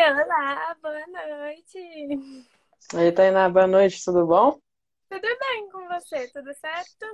Olá, 0.00 0.76
boa 0.80 1.06
noite. 1.08 2.46
Oi, 2.94 3.10
Tainá, 3.10 3.50
boa 3.50 3.66
noite, 3.66 4.00
tudo 4.04 4.24
bom? 4.24 4.60
Tudo 5.10 5.28
bem 5.40 5.68
com 5.72 5.88
você? 5.88 6.28
Tudo 6.28 6.54
certo? 6.54 7.04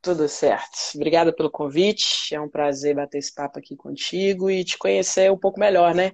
Tudo 0.00 0.26
certo. 0.26 0.78
Obrigada 0.94 1.30
pelo 1.30 1.50
convite. 1.50 2.34
É 2.34 2.40
um 2.40 2.48
prazer 2.48 2.96
bater 2.96 3.18
esse 3.18 3.34
papo 3.34 3.58
aqui 3.58 3.76
contigo 3.76 4.50
e 4.50 4.64
te 4.64 4.78
conhecer 4.78 5.30
um 5.30 5.36
pouco 5.36 5.60
melhor, 5.60 5.94
né? 5.94 6.12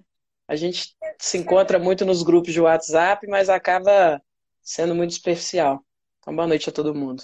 A 0.49 0.57
gente 0.57 0.97
se 1.21 1.39
encontra 1.39 1.79
muito 1.79 2.05
nos 2.05 2.25
grupos 2.25 2.53
de 2.53 2.61
WhatsApp, 2.61 3.25
mas 3.29 3.49
acaba 3.49 4.21
sendo 4.61 4.97
muito 4.97 5.13
especial. 5.13 5.85
Então, 6.19 6.35
boa 6.35 6.49
noite 6.49 6.69
a 6.69 6.73
todo 6.73 6.97
mundo. 6.97 7.23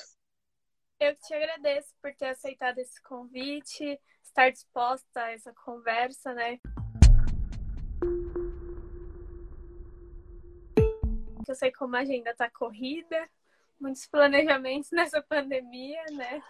Eu 1.01 1.17
te 1.17 1.35
agradeço 1.35 1.93
por 2.01 2.15
ter 2.15 2.27
aceitado 2.27 2.79
esse 2.79 3.03
convite, 3.03 4.01
estar 4.23 4.53
disposta 4.53 5.21
a 5.21 5.33
essa 5.33 5.53
conversa, 5.65 6.33
né? 6.33 6.61
Eu 11.49 11.55
sei 11.55 11.73
como 11.73 11.97
a 11.97 12.01
agenda 12.01 12.31
está 12.31 12.51
corrida, 12.51 13.29
muitos 13.81 14.07
planejamentos 14.07 14.91
nessa 14.93 15.23
pandemia, 15.23 16.03
né? 16.13 16.43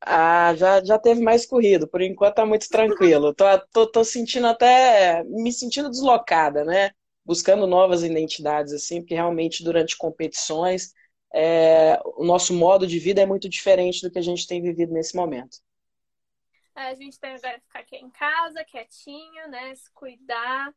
Ah, 0.00 0.54
já, 0.54 0.82
já 0.84 0.98
teve 0.98 1.20
mais 1.20 1.44
corrido, 1.44 1.88
por 1.88 2.00
enquanto 2.00 2.36
tá 2.36 2.46
muito 2.46 2.68
tranquilo. 2.68 3.34
tô, 3.34 3.44
tô, 3.72 3.86
tô 3.90 4.04
sentindo 4.04 4.46
até, 4.46 5.24
me 5.24 5.52
sentindo 5.52 5.90
deslocada, 5.90 6.64
né? 6.64 6.92
Buscando 7.24 7.66
novas 7.66 8.02
identidades, 8.02 8.72
assim, 8.72 9.00
porque 9.00 9.14
realmente 9.14 9.64
durante 9.64 9.96
competições 9.96 10.94
é, 11.34 12.00
o 12.16 12.24
nosso 12.24 12.54
modo 12.54 12.86
de 12.86 12.98
vida 12.98 13.20
é 13.20 13.26
muito 13.26 13.48
diferente 13.48 14.02
do 14.02 14.10
que 14.10 14.18
a 14.18 14.22
gente 14.22 14.46
tem 14.46 14.62
vivido 14.62 14.92
nesse 14.92 15.14
momento. 15.16 15.58
É, 16.74 16.88
a 16.88 16.94
gente 16.94 17.18
tem 17.18 17.34
agora 17.34 17.58
que 17.58 17.66
ficar 17.66 17.80
aqui 17.80 17.96
em 17.96 18.10
casa, 18.10 18.64
quietinho, 18.64 19.48
né? 19.48 19.74
Se 19.74 19.90
cuidar, 19.92 20.72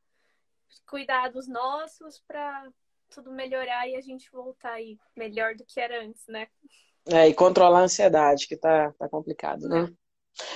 cuidar 0.88 1.30
dos 1.30 1.48
nossos 1.48 2.20
para 2.28 2.68
tudo 3.12 3.32
melhorar 3.32 3.88
e 3.88 3.96
a 3.96 4.02
gente 4.02 4.32
voltar 4.32 4.74
aí 4.74 4.98
melhor 5.16 5.56
do 5.56 5.66
que 5.66 5.80
era 5.80 6.04
antes, 6.04 6.26
né? 6.28 6.48
É, 7.08 7.28
e 7.28 7.34
controlar 7.34 7.80
a 7.80 7.84
ansiedade, 7.84 8.48
que 8.48 8.56
tá, 8.56 8.94
tá 8.98 9.10
complicado, 9.10 9.68
né? 9.68 9.90
É. 9.90 10.02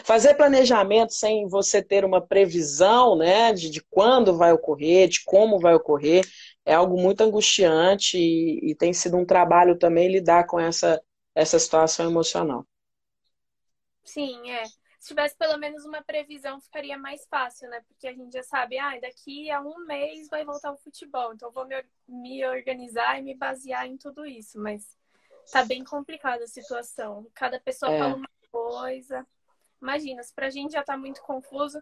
Fazer 0.04 0.36
planejamento 0.36 1.14
sem 1.14 1.48
você 1.48 1.82
ter 1.84 2.06
uma 2.06 2.26
previsão, 2.26 3.18
né, 3.18 3.52
de, 3.52 3.70
de 3.70 3.84
quando 3.84 4.38
vai 4.38 4.54
ocorrer, 4.54 5.10
de 5.10 5.24
como 5.26 5.60
vai 5.60 5.76
ocorrer, 5.76 6.24
é 6.66 6.74
algo 6.74 7.00
muito 7.00 7.22
angustiante 7.22 8.18
e, 8.18 8.72
e 8.72 8.76
tem 8.76 8.94
sido 8.94 9.18
um 9.18 9.26
trabalho 9.26 9.78
também 9.78 10.08
lidar 10.10 10.48
com 10.48 10.60
essa, 10.60 11.02
essa 11.36 11.60
situação 11.60 12.10
emocional. 12.10 12.66
Sim, 14.04 14.50
é 14.50 14.64
se 15.06 15.10
tivesse 15.10 15.38
pelo 15.38 15.56
menos 15.60 15.86
uma 15.86 16.02
previsão, 16.02 16.60
ficaria 16.60 16.98
mais 16.98 17.28
fácil, 17.28 17.70
né? 17.70 17.80
Porque 17.88 18.08
a 18.08 18.14
gente 18.14 18.34
já 18.34 18.42
sabe, 18.42 18.80
ah, 18.80 19.00
daqui 19.00 19.52
a 19.52 19.62
um 19.62 19.86
mês 19.86 20.28
vai 20.30 20.44
voltar 20.44 20.72
o 20.72 20.78
futebol, 20.78 21.32
então 21.32 21.52
vou 21.52 21.64
me, 21.68 21.76
me 22.08 22.44
organizar 22.44 23.20
e 23.20 23.22
me 23.22 23.36
basear 23.36 23.86
em 23.86 23.98
tudo 23.98 24.26
isso. 24.26 24.60
Mas 24.60 24.98
tá 25.52 25.64
bem 25.64 25.84
complicada 25.84 26.44
a 26.44 26.48
situação. 26.48 27.28
Cada 27.36 27.60
pessoa 27.60 27.94
é. 27.94 28.00
fala 28.00 28.16
uma 28.16 28.30
coisa. 28.52 29.28
Imagina, 29.80 30.24
se 30.24 30.34
pra 30.34 30.50
gente 30.50 30.72
já 30.72 30.82
tá 30.82 30.98
muito 30.98 31.22
confuso, 31.22 31.80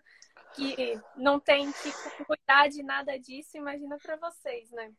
que 0.53 0.99
não 1.15 1.39
tem 1.39 1.71
que 1.71 2.25
cuidar 2.25 2.67
de 2.67 2.83
nada 2.83 3.17
disso, 3.17 3.55
imagina 3.55 3.97
para 4.03 4.17
vocês, 4.17 4.69
né? 4.71 4.91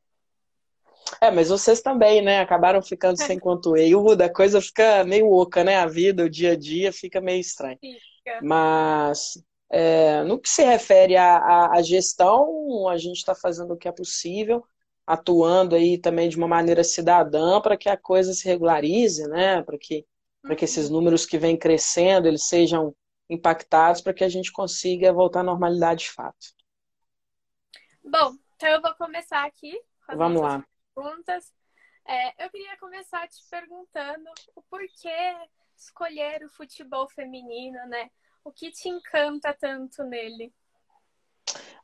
É, 1.20 1.30
mas 1.30 1.50
vocês 1.50 1.82
também, 1.82 2.22
né? 2.22 2.40
Acabaram 2.40 2.80
ficando 2.80 3.16
sem 3.20 3.38
conteúdo, 3.38 4.22
a 4.22 4.32
coisa 4.32 4.62
fica 4.62 5.04
meio 5.04 5.30
oca, 5.30 5.62
né? 5.62 5.76
A 5.76 5.86
vida, 5.86 6.24
o 6.24 6.30
dia 6.30 6.52
a 6.52 6.56
dia 6.56 6.90
fica 6.90 7.20
meio 7.20 7.40
estranho. 7.42 7.78
Mas 8.42 9.42
é, 9.70 10.22
no 10.22 10.38
que 10.38 10.48
se 10.48 10.62
refere 10.64 11.16
à, 11.16 11.70
à 11.72 11.82
gestão, 11.82 12.88
a 12.88 12.96
gente 12.96 13.16
está 13.16 13.34
fazendo 13.34 13.74
o 13.74 13.76
que 13.76 13.88
é 13.88 13.92
possível, 13.92 14.64
atuando 15.06 15.74
aí 15.74 15.98
também 15.98 16.28
de 16.28 16.36
uma 16.36 16.48
maneira 16.48 16.84
cidadã 16.84 17.60
para 17.60 17.76
que 17.76 17.88
a 17.88 17.96
coisa 17.96 18.32
se 18.32 18.44
regularize, 18.46 19.26
né? 19.28 19.62
Para 19.62 19.76
que, 19.78 20.06
para 20.42 20.56
que 20.56 20.64
esses 20.64 20.86
uhum. 20.86 20.96
números 20.96 21.26
que 21.26 21.38
vêm 21.38 21.56
crescendo, 21.56 22.28
eles 22.28 22.46
sejam 22.46 22.94
impactados 23.28 24.00
para 24.00 24.14
que 24.14 24.24
a 24.24 24.28
gente 24.28 24.52
consiga 24.52 25.12
voltar 25.12 25.40
à 25.40 25.44
normalidade 25.44 26.04
de 26.04 26.10
fato. 26.10 26.54
Bom, 28.02 28.34
então 28.54 28.68
eu 28.68 28.80
vou 28.80 28.94
começar 28.94 29.44
aqui. 29.44 29.78
Vamos 30.14 30.40
lá. 30.40 30.64
Perguntas. 30.94 31.52
É, 32.06 32.44
eu 32.44 32.50
queria 32.50 32.76
começar 32.76 33.26
te 33.28 33.40
perguntando 33.50 34.30
o 34.54 34.62
porquê 34.62 35.36
escolher 35.76 36.44
o 36.44 36.50
futebol 36.50 37.08
feminino, 37.08 37.78
né? 37.88 38.08
O 38.44 38.52
que 38.52 38.70
te 38.70 38.88
encanta 38.88 39.56
tanto 39.58 40.04
nele? 40.04 40.52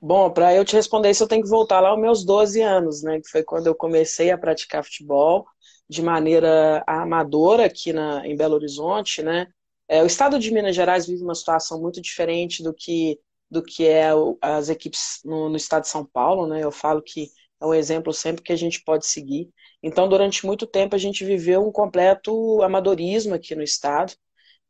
Bom, 0.01 0.31
para 0.31 0.55
eu 0.55 0.65
te 0.65 0.75
responder 0.75 1.11
isso, 1.11 1.25
eu 1.25 1.29
tenho 1.29 1.43
que 1.43 1.49
voltar 1.49 1.81
lá 1.81 1.91
aos 1.91 2.01
meus 2.01 2.25
12 2.25 2.63
anos, 2.63 3.03
né? 3.03 3.21
Que 3.21 3.29
foi 3.29 3.43
quando 3.43 3.67
eu 3.67 3.75
comecei 3.75 4.31
a 4.31 4.39
praticar 4.39 4.85
futebol 4.85 5.47
de 5.89 6.03
maneira 6.03 6.83
amadora 6.87 7.67
aqui 7.67 7.93
na, 7.93 8.27
em 8.27 8.37
Belo 8.37 8.55
Horizonte, 8.55 9.23
né? 9.23 9.49
É, 9.89 10.03
o 10.03 10.07
estado 10.07 10.39
de 10.39 10.53
Minas 10.53 10.77
Gerais 10.77 11.07
vive 11.07 11.23
uma 11.23 11.35
situação 11.35 11.81
muito 11.81 12.01
diferente 12.01 12.63
do 12.63 12.73
que, 12.73 13.19
do 13.51 13.63
que 13.63 13.87
é 13.87 14.11
as 14.41 14.69
equipes 14.69 15.21
no, 15.25 15.49
no 15.49 15.57
estado 15.57 15.83
de 15.83 15.89
São 15.89 16.07
Paulo, 16.07 16.47
né? 16.47 16.63
Eu 16.63 16.71
falo 16.71 17.03
que 17.03 17.29
é 17.61 17.67
um 17.67 17.75
exemplo 17.75 18.13
sempre 18.13 18.43
que 18.43 18.53
a 18.53 18.57
gente 18.57 18.83
pode 18.83 19.05
seguir. 19.05 19.51
Então, 19.83 20.09
durante 20.09 20.45
muito 20.47 20.67
tempo, 20.67 20.95
a 20.95 20.99
gente 20.99 21.25
viveu 21.25 21.67
um 21.67 21.73
completo 21.73 22.63
amadorismo 22.63 23.35
aqui 23.35 23.55
no 23.55 23.63
estado. 23.63 24.13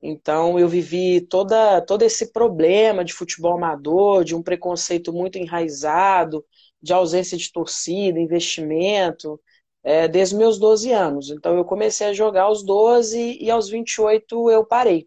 Então, 0.02 0.58
eu 0.58 0.68
vivi 0.68 1.20
toda, 1.20 1.80
todo 1.82 2.02
esse 2.02 2.32
problema 2.32 3.04
de 3.04 3.12
futebol 3.12 3.54
amador, 3.56 4.24
de 4.24 4.34
um 4.34 4.42
preconceito 4.42 5.12
muito 5.12 5.38
enraizado, 5.38 6.44
de 6.82 6.92
ausência 6.92 7.36
de 7.36 7.52
torcida, 7.52 8.18
investimento, 8.18 9.40
é, 9.82 10.08
desde 10.08 10.36
meus 10.36 10.58
12 10.58 10.92
anos. 10.92 11.30
Então, 11.30 11.56
eu 11.56 11.64
comecei 11.64 12.08
a 12.08 12.12
jogar 12.14 12.44
aos 12.44 12.64
12 12.64 13.38
e 13.40 13.50
aos 13.50 13.68
28 13.68 14.50
eu 14.50 14.64
parei. 14.64 15.06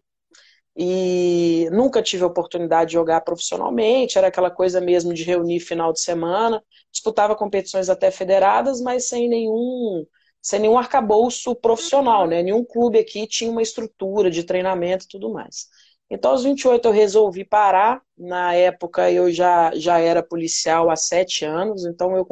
E 0.76 1.68
nunca 1.70 2.02
tive 2.02 2.24
a 2.24 2.26
oportunidade 2.26 2.88
de 2.88 2.94
jogar 2.94 3.20
profissionalmente, 3.20 4.18
era 4.18 4.26
aquela 4.26 4.50
coisa 4.50 4.80
mesmo 4.80 5.14
de 5.14 5.22
reunir 5.22 5.60
final 5.60 5.92
de 5.92 6.00
semana 6.00 6.62
disputava 6.90 7.36
competições 7.36 7.88
até 7.88 8.10
federadas, 8.10 8.80
mas 8.80 9.08
sem 9.08 9.28
nenhum 9.28 10.06
sem 10.40 10.60
nenhum 10.60 10.76
arcabouço 10.76 11.54
profissional, 11.56 12.26
né? 12.26 12.42
Nenhum 12.42 12.62
clube 12.64 12.98
aqui 12.98 13.26
tinha 13.26 13.50
uma 13.50 13.62
estrutura 13.62 14.30
de 14.30 14.44
treinamento 14.44 15.06
e 15.06 15.08
tudo 15.08 15.32
mais. 15.32 15.68
Então, 16.10 16.32
aos 16.32 16.44
28 16.44 16.86
eu 16.88 16.92
resolvi 16.92 17.44
parar. 17.44 18.02
Na 18.16 18.54
época 18.54 19.10
eu 19.10 19.32
já, 19.32 19.72
já 19.74 19.98
era 19.98 20.22
policial 20.22 20.90
há 20.90 20.96
sete 20.96 21.44
anos, 21.46 21.84
então 21.86 22.14
eu, 22.16 22.26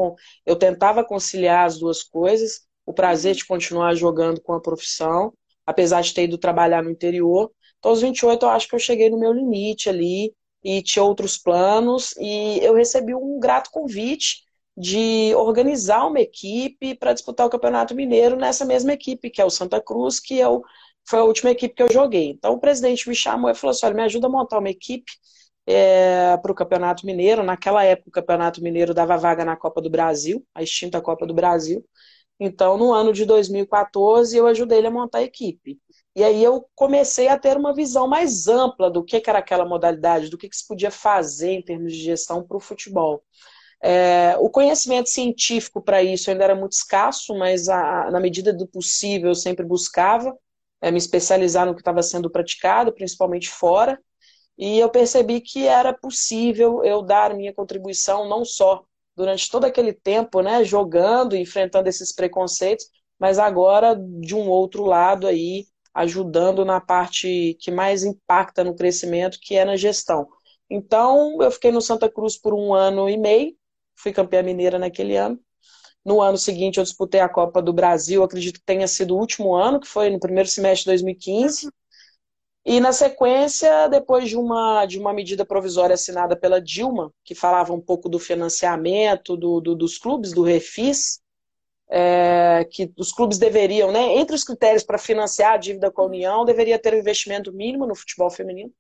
eu 0.47 0.57
tentava 0.57 1.03
conciliar 1.05 1.67
as 1.67 1.79
duas 1.79 2.03
coisas, 2.03 2.61
o 2.87 2.93
prazer 2.93 3.35
de 3.35 3.47
continuar 3.47 3.95
jogando 3.95 4.41
com 4.43 4.53
a 4.53 4.61
profissão, 4.61 5.33
apesar 5.67 6.03
de 6.03 6.13
ter 6.15 6.25
ido 6.25 6.37
trabalhar 6.39 6.83
no 6.83 6.91
interior. 6.91 7.51
Então, 7.83 7.91
aos 7.91 8.01
28 8.01 8.47
eu 8.47 8.51
acho 8.51 8.69
que 8.69 8.77
eu 8.77 8.79
cheguei 8.79 9.11
no 9.11 9.19
meu 9.19 9.33
limite 9.33 9.89
ali 9.89 10.33
e 10.63 10.81
tinha 10.83 11.03
outros 11.03 11.37
planos, 11.37 12.15
e 12.17 12.61
eu 12.63 12.75
recebi 12.75 13.13
um 13.13 13.41
grato 13.41 13.71
convite 13.73 14.45
de 14.77 15.35
organizar 15.35 16.07
uma 16.07 16.21
equipe 16.21 16.95
para 16.95 17.13
disputar 17.13 17.45
o 17.45 17.51
Campeonato 17.51 17.93
Mineiro 17.95 18.37
nessa 18.37 18.65
mesma 18.65 18.93
equipe, 18.93 19.29
que 19.31 19.41
é 19.41 19.45
o 19.45 19.51
Santa 19.51 19.81
Cruz, 19.83 20.21
que 20.21 20.41
é 20.41 20.49
o, 20.49 20.63
foi 21.09 21.19
a 21.19 21.25
última 21.25 21.51
equipe 21.51 21.75
que 21.75 21.83
eu 21.83 21.93
joguei. 21.93 22.31
Então 22.31 22.53
o 22.55 22.61
presidente 22.61 23.09
me 23.09 23.17
chamou 23.17 23.51
e 23.51 23.55
falou 23.55 23.73
assim: 23.73 23.87
olha, 23.87 23.95
me 23.97 24.03
ajuda 24.03 24.29
a 24.29 24.31
montar 24.31 24.59
uma 24.61 24.71
equipe 24.71 25.11
é, 25.67 26.37
para 26.37 26.53
o 26.53 26.55
Campeonato 26.55 27.05
Mineiro. 27.05 27.43
Naquela 27.43 27.83
época 27.85 28.09
o 28.11 28.13
Campeonato 28.13 28.63
Mineiro 28.63 28.95
dava 28.95 29.17
vaga 29.17 29.45
na 29.45 29.57
Copa 29.57 29.81
do 29.83 29.91
Brasil, 29.91 30.47
a 30.55 30.63
extinta 30.63 31.01
Copa 31.01 31.27
do 31.27 31.35
Brasil. 31.35 31.85
Então, 32.41 32.77
no 32.79 32.93
ano 32.93 33.13
de 33.13 33.25
2014, 33.25 34.37
eu 34.37 34.47
ajudei 34.47 34.79
ele 34.79 34.89
a 34.89 34.91
montar 34.91 35.19
a 35.19 35.23
equipe. 35.23 35.79
E 36.15 36.23
aí 36.23 36.45
eu 36.45 36.67
comecei 36.75 37.29
a 37.29 37.39
ter 37.39 37.57
uma 37.57 37.75
visão 37.75 38.07
mais 38.07 38.47
ampla 38.47 38.91
do 38.91 39.03
que, 39.05 39.23
era 39.27 39.39
aquela 39.39 39.65
modalidade, 39.65 40.29
do 40.29 40.37
que, 40.37 40.49
que 40.49 40.57
se 40.57 40.67
podia 40.67 40.91
fazer 40.91 41.53
em 41.53 41.63
termos 41.63 41.93
de 41.93 42.03
gestão 42.03 42.43
para 42.47 42.57
o 42.57 42.61
futebol. 42.61 43.23
É, 43.83 44.37
o 44.39 44.49
conhecimento 44.51 45.09
científico 45.09 45.83
para 45.83 46.03
isso 46.03 46.31
ainda 46.31 46.45
era 46.45 46.55
muito 46.55 46.73
escasso, 46.73 47.37
mas 47.37 47.69
a, 47.69 48.11
na 48.11 48.21
medida 48.21 48.53
do 48.53 48.67
possível 48.67 49.31
eu 49.31 49.35
sempre 49.35 49.65
buscava 49.67 50.37
é, 50.81 50.91
me 50.91 50.99
especializar 50.99 51.67
no 51.67 51.75
que 51.75 51.81
estava 51.81 52.03
sendo 52.03 52.31
praticado, 52.31 52.93
principalmente 52.93 53.49
fora, 53.49 53.99
e 54.59 54.79
eu 54.79 54.91
percebi 54.91 55.41
que 55.41 55.67
era 55.67 55.93
possível 55.93 56.85
eu 56.85 57.03
dar 57.03 57.35
minha 57.35 57.55
contribuição 57.55 58.29
não 58.29 58.45
só 58.45 58.85
durante 59.17 59.51
todo 59.51 59.65
aquele 59.65 59.93
tempo, 59.93 60.41
né, 60.43 60.65
jogando, 60.65 61.37
enfrentando 61.37 61.89
esses 61.89 62.13
preconceitos, 62.15 62.87
mas 63.19 63.39
agora 63.39 63.97
de 64.21 64.35
um 64.35 64.49
outro 64.49 64.85
lado 64.85 65.27
aí, 65.27 65.67
ajudando 65.95 66.65
na 66.65 66.81
parte 66.81 67.57
que 67.61 67.71
mais 67.71 68.05
impacta 68.05 68.65
no 68.65 68.75
crescimento, 68.75 69.39
que 69.41 69.57
é 69.57 69.65
na 69.65 69.77
gestão. 69.77 70.29
Então, 70.71 71.39
eu 71.43 71.51
fiquei 71.51 71.71
no 71.71 71.81
Santa 71.81 72.11
Cruz 72.11 72.37
por 72.39 72.55
um 72.55 72.73
ano 72.75 73.09
e 73.09 73.17
meio, 73.17 73.55
fui 73.95 74.13
campeã 74.13 74.43
mineira 74.43 74.79
naquele 74.79 75.17
ano. 75.17 75.39
No 76.05 76.21
ano 76.21 76.39
seguinte, 76.39 76.79
eu 76.79 76.85
disputei 76.85 77.21
a 77.21 77.29
Copa 77.29 77.63
do 77.63 77.73
Brasil, 77.73 78.23
acredito 78.23 78.61
que 78.61 78.67
tenha 78.67 78.89
sido 78.89 79.15
o 79.15 79.19
último 79.19 79.55
ano, 79.55 79.81
que 79.81 79.87
foi 79.87 80.11
no 80.11 80.19
primeiro 80.21 80.49
semestre 80.49 80.85
de 80.85 80.91
2015. 80.91 81.71
E 82.65 82.81
na 82.81 82.93
sequência, 82.93 83.89
depois 83.89 84.29
de 84.29 84.37
uma, 84.37 84.87
de 84.87 84.99
uma 84.99 85.13
medida 85.13 85.45
provisória 85.45 85.95
assinada 85.95 86.37
pela 86.37 86.61
Dilma, 86.61 87.13
que 87.25 87.35
falava 87.35 87.73
um 87.73 87.81
pouco 87.81 88.09
do 88.09 88.19
financiamento 88.19 89.37
do, 89.37 89.61
do 89.61 89.75
dos 89.75 89.99
clubes, 89.99 90.33
do 90.33 90.43
refis, 90.43 91.21
é, 91.95 92.67
que 92.71 92.91
os 92.97 93.13
clubes 93.13 93.37
deveriam, 93.37 93.93
né, 93.93 94.17
entre 94.17 94.35
os 94.35 94.43
critérios 94.43 94.83
para 94.83 94.97
financiar 94.97 95.53
a 95.53 95.57
dívida 95.59 95.91
com 95.91 96.03
a 96.03 96.07
União, 96.07 96.43
deveria 96.43 96.79
ter 96.79 96.95
um 96.95 96.99
investimento 96.99 97.53
mínimo 97.53 97.87
no 97.87 97.95
futebol 97.95 98.31
feminino. 98.31 98.73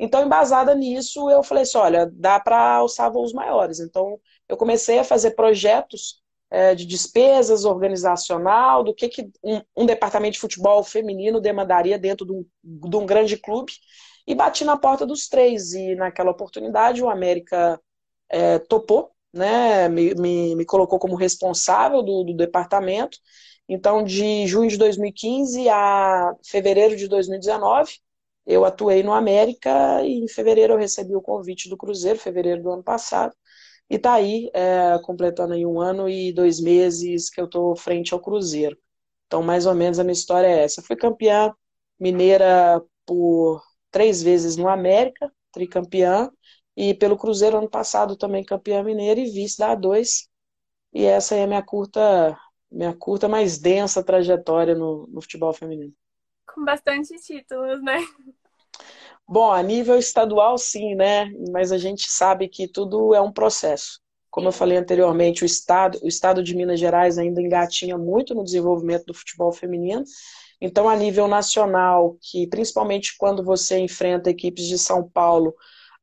Então, 0.00 0.24
embasada 0.24 0.74
nisso, 0.74 1.30
eu 1.30 1.44
falei 1.44 1.62
assim, 1.62 1.78
olha, 1.78 2.10
dá 2.12 2.40
para 2.40 2.74
alçar 2.74 3.10
voos 3.10 3.32
maiores. 3.32 3.78
Então, 3.78 4.18
eu 4.48 4.56
comecei 4.56 4.98
a 4.98 5.04
fazer 5.04 5.30
projetos 5.30 6.20
é, 6.50 6.74
de 6.74 6.84
despesas 6.84 7.64
organizacional, 7.64 8.82
do 8.82 8.92
que, 8.92 9.08
que 9.08 9.30
um, 9.44 9.62
um, 9.76 9.86
departamento 9.86 10.32
de 10.32 10.40
futebol 10.40 10.82
feminino 10.82 11.40
demandaria 11.40 11.96
dentro 11.98 12.26
de 12.26 12.32
um, 12.32 12.44
de 12.90 12.96
um, 12.96 13.06
grande 13.06 13.36
clube, 13.36 13.72
e 14.26 14.34
bati 14.34 14.64
na 14.64 14.76
porta 14.76 15.06
dos 15.06 15.28
três. 15.28 15.72
E 15.72 15.94
naquela 15.94 16.32
oportunidade 16.32 17.02
o 17.02 17.08
América 17.08 17.80
é, 18.28 18.58
topou, 18.58 19.12
né, 19.36 19.88
me, 19.88 20.14
me, 20.14 20.56
me, 20.56 20.64
colocou 20.64 20.98
como 20.98 21.16
responsável 21.16 22.02
do, 22.02 22.24
do 22.24 22.34
departamento. 22.34 23.18
Então, 23.68 24.04
de 24.04 24.46
junho 24.46 24.68
de 24.70 24.76
2015 24.76 25.68
a 25.68 26.34
fevereiro 26.44 26.96
de 26.96 27.08
2019, 27.08 27.92
eu 28.46 28.64
atuei 28.64 29.02
no 29.02 29.12
América 29.12 30.02
e 30.04 30.24
em 30.24 30.28
fevereiro 30.28 30.74
eu 30.74 30.78
recebi 30.78 31.14
o 31.16 31.22
convite 31.22 31.68
do 31.68 31.76
Cruzeiro, 31.76 32.18
fevereiro 32.18 32.62
do 32.62 32.70
ano 32.70 32.82
passado. 32.82 33.34
E 33.88 33.98
tá 33.98 34.14
aí, 34.14 34.50
é, 34.54 34.98
completando 35.04 35.54
aí 35.54 35.64
um 35.66 35.80
ano 35.80 36.08
e 36.08 36.32
dois 36.32 36.60
meses 36.60 37.30
que 37.30 37.40
eu 37.40 37.48
tô 37.48 37.76
frente 37.76 38.12
ao 38.14 38.20
Cruzeiro. 38.20 38.76
Então, 39.26 39.42
mais 39.42 39.66
ou 39.66 39.74
menos 39.74 39.98
a 39.98 40.04
minha 40.04 40.12
história 40.12 40.46
é 40.48 40.64
essa. 40.64 40.82
Fui 40.82 40.96
campeã 40.96 41.52
mineira 41.98 42.82
por 43.04 43.62
três 43.90 44.22
vezes 44.22 44.56
no 44.56 44.68
América, 44.68 45.32
tricampeã, 45.52 46.30
e 46.76 46.94
pelo 46.94 47.16
Cruzeiro 47.16 47.58
ano 47.58 47.70
passado 47.70 48.16
também 48.16 48.44
campeã 48.44 48.82
mineira 48.82 49.20
e 49.20 49.30
vice 49.30 49.58
da 49.58 49.76
A2. 49.76 50.28
E 50.92 51.04
essa 51.04 51.34
é 51.34 51.44
a 51.44 51.46
minha 51.46 51.62
curta, 51.62 52.38
minha 52.70 52.94
curta, 52.94 53.28
mais 53.28 53.58
densa 53.58 54.02
trajetória 54.02 54.74
no, 54.74 55.06
no 55.08 55.20
futebol 55.22 55.52
feminino 55.52 55.94
com 56.56 56.64
bastante 56.64 57.14
títulos, 57.20 57.82
né? 57.82 57.98
Bom, 59.28 59.52
a 59.52 59.62
nível 59.62 59.98
estadual, 59.98 60.56
sim, 60.56 60.94
né? 60.94 61.30
Mas 61.52 61.70
a 61.70 61.76
gente 61.76 62.10
sabe 62.10 62.48
que 62.48 62.66
tudo 62.66 63.14
é 63.14 63.20
um 63.20 63.30
processo. 63.30 64.00
Como 64.30 64.48
eu 64.48 64.52
falei 64.52 64.78
anteriormente, 64.78 65.42
o 65.42 65.46
estado, 65.46 65.98
o 66.02 66.08
estado 66.08 66.42
de 66.42 66.54
Minas 66.56 66.80
Gerais 66.80 67.18
ainda 67.18 67.42
engatinha 67.42 67.98
muito 67.98 68.34
no 68.34 68.44
desenvolvimento 68.44 69.04
do 69.04 69.14
futebol 69.14 69.52
feminino. 69.52 70.02
Então, 70.60 70.88
a 70.88 70.96
nível 70.96 71.28
nacional, 71.28 72.16
que 72.22 72.46
principalmente 72.46 73.16
quando 73.18 73.44
você 73.44 73.78
enfrenta 73.78 74.30
equipes 74.30 74.66
de 74.66 74.78
São 74.78 75.06
Paulo, 75.06 75.54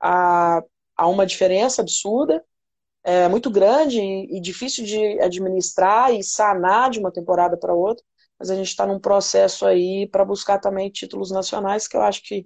há 0.03 1.07
uma 1.07 1.25
diferença 1.25 1.81
absurda, 1.81 2.43
é 3.03 3.27
muito 3.29 3.49
grande 3.51 3.99
e, 3.99 4.37
e 4.37 4.41
difícil 4.41 4.85
de 4.85 5.19
administrar 5.21 6.13
e 6.13 6.23
sanar 6.23 6.89
de 6.89 6.99
uma 6.99 7.11
temporada 7.11 7.57
para 7.57 7.73
outra 7.73 8.03
mas 8.43 8.49
a 8.49 8.55
gente 8.55 8.67
está 8.67 8.85
num 8.85 8.99
processo 8.99 9.65
aí 9.65 10.05
para 10.05 10.25
buscar 10.25 10.59
também 10.59 10.89
títulos 10.89 11.31
nacionais, 11.31 11.87
que 11.87 11.95
eu 11.95 12.01
acho 12.01 12.21
que, 12.23 12.45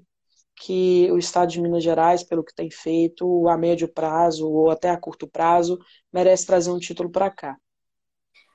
que 0.56 1.12
o 1.12 1.18
Estado 1.18 1.50
de 1.50 1.60
Minas 1.60 1.84
Gerais, 1.84 2.24
pelo 2.24 2.44
que 2.44 2.54
tem 2.54 2.70
feito, 2.70 3.48
a 3.48 3.58
médio 3.58 3.92
prazo 3.92 4.48
ou 4.48 4.70
até 4.70 4.92
a 4.92 5.00
curto 5.00 5.28
prazo, 5.28 5.80
merece 6.14 6.46
trazer 6.46 6.70
um 6.70 6.78
título 6.78 7.12
para 7.12 7.32
cá. 7.32 7.58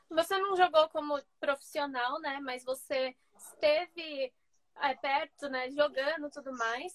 Você 0.08 0.38
não 0.38 0.54
jogou 0.54 0.88
como 0.90 1.18
profissional, 1.40 2.20
né? 2.20 2.38
Mas 2.44 2.62
você 2.62 3.12
esteve 3.36 4.32
é, 4.80 4.94
perto, 4.94 5.48
né? 5.48 5.68
Jogando 5.70 6.30
tudo 6.30 6.52
mais. 6.52 6.92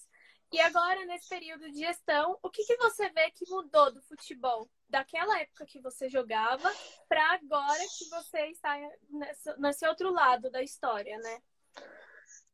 E 0.50 0.60
agora, 0.60 1.04
nesse 1.04 1.28
período 1.28 1.70
de 1.70 1.80
gestão, 1.80 2.38
o 2.42 2.48
que, 2.48 2.64
que 2.64 2.76
você 2.78 3.10
vê 3.10 3.30
que 3.30 3.48
mudou 3.50 3.92
do 3.92 4.00
futebol? 4.02 4.68
Daquela 4.88 5.40
época 5.40 5.66
que 5.66 5.78
você 5.80 6.08
jogava 6.08 6.70
para 7.06 7.34
agora 7.34 7.80
que 7.98 8.08
você 8.08 8.46
está 8.46 8.78
nesse, 9.10 9.60
nesse 9.60 9.86
outro 9.86 10.10
lado 10.10 10.50
da 10.50 10.62
história, 10.62 11.18
né? 11.18 11.38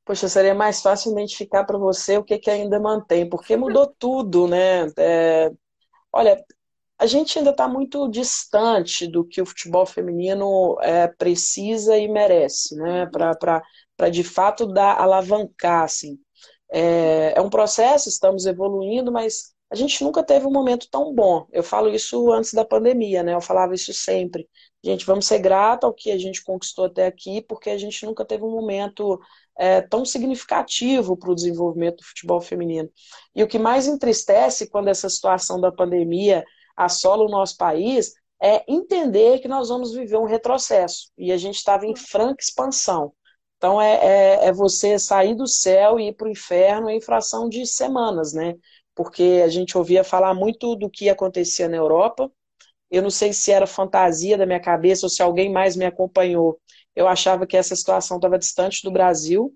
Poxa, 0.04 0.28
seria 0.28 0.54
mais 0.54 0.82
fácil 0.82 1.12
identificar 1.12 1.64
para 1.64 1.78
você 1.78 2.18
o 2.18 2.24
que, 2.24 2.36
que 2.38 2.50
ainda 2.50 2.80
mantém, 2.80 3.28
porque 3.28 3.56
mudou 3.56 3.86
tudo, 3.96 4.48
né? 4.48 4.86
É... 4.98 5.52
Olha, 6.12 6.44
a 6.98 7.06
gente 7.06 7.38
ainda 7.38 7.50
está 7.50 7.68
muito 7.68 8.08
distante 8.08 9.06
do 9.06 9.24
que 9.24 9.40
o 9.40 9.46
futebol 9.46 9.86
feminino 9.86 10.76
é, 10.80 11.06
precisa 11.08 11.96
e 11.96 12.08
merece, 12.08 12.76
né? 12.76 13.06
Para 13.06 14.10
de 14.10 14.24
fato 14.24 14.66
dar 14.66 15.00
alavancar, 15.00 15.84
assim. 15.84 16.18
É, 16.72 17.34
é 17.36 17.40
um 17.40 17.50
processo, 17.50 18.08
estamos 18.08 18.46
evoluindo, 18.46 19.12
mas 19.12 19.54
a 19.70 19.76
gente 19.76 20.02
nunca 20.04 20.22
teve 20.22 20.46
um 20.46 20.52
momento 20.52 20.88
tão 20.90 21.14
bom. 21.14 21.46
Eu 21.52 21.62
falo 21.62 21.88
isso 21.88 22.30
antes 22.32 22.52
da 22.52 22.64
pandemia, 22.64 23.22
né? 23.22 23.34
Eu 23.34 23.40
falava 23.40 23.74
isso 23.74 23.92
sempre. 23.92 24.48
Gente, 24.84 25.06
vamos 25.06 25.26
ser 25.26 25.38
grato 25.38 25.84
ao 25.84 25.94
que 25.94 26.10
a 26.10 26.18
gente 26.18 26.44
conquistou 26.44 26.84
até 26.84 27.06
aqui, 27.06 27.42
porque 27.42 27.70
a 27.70 27.78
gente 27.78 28.04
nunca 28.04 28.24
teve 28.24 28.44
um 28.44 28.50
momento 28.50 29.18
é, 29.58 29.80
tão 29.80 30.04
significativo 30.04 31.16
para 31.16 31.30
o 31.30 31.34
desenvolvimento 31.34 31.96
do 31.98 32.04
futebol 32.04 32.40
feminino. 32.40 32.88
E 33.34 33.42
o 33.42 33.48
que 33.48 33.58
mais 33.58 33.86
entristece 33.86 34.68
quando 34.68 34.88
essa 34.88 35.08
situação 35.08 35.60
da 35.60 35.72
pandemia 35.72 36.44
assola 36.76 37.24
o 37.24 37.30
nosso 37.30 37.56
país 37.56 38.12
é 38.42 38.62
entender 38.68 39.38
que 39.38 39.48
nós 39.48 39.70
vamos 39.70 39.92
viver 39.94 40.18
um 40.18 40.26
retrocesso. 40.26 41.10
E 41.16 41.32
a 41.32 41.36
gente 41.36 41.56
estava 41.56 41.86
em 41.86 41.96
franca 41.96 42.42
expansão. 42.42 43.12
Então 43.64 43.80
é, 43.80 43.94
é, 43.94 44.46
é 44.48 44.52
você 44.52 44.98
sair 44.98 45.34
do 45.34 45.46
céu 45.48 45.98
e 45.98 46.08
ir 46.08 46.12
para 46.12 46.26
o 46.28 46.30
inferno 46.30 46.90
em 46.90 47.00
fração 47.00 47.48
de 47.48 47.64
semanas, 47.66 48.34
né? 48.34 48.56
Porque 48.94 49.40
a 49.42 49.48
gente 49.48 49.78
ouvia 49.78 50.04
falar 50.04 50.34
muito 50.34 50.76
do 50.76 50.90
que 50.90 51.08
acontecia 51.08 51.66
na 51.66 51.78
Europa. 51.78 52.30
Eu 52.90 53.02
não 53.02 53.10
sei 53.10 53.32
se 53.32 53.52
era 53.52 53.66
fantasia 53.66 54.36
da 54.36 54.46
minha 54.46 54.60
cabeça 54.60 55.06
ou 55.06 55.10
se 55.10 55.22
alguém 55.22 55.50
mais 55.50 55.76
me 55.76 55.86
acompanhou. 55.86 56.60
Eu 56.94 57.08
achava 57.08 57.46
que 57.46 57.56
essa 57.56 57.74
situação 57.74 58.18
estava 58.18 58.38
distante 58.38 58.82
do 58.82 58.90
Brasil 58.90 59.54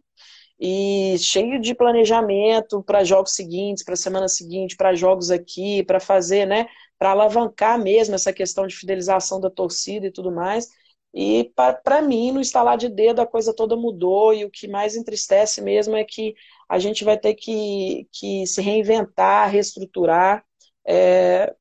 e 0.59 1.17
cheio 1.19 1.61
de 1.61 1.75
planejamento 1.75 2.83
para 2.83 3.05
jogos 3.05 3.35
seguintes, 3.35 3.85
para 3.85 3.95
semana 3.95 4.29
seguinte, 4.29 4.77
para 4.77 4.95
jogos 4.95 5.31
aqui, 5.31 5.83
para 5.85 6.01
fazer, 6.01 6.47
né, 6.47 6.67
para 6.99 7.11
alavancar 7.11 7.79
mesmo 7.79 8.15
essa 8.15 8.33
questão 8.33 8.67
de 8.67 8.75
fidelização 8.75 9.39
da 9.41 9.51
torcida 9.51 10.07
e 10.07 10.11
tudo 10.11 10.33
mais. 10.33 10.69
E 11.15 11.53
para 11.85 12.03
mim, 12.03 12.33
no 12.33 12.41
instalar 12.41 12.77
de 12.77 12.89
dedo, 12.89 13.21
a 13.21 13.27
coisa 13.27 13.55
toda 13.55 13.77
mudou, 13.77 14.33
e 14.35 14.45
o 14.45 14.51
que 14.51 14.69
mais 14.69 14.97
entristece 14.97 15.61
mesmo 15.63 15.97
é 15.97 16.05
que 16.05 16.35
a 16.69 16.79
gente 16.79 17.05
vai 17.05 17.19
ter 17.19 17.35
que, 17.35 18.07
que 18.13 18.47
se 18.47 18.61
reinventar, 18.61 19.51
reestruturar. 19.51 20.45
É, 20.87 21.55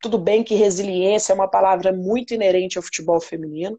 tudo 0.00 0.18
bem 0.18 0.42
que 0.42 0.54
resiliência 0.54 1.32
é 1.32 1.34
uma 1.34 1.48
palavra 1.48 1.92
muito 1.92 2.34
inerente 2.34 2.78
ao 2.78 2.82
futebol 2.82 3.20
feminino, 3.20 3.78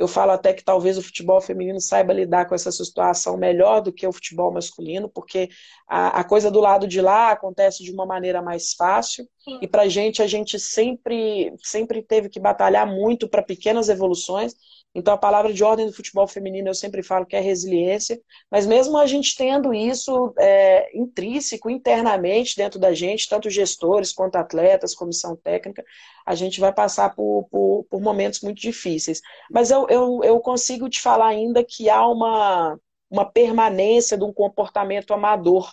eu 0.00 0.08
falo 0.08 0.32
até 0.32 0.54
que 0.54 0.64
talvez 0.64 0.96
o 0.96 1.02
futebol 1.02 1.42
feminino 1.42 1.78
saiba 1.78 2.14
lidar 2.14 2.46
com 2.46 2.54
essa 2.54 2.72
situação 2.72 3.36
melhor 3.36 3.82
do 3.82 3.92
que 3.92 4.06
o 4.06 4.12
futebol 4.12 4.50
masculino, 4.50 5.10
porque 5.10 5.50
a, 5.86 6.20
a 6.20 6.24
coisa 6.24 6.50
do 6.50 6.58
lado 6.58 6.88
de 6.88 7.02
lá 7.02 7.30
acontece 7.30 7.84
de 7.84 7.92
uma 7.92 8.06
maneira 8.06 8.40
mais 8.40 8.72
fácil. 8.72 9.28
Sim. 9.38 9.58
E 9.60 9.68
para 9.68 9.88
gente, 9.88 10.22
a 10.22 10.26
gente 10.26 10.58
sempre, 10.58 11.52
sempre 11.62 12.00
teve 12.00 12.30
que 12.30 12.40
batalhar 12.40 12.86
muito 12.86 13.28
para 13.28 13.42
pequenas 13.42 13.90
evoluções. 13.90 14.54
Então, 14.94 15.14
a 15.14 15.18
palavra 15.18 15.52
de 15.52 15.62
ordem 15.62 15.86
do 15.86 15.92
futebol 15.92 16.26
feminino 16.26 16.68
eu 16.68 16.74
sempre 16.74 17.02
falo 17.02 17.24
que 17.24 17.36
é 17.36 17.40
resiliência, 17.40 18.20
mas 18.50 18.66
mesmo 18.66 18.98
a 18.98 19.06
gente 19.06 19.36
tendo 19.36 19.72
isso 19.72 20.34
é, 20.36 20.96
intrínseco, 20.98 21.70
internamente 21.70 22.56
dentro 22.56 22.78
da 22.78 22.92
gente, 22.92 23.28
tanto 23.28 23.48
gestores 23.48 24.12
quanto 24.12 24.36
atletas, 24.36 24.94
comissão 24.94 25.36
técnica, 25.36 25.84
a 26.26 26.34
gente 26.34 26.58
vai 26.58 26.72
passar 26.72 27.14
por, 27.14 27.46
por, 27.50 27.86
por 27.88 28.00
momentos 28.00 28.40
muito 28.40 28.60
difíceis. 28.60 29.20
Mas 29.50 29.70
eu, 29.70 29.86
eu, 29.88 30.20
eu 30.24 30.40
consigo 30.40 30.88
te 30.88 31.00
falar 31.00 31.28
ainda 31.28 31.64
que 31.64 31.88
há 31.88 32.04
uma, 32.08 32.76
uma 33.08 33.24
permanência 33.24 34.18
de 34.18 34.24
um 34.24 34.32
comportamento 34.32 35.14
amador 35.14 35.72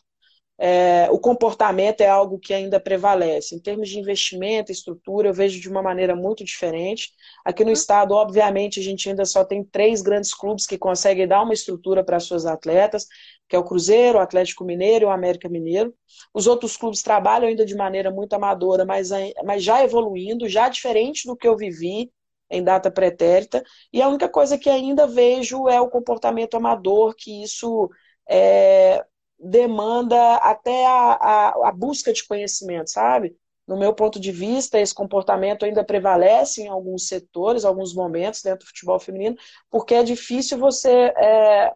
é, 0.60 1.08
o 1.12 1.20
comportamento 1.20 2.02
é 2.02 2.08
algo 2.08 2.40
que 2.40 2.54
ainda 2.54 2.80
prevalece. 2.80 3.56
Em 3.56 3.60
termos 3.60 3.90
de 3.90 4.00
investimento, 4.00 4.72
estrutura, 4.72 5.30
eu 5.30 5.34
vejo 5.34 5.62
de 5.62 5.70
uma 5.70 5.84
maneira 5.84 6.16
muito 6.16 6.44
diferente. 6.44 7.12
Aqui 7.46 7.64
no 7.64 7.70
uhum. 7.70 7.74
estado, 7.74 8.14
obviamente, 8.14 8.80
a 8.80 8.84
gente 8.84 9.08
ainda 9.08 9.24
só 9.24 9.46
tem 9.46 9.64
três 9.64 10.02
grandes 10.02 10.34
clubes 10.34 10.66
que 10.66 10.78
conseguem 10.78 11.28
dar 11.28 11.44
uma 11.44 11.54
estrutura 11.54 12.04
para 12.04 12.20
suas 12.20 12.46
atletas, 12.46 13.06
que 13.48 13.56
é 13.56 13.60
o 13.60 13.64
Cruzeiro, 13.64 14.18
o 14.18 14.22
Atlético 14.22 14.64
Mineiro 14.64 15.06
e 15.06 15.08
o 15.08 15.12
América 15.12 15.48
Mineiro. 15.48 15.94
Os 16.34 16.48
outros 16.48 16.76
clubes 16.76 17.04
trabalham 17.04 17.48
ainda 17.48 17.66
de 17.66 17.76
maneira 17.76 18.10
muito 18.10 18.34
amadora, 18.34 18.84
mas, 18.84 19.12
mas 19.46 19.64
já 19.64 19.84
evoluindo, 19.84 20.50
já 20.50 20.70
diferente 20.70 21.28
do 21.28 21.36
que 21.36 21.48
eu 21.48 21.56
vivi 21.56 22.12
em 22.50 22.64
data 22.64 22.90
pretérita. 22.90 23.64
E 23.94 24.02
a 24.02 24.08
única 24.08 24.28
coisa 24.28 24.58
que 24.58 24.70
ainda 24.70 25.06
vejo 25.06 25.68
é 25.68 25.80
o 25.80 25.90
comportamento 25.90 26.56
amador, 26.56 27.14
que 27.16 27.44
isso 27.44 27.90
é, 28.28 29.06
demanda 29.40 30.36
até 30.38 30.86
a, 30.86 31.12
a, 31.14 31.70
a, 31.70 31.72
busca 31.72 32.12
de 32.12 32.26
conhecimento, 32.26 32.90
sabe? 32.90 33.36
No 33.68 33.78
meu 33.78 33.94
ponto 33.94 34.20
de 34.20 34.32
vista, 34.32 34.80
esse 34.80 34.94
comportamento 34.94 35.66
ainda 35.66 35.84
prevalece 35.84 36.62
em 36.64 36.68
alguns 36.68 37.08
setores, 37.08 37.66
alguns 37.66 37.94
momentos 37.94 38.42
dentro 38.42 38.66
do 38.66 38.70
futebol 38.70 39.00
feminino, 39.00 39.36
porque 39.70 39.94
é 39.94 40.04
difícil 40.04 40.58
você 40.58 41.14
é, 41.18 41.74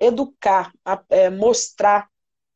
educar, 0.00 0.72
é, 1.10 1.28
mostrar 1.30 2.08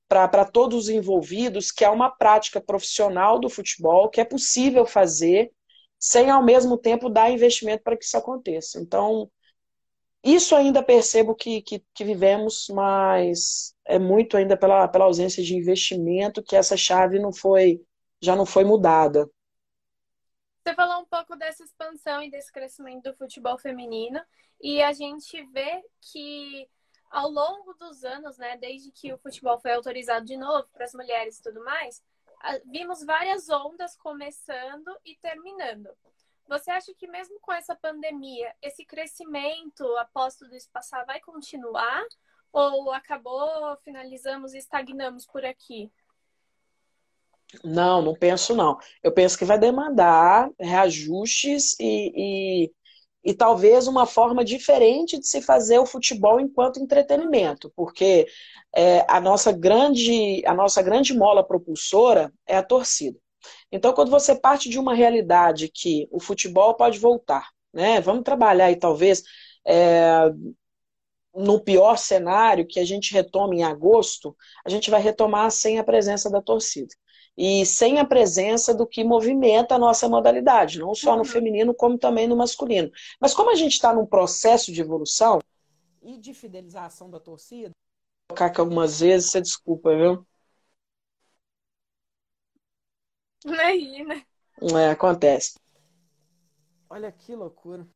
para 0.08 0.44
todos 0.44 0.84
os 0.84 0.88
envolvidos 0.88 1.70
que 1.70 1.84
é 1.84 1.88
uma 1.90 2.10
prática 2.10 2.60
profissional 2.60 3.38
do 3.38 3.48
futebol, 3.48 4.08
que 4.08 4.20
é 4.20 4.24
possível 4.24 4.84
fazer 4.84 5.52
sem 6.00 6.30
ao 6.30 6.42
mesmo 6.42 6.76
tempo 6.76 7.08
dar 7.08 7.30
investimento 7.30 7.84
para 7.84 7.96
que 7.96 8.04
isso 8.04 8.16
aconteça. 8.16 8.80
Então, 8.80 9.30
isso 10.22 10.54
ainda 10.54 10.82
percebo 10.82 11.34
que, 11.34 11.62
que, 11.62 11.84
que, 11.94 12.04
vivemos, 12.04 12.68
mas 12.68 13.74
é 13.84 13.98
muito 13.98 14.36
ainda 14.36 14.56
pela, 14.56 14.86
pela 14.86 15.06
ausência 15.06 15.42
de 15.42 15.56
investimento 15.56 16.42
que 16.42 16.54
essa 16.54 16.76
chave 16.76 17.18
não 17.18 17.32
foi, 17.32 17.82
já 18.20 18.36
não 18.36 18.44
foi 18.44 18.64
mudada. 18.64 19.30
Você 20.62 20.74
falou 20.74 21.02
um 21.02 21.06
pouco 21.06 21.36
dessa 21.36 21.64
expansão 21.64 22.22
e 22.22 22.30
desse 22.30 22.52
crescimento 22.52 23.04
do 23.04 23.16
futebol 23.16 23.58
feminino, 23.58 24.20
e 24.60 24.82
a 24.82 24.92
gente 24.92 25.42
vê 25.46 25.82
que 26.00 26.68
ao 27.10 27.28
longo 27.28 27.72
dos 27.74 28.04
anos, 28.04 28.36
né, 28.36 28.56
desde 28.58 28.92
que 28.92 29.12
o 29.12 29.18
futebol 29.18 29.58
foi 29.58 29.72
autorizado 29.72 30.24
de 30.24 30.36
novo 30.36 30.68
para 30.72 30.84
as 30.84 30.94
mulheres 30.94 31.38
e 31.38 31.42
tudo 31.42 31.64
mais, 31.64 32.02
vimos 32.66 33.02
várias 33.04 33.48
ondas 33.48 33.96
começando 33.96 34.96
e 35.04 35.16
terminando. 35.16 35.88
Você 36.50 36.68
acha 36.72 36.92
que 36.92 37.06
mesmo 37.06 37.38
com 37.40 37.52
essa 37.52 37.76
pandemia, 37.76 38.52
esse 38.60 38.84
crescimento 38.84 39.84
após 39.98 40.34
tudo 40.34 40.56
isso 40.56 40.68
passar 40.72 41.06
vai 41.06 41.20
continuar? 41.20 42.04
Ou 42.52 42.90
acabou, 42.90 43.76
finalizamos 43.84 44.52
e 44.52 44.58
estagnamos 44.58 45.24
por 45.24 45.44
aqui? 45.44 45.88
Não, 47.62 48.02
não 48.02 48.14
penso 48.14 48.56
não. 48.56 48.76
Eu 49.00 49.12
penso 49.12 49.38
que 49.38 49.44
vai 49.44 49.60
demandar 49.60 50.50
reajustes 50.58 51.76
e, 51.78 52.64
e, 52.64 52.72
e, 53.30 53.32
talvez 53.32 53.86
uma 53.86 54.04
forma 54.04 54.44
diferente 54.44 55.20
de 55.20 55.28
se 55.28 55.40
fazer 55.40 55.78
o 55.78 55.86
futebol 55.86 56.40
enquanto 56.40 56.80
entretenimento, 56.80 57.72
porque 57.76 58.26
é, 58.74 59.06
a, 59.08 59.20
nossa 59.20 59.52
grande, 59.52 60.42
a 60.44 60.52
nossa 60.52 60.82
grande 60.82 61.14
mola 61.14 61.46
propulsora 61.46 62.32
é 62.44 62.56
a 62.56 62.62
torcida. 62.62 63.20
Então, 63.72 63.92
quando 63.92 64.10
você 64.10 64.34
parte 64.34 64.68
de 64.68 64.78
uma 64.78 64.94
realidade 64.94 65.68
que 65.68 66.08
o 66.10 66.20
futebol 66.20 66.74
pode 66.74 66.98
voltar, 66.98 67.48
né? 67.72 68.00
Vamos 68.00 68.24
trabalhar 68.24 68.66
aí, 68.66 68.76
talvez, 68.76 69.22
é, 69.64 70.30
no 71.34 71.60
pior 71.60 71.96
cenário, 71.96 72.66
que 72.66 72.80
a 72.80 72.84
gente 72.84 73.12
retome 73.12 73.58
em 73.58 73.64
agosto, 73.64 74.36
a 74.64 74.68
gente 74.68 74.90
vai 74.90 75.00
retomar 75.00 75.50
sem 75.50 75.78
a 75.78 75.84
presença 75.84 76.28
da 76.28 76.42
torcida. 76.42 76.94
E 77.36 77.64
sem 77.64 77.98
a 77.98 78.04
presença 78.04 78.74
do 78.74 78.86
que 78.86 79.04
movimenta 79.04 79.76
a 79.76 79.78
nossa 79.78 80.08
modalidade, 80.08 80.78
não 80.78 80.94
só 80.94 81.12
no 81.12 81.18
uhum. 81.18 81.24
feminino, 81.24 81.72
como 81.72 81.96
também 81.96 82.26
no 82.26 82.36
masculino. 82.36 82.90
Mas 83.20 83.32
como 83.32 83.50
a 83.50 83.54
gente 83.54 83.72
está 83.72 83.94
num 83.94 84.04
processo 84.04 84.72
de 84.72 84.80
evolução 84.80 85.38
e 86.02 86.18
de 86.18 86.34
fidelização 86.34 87.08
da 87.08 87.20
torcida, 87.20 87.70
vou 87.70 88.36
colocar 88.36 88.46
aqui 88.46 88.60
algumas 88.60 89.00
vezes, 89.00 89.30
você 89.30 89.40
desculpa, 89.40 89.96
viu? 89.96 90.26
Aí, 93.60 94.04
né? 94.04 94.24
É, 94.76 94.90
acontece. 94.90 95.58
Olha 96.88 97.10
que 97.10 97.34
loucura. 97.34 97.86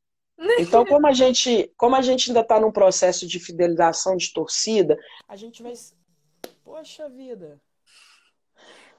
Então, 0.58 0.84
como 0.84 1.06
a 1.06 1.12
gente, 1.12 1.72
como 1.76 1.94
a 1.94 2.02
gente 2.02 2.30
ainda 2.30 2.40
está 2.40 2.58
num 2.58 2.72
processo 2.72 3.26
de 3.26 3.38
fidelização 3.38 4.16
de 4.16 4.32
torcida, 4.32 4.98
a 5.28 5.36
gente 5.36 5.62
vai. 5.62 5.74
Poxa 6.64 7.08
vida! 7.08 7.60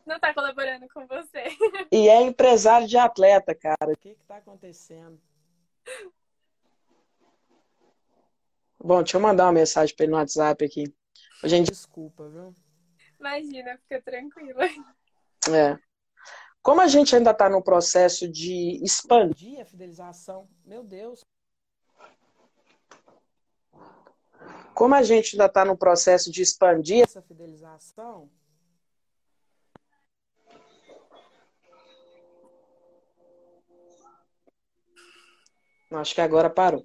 Não 0.06 0.16
está 0.16 0.34
colaborando 0.34 0.88
com 0.94 1.06
você. 1.08 1.46
E 1.92 2.08
é 2.08 2.22
empresário 2.22 2.88
de 2.88 2.98
atleta, 2.98 3.56
cara. 3.56 3.92
O 3.92 3.98
que 3.98 4.10
está 4.10 4.38
acontecendo? 4.38 5.20
Bom, 8.78 9.02
deixa 9.02 9.18
eu 9.18 9.22
mandar 9.22 9.46
uma 9.46 9.52
mensagem 9.52 9.96
para 9.96 10.04
ele 10.04 10.12
no 10.12 10.18
WhatsApp 10.20 10.64
aqui. 10.64 10.94
Gente, 11.44 11.72
desculpa, 11.72 12.30
viu? 12.30 12.54
Imagina, 13.20 13.80
fica 13.80 14.02
tranquila. 14.02 14.66
É. 15.50 15.80
Como 16.66 16.82
a 16.82 16.88
gente 16.88 17.16
ainda 17.16 17.30
está 17.30 17.48
no 17.48 17.62
processo 17.62 18.28
de 18.28 18.84
expandir 18.84 19.62
a 19.62 19.66
fidelização, 19.66 20.50
meu 20.66 20.84
Deus. 20.84 21.24
Como 24.74 24.96
a 24.96 25.04
gente 25.04 25.36
ainda 25.36 25.46
está 25.46 25.64
no 25.64 25.78
processo 25.78 26.32
de 26.32 26.42
expandir 26.42 27.04
essa 27.04 27.22
fidelização, 27.22 28.32
acho 35.92 36.16
que 36.16 36.22
agora 36.22 36.50
parou. 36.50 36.84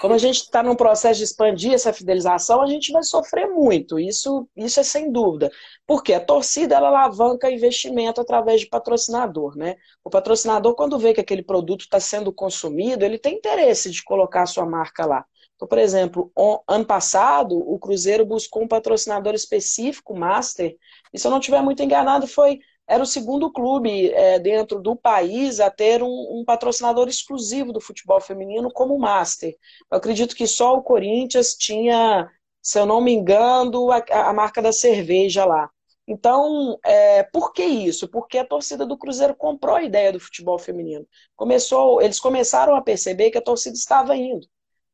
Como 0.00 0.14
a 0.14 0.18
gente 0.18 0.42
está 0.42 0.62
num 0.62 0.74
processo 0.74 1.18
de 1.18 1.24
expandir 1.24 1.72
essa 1.72 1.92
fidelização, 1.92 2.62
a 2.62 2.66
gente 2.66 2.92
vai 2.92 3.02
sofrer 3.02 3.48
muito. 3.48 3.98
Isso, 3.98 4.48
isso 4.56 4.80
é 4.80 4.82
sem 4.82 5.12
dúvida. 5.12 5.50
Porque 5.86 6.12
a 6.12 6.24
torcida 6.24 6.74
ela 6.74 6.88
alavanca 6.88 7.50
investimento 7.50 8.20
através 8.20 8.60
de 8.60 8.66
patrocinador, 8.66 9.56
né? 9.56 9.76
O 10.02 10.10
patrocinador, 10.10 10.74
quando 10.74 10.98
vê 10.98 11.12
que 11.12 11.20
aquele 11.20 11.42
produto 11.42 11.82
está 11.82 12.00
sendo 12.00 12.32
consumido, 12.32 13.04
ele 13.04 13.18
tem 13.18 13.34
interesse 13.34 13.90
de 13.90 14.02
colocar 14.02 14.42
a 14.42 14.46
sua 14.46 14.64
marca 14.64 15.04
lá. 15.04 15.24
Então, 15.56 15.68
por 15.68 15.78
exemplo, 15.78 16.32
ano 16.68 16.84
passado, 16.84 17.56
o 17.56 17.78
Cruzeiro 17.78 18.26
buscou 18.26 18.62
um 18.62 18.68
patrocinador 18.68 19.34
específico, 19.34 20.16
Master, 20.16 20.76
e 21.12 21.18
se 21.18 21.26
eu 21.26 21.30
não 21.30 21.38
estiver 21.38 21.62
muito 21.62 21.82
enganado, 21.82 22.26
foi 22.26 22.58
era 22.86 23.02
o 23.02 23.06
segundo 23.06 23.50
clube 23.50 24.10
é, 24.10 24.38
dentro 24.38 24.80
do 24.80 24.94
país 24.94 25.58
a 25.60 25.70
ter 25.70 26.02
um, 26.02 26.40
um, 26.40 26.44
patrocinador 26.44 27.08
exclusivo 27.08 27.72
do 27.72 27.80
futebol 27.80 28.20
feminino 28.20 28.70
como 28.70 28.98
Master. 28.98 29.56
Eu 29.90 29.98
acredito 29.98 30.36
que 30.36 30.46
só 30.46 30.76
o 30.76 30.82
Corinthians 30.82 31.54
tinha, 31.54 32.30
se 32.62 32.78
eu 32.78 32.84
não 32.84 33.00
me 33.00 33.12
engano, 33.12 33.90
a, 33.90 34.04
a 34.28 34.32
marca 34.32 34.60
da 34.60 34.72
cerveja 34.72 35.44
lá. 35.44 35.70
Então, 36.06 36.78
é, 36.84 37.22
por 37.22 37.52
que 37.52 37.64
isso? 37.64 38.06
Porque 38.08 38.36
a 38.36 38.44
torcida 38.44 38.84
do 38.84 38.98
Cruzeiro 38.98 39.34
comprou 39.34 39.76
a 39.76 39.82
ideia 39.82 40.12
do 40.12 40.20
futebol 40.20 40.58
feminino. 40.58 41.06
Começou, 41.34 42.02
eles 42.02 42.20
começaram 42.20 42.76
a 42.76 42.82
perceber 42.82 43.30
que 43.30 43.38
a 43.38 43.42
torcida 43.42 43.74
estava 43.74 44.14
indo, 44.14 44.46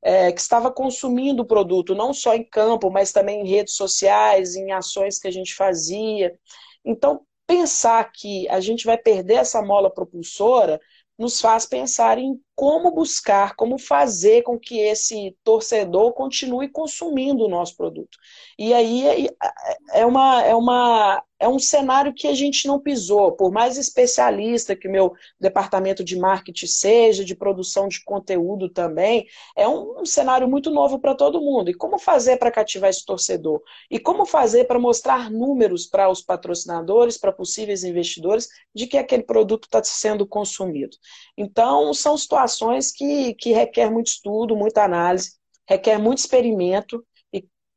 é, 0.02 0.30
que 0.32 0.40
estava 0.40 0.70
consumindo 0.70 1.42
o 1.42 1.46
produto, 1.46 1.96
não 1.96 2.14
só 2.14 2.34
em 2.34 2.44
campo, 2.44 2.90
mas 2.90 3.10
também 3.10 3.40
em 3.40 3.48
redes 3.48 3.74
sociais, 3.74 4.54
em 4.54 4.70
ações 4.70 5.18
que 5.18 5.26
a 5.26 5.32
gente 5.32 5.54
fazia. 5.54 6.38
Então, 6.84 7.26
pensar 7.50 8.12
que 8.12 8.48
a 8.48 8.60
gente 8.60 8.84
vai 8.86 8.96
perder 8.96 9.34
essa 9.38 9.60
mola 9.60 9.92
propulsora 9.92 10.80
nos 11.18 11.40
faz 11.40 11.66
pensar 11.66 12.16
em 12.16 12.40
como 12.60 12.90
buscar, 12.90 13.56
como 13.56 13.78
fazer 13.78 14.42
com 14.42 14.58
que 14.58 14.78
esse 14.80 15.34
torcedor 15.42 16.12
continue 16.12 16.68
consumindo 16.68 17.46
o 17.46 17.48
nosso 17.48 17.74
produto. 17.74 18.18
E 18.58 18.74
aí 18.74 19.08
é, 19.08 20.00
é 20.00 20.04
uma, 20.04 20.42
é 20.42 20.54
uma 20.54 21.24
é 21.40 21.48
um 21.48 21.58
cenário 21.58 22.12
que 22.12 22.28
a 22.28 22.34
gente 22.34 22.68
não 22.68 22.78
pisou, 22.78 23.32
por 23.32 23.50
mais 23.50 23.78
especialista 23.78 24.76
que 24.76 24.86
meu 24.86 25.14
departamento 25.40 26.04
de 26.04 26.18
marketing 26.18 26.66
seja, 26.66 27.24
de 27.24 27.34
produção 27.34 27.88
de 27.88 28.04
conteúdo 28.04 28.68
também, 28.68 29.26
é 29.56 29.66
um, 29.66 30.02
um 30.02 30.04
cenário 30.04 30.46
muito 30.46 30.70
novo 30.70 31.00
para 31.00 31.14
todo 31.14 31.40
mundo. 31.40 31.70
E 31.70 31.74
como 31.74 31.98
fazer 31.98 32.36
para 32.36 32.50
cativar 32.50 32.90
esse 32.90 33.06
torcedor? 33.06 33.62
E 33.90 33.98
como 33.98 34.26
fazer 34.26 34.64
para 34.64 34.78
mostrar 34.78 35.30
números 35.30 35.86
para 35.86 36.10
os 36.10 36.20
patrocinadores, 36.20 37.16
para 37.16 37.32
possíveis 37.32 37.84
investidores, 37.84 38.46
de 38.74 38.86
que 38.86 38.98
aquele 38.98 39.22
produto 39.22 39.64
está 39.64 39.82
sendo 39.82 40.26
consumido? 40.26 40.94
Então, 41.38 41.94
são 41.94 42.18
situações 42.18 42.49
que, 42.96 43.34
que 43.34 43.52
requer 43.52 43.90
muito 43.90 44.08
estudo, 44.08 44.56
muita 44.56 44.84
análise, 44.84 45.32
requer 45.68 45.98
muito 45.98 46.18
experimento, 46.18 47.04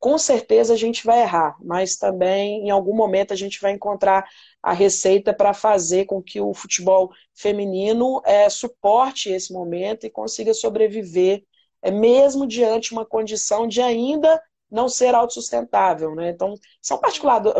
com 0.03 0.17
certeza 0.17 0.73
a 0.73 0.77
gente 0.77 1.05
vai 1.05 1.21
errar, 1.21 1.55
mas 1.63 1.95
também 1.95 2.67
em 2.67 2.69
algum 2.69 2.93
momento 2.93 3.31
a 3.31 3.37
gente 3.37 3.61
vai 3.61 3.71
encontrar 3.71 4.27
a 4.61 4.73
receita 4.73 5.33
para 5.33 5.53
fazer 5.53 6.03
com 6.03 6.21
que 6.21 6.41
o 6.41 6.53
futebol 6.53 7.09
feminino 7.33 8.21
é, 8.25 8.49
suporte 8.49 9.29
esse 9.29 9.53
momento 9.53 10.05
e 10.05 10.09
consiga 10.09 10.53
sobreviver, 10.53 11.45
é, 11.81 11.89
mesmo 11.89 12.45
diante 12.45 12.91
uma 12.91 13.05
condição 13.05 13.65
de 13.65 13.81
ainda 13.81 14.41
não 14.69 14.89
ser 14.89 15.15
autossustentável. 15.15 16.13
Né? 16.13 16.31
Então, 16.31 16.55
são 16.81 16.99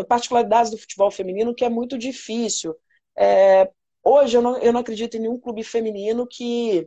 particularidades 0.06 0.70
do 0.70 0.76
futebol 0.76 1.10
feminino 1.10 1.54
que 1.54 1.64
é 1.64 1.70
muito 1.70 1.96
difícil. 1.96 2.76
É, 3.16 3.70
hoje 4.04 4.36
eu 4.36 4.42
não, 4.42 4.58
eu 4.58 4.70
não 4.70 4.80
acredito 4.80 5.16
em 5.16 5.20
nenhum 5.20 5.40
clube 5.40 5.64
feminino 5.64 6.26
que 6.26 6.86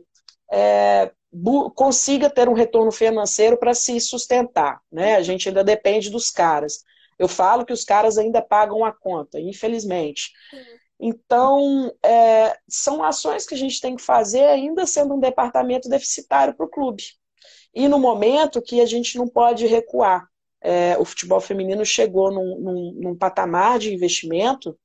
é, 0.52 1.10
consiga 1.74 2.30
ter 2.30 2.48
um 2.48 2.54
retorno 2.54 2.90
financeiro 2.90 3.56
para 3.56 3.74
se 3.74 4.00
sustentar. 4.00 4.80
Né? 4.90 5.16
A 5.16 5.22
gente 5.22 5.48
ainda 5.48 5.62
depende 5.62 6.10
dos 6.10 6.30
caras. 6.30 6.84
Eu 7.18 7.28
falo 7.28 7.64
que 7.64 7.72
os 7.72 7.84
caras 7.84 8.16
ainda 8.16 8.40
pagam 8.40 8.84
a 8.84 8.92
conta, 8.92 9.40
infelizmente. 9.40 10.32
Então, 11.00 11.92
é, 12.04 12.56
são 12.68 13.02
ações 13.02 13.46
que 13.46 13.54
a 13.54 13.58
gente 13.58 13.80
tem 13.80 13.96
que 13.96 14.02
fazer, 14.02 14.44
ainda 14.44 14.86
sendo 14.86 15.14
um 15.14 15.20
departamento 15.20 15.88
deficitário 15.88 16.54
para 16.54 16.66
o 16.66 16.70
clube. 16.70 17.02
E 17.74 17.86
no 17.86 17.98
momento 17.98 18.62
que 18.62 18.80
a 18.80 18.86
gente 18.86 19.16
não 19.18 19.28
pode 19.28 19.66
recuar. 19.66 20.26
É, 20.60 20.98
o 20.98 21.04
futebol 21.04 21.40
feminino 21.40 21.84
chegou 21.84 22.32
num, 22.32 22.58
num, 22.58 22.92
num 23.00 23.16
patamar 23.16 23.78
de 23.78 23.94
investimento 23.94 24.76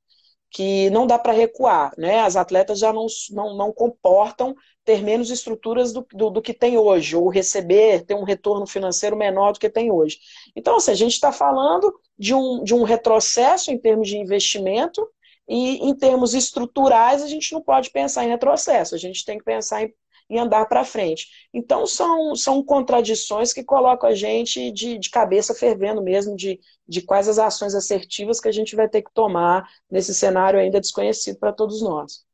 que 0.54 0.88
não 0.90 1.04
dá 1.04 1.18
para 1.18 1.32
recuar, 1.32 1.92
né? 1.98 2.20
As 2.20 2.36
atletas 2.36 2.78
já 2.78 2.92
não, 2.92 3.06
não, 3.32 3.56
não 3.56 3.72
comportam 3.72 4.54
ter 4.84 5.02
menos 5.02 5.28
estruturas 5.28 5.92
do, 5.92 6.06
do, 6.12 6.30
do, 6.30 6.40
que 6.40 6.54
tem 6.54 6.78
hoje, 6.78 7.16
ou 7.16 7.28
receber, 7.28 8.04
ter 8.06 8.14
um 8.14 8.22
retorno 8.22 8.64
financeiro 8.64 9.16
menor 9.16 9.52
do 9.52 9.58
que 9.58 9.68
tem 9.68 9.90
hoje. 9.90 10.20
Então, 10.54 10.76
assim, 10.76 10.92
a 10.92 10.94
gente 10.94 11.14
está 11.14 11.32
falando 11.32 11.92
de 12.16 12.32
um, 12.32 12.62
de 12.62 12.72
um 12.72 12.84
retrocesso 12.84 13.72
em 13.72 13.78
termos 13.78 14.06
de 14.06 14.16
investimento, 14.16 15.04
e 15.48 15.88
em 15.88 15.92
termos 15.92 16.34
estruturais, 16.34 17.20
a 17.20 17.26
gente 17.26 17.52
não 17.52 17.60
pode 17.60 17.90
pensar 17.90 18.24
em 18.24 18.28
retrocesso, 18.28 18.94
a 18.94 18.98
gente 18.98 19.24
tem 19.24 19.36
que 19.36 19.44
pensar 19.44 19.82
em 19.82 19.92
em 20.28 20.38
andar 20.38 20.66
para 20.66 20.84
frente. 20.84 21.28
Então, 21.52 21.86
são, 21.86 22.34
são 22.34 22.62
contradições 22.62 23.52
que 23.52 23.62
colocam 23.62 24.08
a 24.08 24.14
gente 24.14 24.70
de, 24.72 24.98
de 24.98 25.10
cabeça 25.10 25.54
fervendo 25.54 26.02
mesmo, 26.02 26.34
de, 26.34 26.58
de 26.88 27.02
quais 27.02 27.28
as 27.28 27.38
ações 27.38 27.74
assertivas 27.74 28.40
que 28.40 28.48
a 28.48 28.52
gente 28.52 28.74
vai 28.74 28.88
ter 28.88 29.02
que 29.02 29.12
tomar 29.12 29.68
nesse 29.90 30.14
cenário 30.14 30.58
ainda 30.58 30.80
desconhecido 30.80 31.38
para 31.38 31.52
todos 31.52 31.82
nós. 31.82 32.24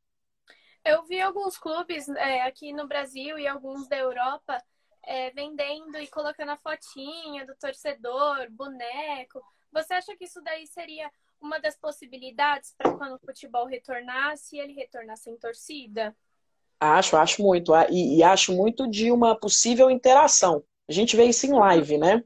Eu 0.83 1.03
vi 1.03 1.21
alguns 1.21 1.57
clubes 1.57 2.07
é, 2.09 2.41
aqui 2.41 2.73
no 2.73 2.87
Brasil 2.87 3.37
e 3.37 3.47
alguns 3.47 3.87
da 3.87 3.97
Europa 3.97 4.61
é, 5.03 5.29
vendendo 5.31 5.97
e 5.97 6.07
colocando 6.07 6.49
a 6.49 6.57
fotinha 6.57 7.45
do 7.45 7.55
torcedor, 7.55 8.49
boneco. 8.51 9.41
Você 9.71 9.93
acha 9.93 10.15
que 10.15 10.25
isso 10.25 10.41
daí 10.41 10.65
seria 10.67 11.11
uma 11.39 11.59
das 11.59 11.75
possibilidades 11.77 12.73
para 12.77 12.95
quando 12.97 13.15
o 13.15 13.19
futebol 13.19 13.65
retornar, 13.65 14.37
se 14.37 14.57
ele 14.57 14.73
retornar 14.73 15.17
sem 15.17 15.37
torcida? 15.37 16.15
Acho, 16.81 17.15
acho 17.15 17.43
muito. 17.43 17.73
Ah, 17.75 17.85
e, 17.91 18.17
e, 18.17 18.23
acho 18.23 18.51
muito 18.53 18.89
de 18.89 19.11
uma 19.11 19.35
possível 19.39 19.91
interação. 19.91 20.63
A 20.89 20.91
gente 20.91 21.15
vê 21.15 21.25
isso 21.25 21.45
em 21.45 21.53
live, 21.53 21.97
né? 21.99 22.23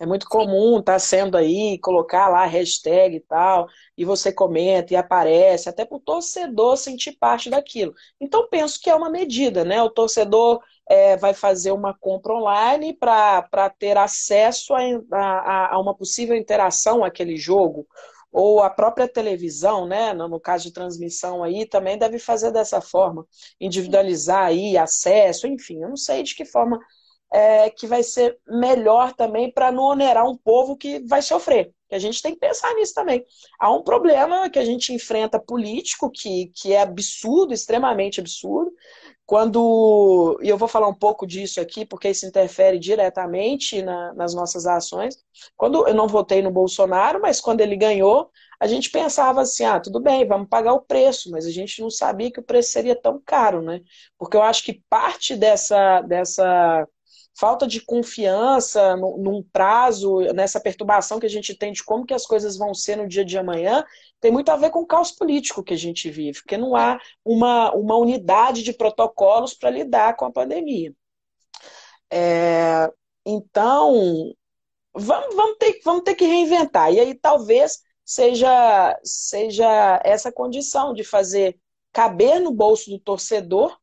É 0.00 0.06
muito 0.06 0.26
comum 0.28 0.78
estar 0.78 0.94
tá 0.94 0.98
sendo 0.98 1.36
aí, 1.36 1.78
colocar 1.80 2.28
lá 2.28 2.46
hashtag 2.46 3.16
e 3.16 3.20
tal, 3.20 3.68
e 3.96 4.04
você 4.04 4.32
comenta 4.32 4.94
e 4.94 4.96
aparece, 4.96 5.68
até 5.68 5.84
para 5.84 5.96
o 5.98 6.00
torcedor 6.00 6.76
sentir 6.78 7.18
parte 7.18 7.50
daquilo. 7.50 7.92
Então, 8.20 8.48
penso 8.48 8.80
que 8.80 8.88
é 8.88 8.94
uma 8.94 9.10
medida, 9.10 9.64
né? 9.64 9.82
O 9.82 9.90
torcedor 9.90 10.62
é, 10.88 11.16
vai 11.16 11.34
fazer 11.34 11.72
uma 11.72 11.92
compra 11.92 12.32
online 12.32 12.94
para 12.94 13.68
ter 13.78 13.98
acesso 13.98 14.72
a, 14.74 14.80
a, 15.12 15.74
a 15.74 15.78
uma 15.80 15.94
possível 15.94 16.34
interação 16.36 17.04
àquele 17.04 17.36
jogo 17.36 17.86
ou 18.32 18.60
a 18.62 18.70
própria 18.70 19.08
televisão, 19.08 19.86
né, 19.86 20.12
no 20.12 20.40
caso 20.40 20.64
de 20.64 20.72
transmissão 20.72 21.42
aí, 21.42 21.66
também 21.66 21.98
deve 21.98 22.18
fazer 22.18 22.50
dessa 22.50 22.80
forma, 22.80 23.26
individualizar 23.60 24.46
aí 24.46 24.76
acesso, 24.76 25.46
enfim, 25.46 25.82
eu 25.82 25.88
não 25.88 25.96
sei 25.96 26.22
de 26.22 26.34
que 26.34 26.44
forma 26.44 26.78
é, 27.32 27.70
que 27.70 27.86
vai 27.86 28.02
ser 28.02 28.38
melhor 28.46 29.12
também 29.14 29.52
para 29.52 29.70
não 29.70 29.84
onerar 29.84 30.28
um 30.28 30.36
povo 30.36 30.76
que 30.76 31.00
vai 31.00 31.22
sofrer. 31.22 31.72
Que 31.88 31.94
a 31.94 31.98
gente 31.98 32.20
tem 32.22 32.34
que 32.34 32.40
pensar 32.40 32.74
nisso 32.74 32.92
também. 32.94 33.24
Há 33.58 33.72
um 33.72 33.82
problema 33.82 34.50
que 34.50 34.58
a 34.58 34.64
gente 34.64 34.92
enfrenta 34.92 35.38
político 35.38 36.10
que, 36.10 36.50
que 36.54 36.72
é 36.72 36.82
absurdo, 36.82 37.54
extremamente 37.54 38.20
absurdo, 38.20 38.70
quando, 39.28 40.38
e 40.42 40.48
eu 40.48 40.56
vou 40.56 40.66
falar 40.66 40.88
um 40.88 40.94
pouco 40.94 41.26
disso 41.26 41.60
aqui, 41.60 41.84
porque 41.84 42.08
isso 42.08 42.24
interfere 42.24 42.78
diretamente 42.78 43.82
na, 43.82 44.14
nas 44.14 44.32
nossas 44.34 44.64
ações. 44.64 45.22
Quando 45.54 45.86
eu 45.86 45.92
não 45.94 46.08
votei 46.08 46.40
no 46.40 46.50
Bolsonaro, 46.50 47.20
mas 47.20 47.38
quando 47.38 47.60
ele 47.60 47.76
ganhou, 47.76 48.30
a 48.58 48.66
gente 48.66 48.90
pensava 48.90 49.42
assim: 49.42 49.64
ah, 49.66 49.78
tudo 49.80 50.00
bem, 50.00 50.26
vamos 50.26 50.48
pagar 50.48 50.72
o 50.72 50.80
preço, 50.80 51.30
mas 51.30 51.44
a 51.44 51.50
gente 51.50 51.82
não 51.82 51.90
sabia 51.90 52.30
que 52.32 52.40
o 52.40 52.42
preço 52.42 52.70
seria 52.70 52.96
tão 52.96 53.20
caro, 53.20 53.60
né? 53.60 53.82
Porque 54.16 54.34
eu 54.34 54.42
acho 54.42 54.64
que 54.64 54.82
parte 54.88 55.36
dessa, 55.36 56.00
dessa 56.00 56.88
falta 57.38 57.68
de 57.68 57.80
confiança 57.80 58.96
num 58.96 59.44
prazo, 59.52 60.20
nessa 60.34 60.58
perturbação 60.58 61.20
que 61.20 61.26
a 61.26 61.30
gente 61.30 61.54
tem 61.54 61.72
de 61.72 61.84
como 61.84 62.04
que 62.04 62.12
as 62.12 62.26
coisas 62.26 62.56
vão 62.56 62.74
ser 62.74 62.96
no 62.96 63.06
dia 63.06 63.24
de 63.24 63.38
amanhã, 63.38 63.84
tem 64.20 64.32
muito 64.32 64.48
a 64.50 64.56
ver 64.56 64.70
com 64.70 64.80
o 64.80 64.86
caos 64.86 65.12
político 65.12 65.62
que 65.62 65.72
a 65.72 65.78
gente 65.78 66.10
vive, 66.10 66.40
porque 66.40 66.56
não 66.56 66.74
há 66.74 66.98
uma, 67.24 67.72
uma 67.74 67.96
unidade 67.96 68.64
de 68.64 68.72
protocolos 68.72 69.54
para 69.54 69.70
lidar 69.70 70.16
com 70.16 70.24
a 70.24 70.32
pandemia. 70.32 70.92
É, 72.10 72.90
então, 73.24 74.34
vamos, 74.92 75.36
vamos, 75.36 75.58
ter, 75.58 75.80
vamos 75.84 76.02
ter 76.02 76.16
que 76.16 76.24
reinventar. 76.24 76.92
E 76.92 76.98
aí 76.98 77.14
talvez 77.14 77.78
seja, 78.04 78.98
seja 79.04 80.00
essa 80.04 80.32
condição 80.32 80.92
de 80.92 81.04
fazer 81.04 81.56
caber 81.92 82.40
no 82.40 82.50
bolso 82.50 82.90
do 82.90 82.98
torcedor 82.98 83.78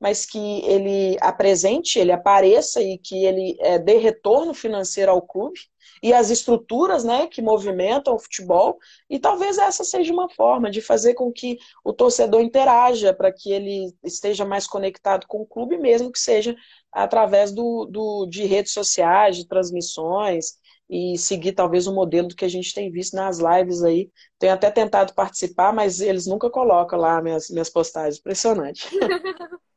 mas 0.00 0.24
que 0.24 0.38
ele 0.64 1.16
apresente, 1.20 1.98
ele 1.98 2.10
apareça 2.10 2.80
e 2.80 2.96
que 2.96 3.24
ele 3.24 3.56
é, 3.60 3.78
dê 3.78 3.98
retorno 3.98 4.54
financeiro 4.54 5.12
ao 5.12 5.20
clube 5.20 5.60
e 6.02 6.12
as 6.14 6.30
estruturas 6.30 7.04
né, 7.04 7.26
que 7.26 7.42
movimentam 7.42 8.14
o 8.14 8.18
futebol. 8.18 8.78
E 9.08 9.18
talvez 9.18 9.58
essa 9.58 9.84
seja 9.84 10.12
uma 10.12 10.30
forma 10.30 10.70
de 10.70 10.80
fazer 10.80 11.14
com 11.14 11.30
que 11.30 11.58
o 11.84 11.92
torcedor 11.92 12.40
interaja, 12.40 13.12
para 13.12 13.30
que 13.30 13.52
ele 13.52 13.94
esteja 14.02 14.44
mais 14.44 14.66
conectado 14.66 15.26
com 15.26 15.42
o 15.42 15.46
clube, 15.46 15.76
mesmo 15.76 16.10
que 16.10 16.18
seja 16.18 16.56
através 16.90 17.52
do, 17.52 17.84
do, 17.84 18.26
de 18.26 18.44
redes 18.44 18.72
sociais, 18.72 19.36
de 19.36 19.46
transmissões, 19.46 20.58
e 20.88 21.16
seguir 21.16 21.52
talvez 21.52 21.86
o 21.86 21.94
modelo 21.94 22.28
que 22.28 22.44
a 22.44 22.48
gente 22.48 22.74
tem 22.74 22.90
visto 22.90 23.14
nas 23.14 23.38
lives 23.38 23.82
aí. 23.84 24.10
Tenho 24.38 24.54
até 24.54 24.70
tentado 24.70 25.14
participar, 25.14 25.72
mas 25.72 26.00
eles 26.00 26.26
nunca 26.26 26.50
colocam 26.50 26.98
lá 26.98 27.22
minhas, 27.22 27.48
minhas 27.48 27.70
postagens. 27.70 28.18
Impressionante. 28.18 28.88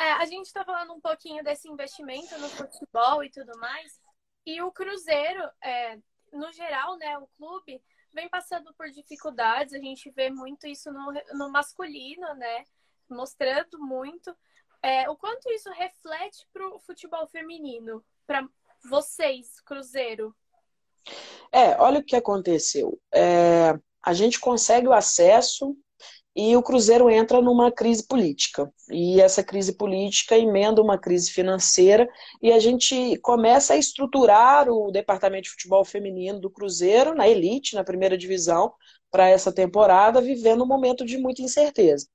É, 0.00 0.12
a 0.12 0.24
gente 0.24 0.46
está 0.46 0.64
falando 0.64 0.94
um 0.94 1.00
pouquinho 1.00 1.44
desse 1.44 1.68
investimento 1.68 2.34
no 2.38 2.48
futebol 2.48 3.22
e 3.22 3.30
tudo 3.30 3.52
mais. 3.58 4.00
E 4.46 4.62
o 4.62 4.72
Cruzeiro, 4.72 5.46
é, 5.62 5.98
no 6.32 6.50
geral, 6.52 6.96
né, 6.96 7.18
o 7.18 7.28
clube 7.36 7.82
vem 8.14 8.26
passando 8.30 8.72
por 8.72 8.88
dificuldades. 8.88 9.74
A 9.74 9.78
gente 9.78 10.10
vê 10.10 10.30
muito 10.30 10.66
isso 10.66 10.90
no, 10.90 11.12
no 11.34 11.52
masculino, 11.52 12.34
né? 12.36 12.64
Mostrando 13.10 13.78
muito. 13.78 14.34
É, 14.82 15.10
o 15.10 15.16
quanto 15.18 15.50
isso 15.50 15.70
reflete 15.72 16.48
para 16.50 16.66
o 16.66 16.80
futebol 16.80 17.26
feminino, 17.26 18.02
para 18.26 18.48
vocês, 18.88 19.60
Cruzeiro? 19.60 20.34
É, 21.52 21.78
olha 21.78 22.00
o 22.00 22.04
que 22.04 22.16
aconteceu. 22.16 22.98
É, 23.12 23.78
a 24.02 24.14
gente 24.14 24.40
consegue 24.40 24.88
o 24.88 24.94
acesso 24.94 25.76
e 26.34 26.56
o 26.56 26.62
Cruzeiro 26.62 27.10
entra 27.10 27.42
numa 27.42 27.72
crise 27.72 28.06
política. 28.06 28.72
E 28.90 29.20
essa 29.20 29.42
crise 29.42 29.72
política 29.72 30.38
emenda 30.38 30.80
uma 30.80 30.98
crise 30.98 31.30
financeira 31.30 32.08
e 32.40 32.52
a 32.52 32.58
gente 32.58 33.16
começa 33.18 33.74
a 33.74 33.76
estruturar 33.76 34.68
o 34.68 34.90
departamento 34.90 35.44
de 35.44 35.50
futebol 35.50 35.84
feminino 35.84 36.40
do 36.40 36.50
Cruzeiro 36.50 37.14
na 37.14 37.28
elite, 37.28 37.74
na 37.74 37.84
primeira 37.84 38.16
divisão, 38.16 38.72
para 39.10 39.28
essa 39.28 39.52
temporada, 39.52 40.20
vivendo 40.20 40.62
um 40.62 40.68
momento 40.68 41.04
de 41.04 41.18
muita 41.18 41.42
incerteza. 41.42 42.06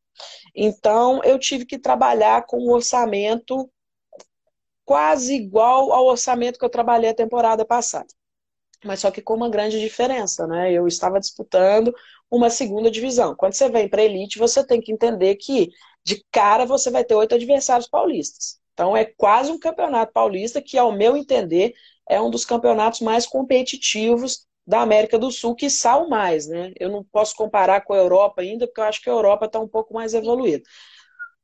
Então, 0.56 1.21
eu 1.23 1.38
tive 1.38 1.65
que 1.65 1.78
trabalhar 1.78 2.45
com 2.45 2.58
um 2.58 2.71
orçamento 2.71 3.69
quase 4.86 5.34
igual 5.36 5.91
ao 5.91 6.06
orçamento 6.06 6.58
que 6.58 6.63
eu 6.63 6.69
trabalhei 6.69 7.10
a 7.10 7.15
temporada 7.15 7.65
passada. 7.65 8.08
Mas 8.83 8.99
só 8.99 9.11
que 9.11 9.21
com 9.21 9.33
uma 9.33 9.49
grande 9.49 9.79
diferença, 9.79 10.45
né? 10.47 10.71
Eu 10.71 10.88
estava 10.88 11.19
disputando 11.19 11.93
uma 12.29 12.49
segunda 12.49 12.91
divisão. 12.91 13.35
Quando 13.35 13.53
você 13.53 13.69
vem 13.69 13.88
para 13.88 14.03
elite, 14.03 14.38
você 14.38 14.65
tem 14.65 14.81
que 14.81 14.91
entender 14.91 15.35
que 15.35 15.69
de 16.03 16.23
cara 16.31 16.65
você 16.65 16.91
vai 16.91 17.03
ter 17.03 17.15
oito 17.15 17.35
adversários 17.35 17.88
paulistas. 17.88 18.59
Então 18.73 18.95
é 18.95 19.05
quase 19.05 19.51
um 19.51 19.59
campeonato 19.59 20.11
paulista 20.11 20.61
que, 20.61 20.77
ao 20.77 20.91
meu 20.91 21.15
entender, 21.15 21.73
é 22.07 22.21
um 22.21 22.29
dos 22.29 22.45
campeonatos 22.45 23.01
mais 23.01 23.25
competitivos 23.25 24.45
da 24.67 24.81
América 24.81 25.17
do 25.17 25.31
Sul, 25.31 25.55
que 25.55 25.69
sal 25.69 26.09
mais, 26.09 26.47
né? 26.47 26.73
Eu 26.79 26.89
não 26.89 27.03
posso 27.03 27.35
comparar 27.35 27.81
com 27.81 27.93
a 27.93 27.97
Europa 27.97 28.41
ainda, 28.41 28.67
porque 28.67 28.81
eu 28.81 28.85
acho 28.85 29.01
que 29.01 29.09
a 29.09 29.13
Europa 29.13 29.45
está 29.45 29.59
um 29.59 29.67
pouco 29.67 29.93
mais 29.93 30.13
evoluída. 30.13 30.63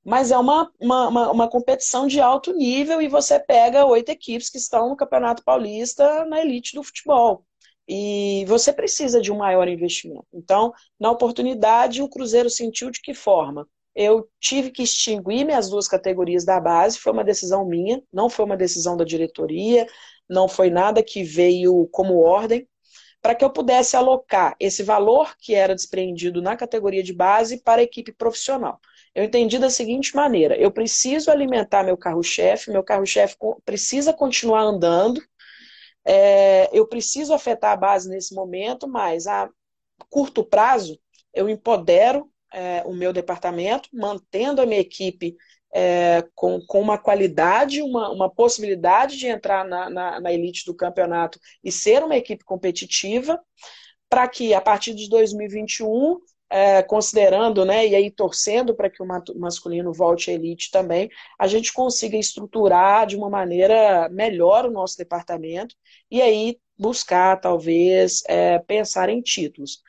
Mas 0.03 0.31
é 0.31 0.37
uma, 0.37 0.71
uma, 0.79 1.07
uma, 1.07 1.31
uma, 1.31 1.49
competição 1.49 2.07
de 2.07 2.19
alto 2.19 2.53
nível 2.53 3.01
e 3.01 3.07
você 3.07 3.39
pega 3.39 3.85
oito 3.85 4.09
equipes 4.09 4.49
que 4.49 4.57
estão 4.57 4.89
no 4.89 4.95
Campeonato 4.95 5.43
Paulista 5.43 6.25
na 6.25 6.41
elite 6.41 6.75
do 6.75 6.83
futebol 6.83 7.45
e 7.87 8.45
você 8.47 8.71
precisa 8.71 9.19
de 9.19 9.31
um 9.31 9.37
maior 9.37 9.67
investimento. 9.67 10.25
Então, 10.33 10.71
na 10.99 11.11
oportunidade, 11.11 12.01
o 12.01 12.09
Cruzeiro 12.09 12.49
sentiu 12.49 12.89
de 12.89 13.01
que 13.01 13.13
forma? 13.13 13.67
Eu 13.93 14.29
tive 14.39 14.71
que 14.71 14.83
extinguir 14.83 15.45
minhas 15.45 15.69
duas 15.69 15.87
categorias 15.87 16.45
da 16.45 16.59
base, 16.59 16.97
foi 16.97 17.11
uma 17.11 17.23
decisão 17.23 17.65
minha, 17.65 18.01
não 18.11 18.29
foi 18.29 18.45
uma 18.45 18.55
decisão 18.55 18.95
da 18.95 19.03
diretoria, 19.03 19.85
não 20.29 20.47
foi 20.47 20.69
nada 20.69 21.03
que 21.03 21.23
veio 21.23 21.87
como 21.91 22.19
ordem, 22.19 22.65
para 23.21 23.35
que 23.35 23.43
eu 23.43 23.49
pudesse 23.49 23.97
alocar 23.97 24.55
esse 24.59 24.81
valor 24.81 25.35
que 25.37 25.53
era 25.53 25.75
despreendido 25.75 26.41
na 26.41 26.55
categoria 26.55 27.03
de 27.03 27.13
base 27.13 27.61
para 27.61 27.81
a 27.81 27.83
equipe 27.83 28.13
profissional. 28.13 28.79
Eu 29.13 29.23
entendi 29.23 29.59
da 29.59 29.69
seguinte 29.69 30.15
maneira: 30.15 30.55
eu 30.57 30.71
preciso 30.71 31.29
alimentar 31.29 31.83
meu 31.83 31.97
carro-chefe, 31.97 32.71
meu 32.71 32.83
carro-chefe 32.83 33.35
precisa 33.65 34.13
continuar 34.13 34.61
andando, 34.61 35.21
é, 36.05 36.69
eu 36.71 36.87
preciso 36.87 37.33
afetar 37.33 37.71
a 37.73 37.77
base 37.77 38.09
nesse 38.09 38.33
momento, 38.33 38.87
mas 38.87 39.27
a 39.27 39.49
curto 40.09 40.43
prazo 40.43 40.99
eu 41.33 41.49
empodero 41.49 42.29
é, 42.53 42.83
o 42.85 42.93
meu 42.93 43.13
departamento, 43.13 43.89
mantendo 43.93 44.61
a 44.61 44.65
minha 44.65 44.79
equipe 44.81 45.35
é, 45.73 46.27
com, 46.35 46.59
com 46.65 46.81
uma 46.81 46.97
qualidade, 46.97 47.81
uma, 47.81 48.09
uma 48.09 48.29
possibilidade 48.29 49.17
de 49.17 49.27
entrar 49.27 49.65
na, 49.65 49.89
na, 49.89 50.19
na 50.19 50.33
elite 50.33 50.65
do 50.65 50.75
campeonato 50.75 51.39
e 51.63 51.71
ser 51.71 52.03
uma 52.03 52.17
equipe 52.17 52.43
competitiva, 52.43 53.39
para 54.09 54.27
que 54.27 54.53
a 54.53 54.59
partir 54.59 54.93
de 54.93 55.07
2021 55.09 56.19
é, 56.51 56.83
considerando, 56.83 57.63
né, 57.63 57.87
e 57.87 57.95
aí 57.95 58.11
torcendo 58.11 58.75
para 58.75 58.89
que 58.89 59.01
o 59.01 59.07
masculino 59.37 59.93
volte 59.93 60.29
à 60.29 60.33
elite 60.33 60.69
também, 60.69 61.09
a 61.39 61.47
gente 61.47 61.71
consiga 61.71 62.17
estruturar 62.17 63.07
de 63.07 63.15
uma 63.15 63.29
maneira 63.29 64.09
melhor 64.09 64.65
o 64.65 64.71
nosso 64.71 64.97
departamento 64.97 65.73
e 66.09 66.21
aí 66.21 66.59
buscar, 66.77 67.39
talvez, 67.39 68.21
é, 68.27 68.59
pensar 68.59 69.07
em 69.07 69.21
títulos. 69.21 69.81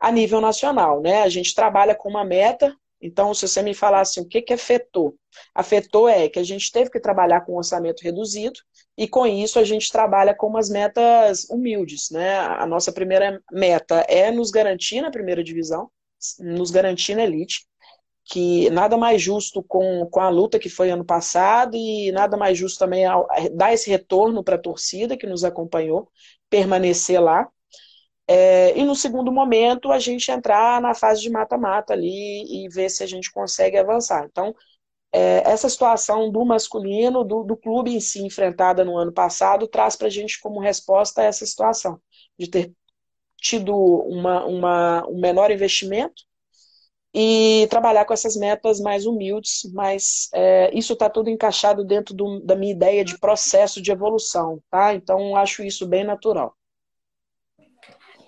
A 0.00 0.10
nível 0.10 0.40
nacional, 0.40 1.00
né, 1.00 1.22
a 1.22 1.28
gente 1.28 1.54
trabalha 1.54 1.94
com 1.94 2.08
uma 2.08 2.24
meta, 2.24 2.74
então, 3.00 3.32
se 3.32 3.46
você 3.46 3.62
me 3.62 3.74
falasse 3.74 4.18
assim, 4.18 4.26
o 4.26 4.28
que, 4.28 4.42
que 4.42 4.52
afetou? 4.52 5.14
Afetou 5.54 6.08
é 6.08 6.28
que 6.28 6.40
a 6.40 6.42
gente 6.42 6.72
teve 6.72 6.90
que 6.90 6.98
trabalhar 6.98 7.42
com 7.42 7.52
um 7.52 7.58
orçamento 7.58 8.02
reduzido, 8.02 8.58
e 8.96 9.06
com 9.06 9.24
isso 9.24 9.60
a 9.60 9.62
gente 9.64 9.92
trabalha 9.92 10.34
com 10.34 10.48
umas 10.48 10.68
metas 10.68 11.44
humildes, 11.48 12.10
né? 12.10 12.38
A 12.38 12.66
nossa 12.66 12.90
primeira 12.90 13.40
meta 13.52 14.04
é 14.08 14.32
nos 14.32 14.50
garantir 14.50 15.00
na 15.00 15.12
primeira 15.12 15.44
divisão, 15.44 15.88
nos 16.40 16.70
garantir 16.70 17.14
na 17.14 17.24
elite, 17.24 17.66
que 18.24 18.68
nada 18.70 18.96
mais 18.96 19.22
justo 19.22 19.62
com, 19.62 20.06
com 20.10 20.20
a 20.20 20.28
luta 20.28 20.58
que 20.58 20.68
foi 20.68 20.90
ano 20.90 21.04
passado 21.04 21.76
e 21.76 22.12
nada 22.12 22.36
mais 22.36 22.58
justo 22.58 22.78
também 22.78 23.06
ao, 23.06 23.26
dar 23.54 23.72
esse 23.72 23.88
retorno 23.88 24.44
para 24.44 24.56
a 24.56 24.60
torcida 24.60 25.16
que 25.16 25.26
nos 25.26 25.44
acompanhou, 25.44 26.10
permanecer 26.50 27.20
lá. 27.22 27.48
É, 28.26 28.78
e 28.78 28.84
no 28.84 28.94
segundo 28.94 29.32
momento 29.32 29.90
a 29.90 29.98
gente 29.98 30.30
entrar 30.30 30.82
na 30.82 30.94
fase 30.94 31.22
de 31.22 31.30
mata-mata 31.30 31.94
ali 31.94 32.44
e 32.64 32.68
ver 32.68 32.90
se 32.90 33.02
a 33.02 33.06
gente 33.06 33.32
consegue 33.32 33.78
avançar. 33.78 34.26
Então, 34.30 34.54
é, 35.10 35.50
essa 35.50 35.68
situação 35.70 36.30
do 36.30 36.44
masculino, 36.44 37.24
do, 37.24 37.42
do 37.42 37.56
clube 37.56 37.94
em 37.94 38.00
si 38.00 38.22
enfrentada 38.22 38.84
no 38.84 38.98
ano 38.98 39.12
passado, 39.12 39.66
traz 39.66 39.96
para 39.96 40.08
a 40.08 40.10
gente 40.10 40.38
como 40.40 40.60
resposta 40.60 41.22
essa 41.22 41.46
situação, 41.46 41.98
de 42.38 42.48
ter 42.50 42.74
tido 43.40 43.74
uma, 43.74 44.44
uma, 44.44 45.06
um 45.08 45.20
menor 45.20 45.50
investimento 45.50 46.22
e 47.14 47.66
trabalhar 47.70 48.04
com 48.04 48.12
essas 48.12 48.36
metas 48.36 48.80
mais 48.80 49.06
humildes, 49.06 49.62
mas 49.72 50.28
é, 50.34 50.70
isso 50.76 50.92
está 50.92 51.08
tudo 51.08 51.30
encaixado 51.30 51.84
dentro 51.84 52.14
do, 52.14 52.40
da 52.40 52.54
minha 52.54 52.72
ideia 52.72 53.04
de 53.04 53.18
processo 53.18 53.80
de 53.80 53.90
evolução, 53.90 54.62
tá? 54.70 54.94
Então 54.94 55.34
acho 55.36 55.62
isso 55.62 55.86
bem 55.86 56.04
natural. 56.04 56.56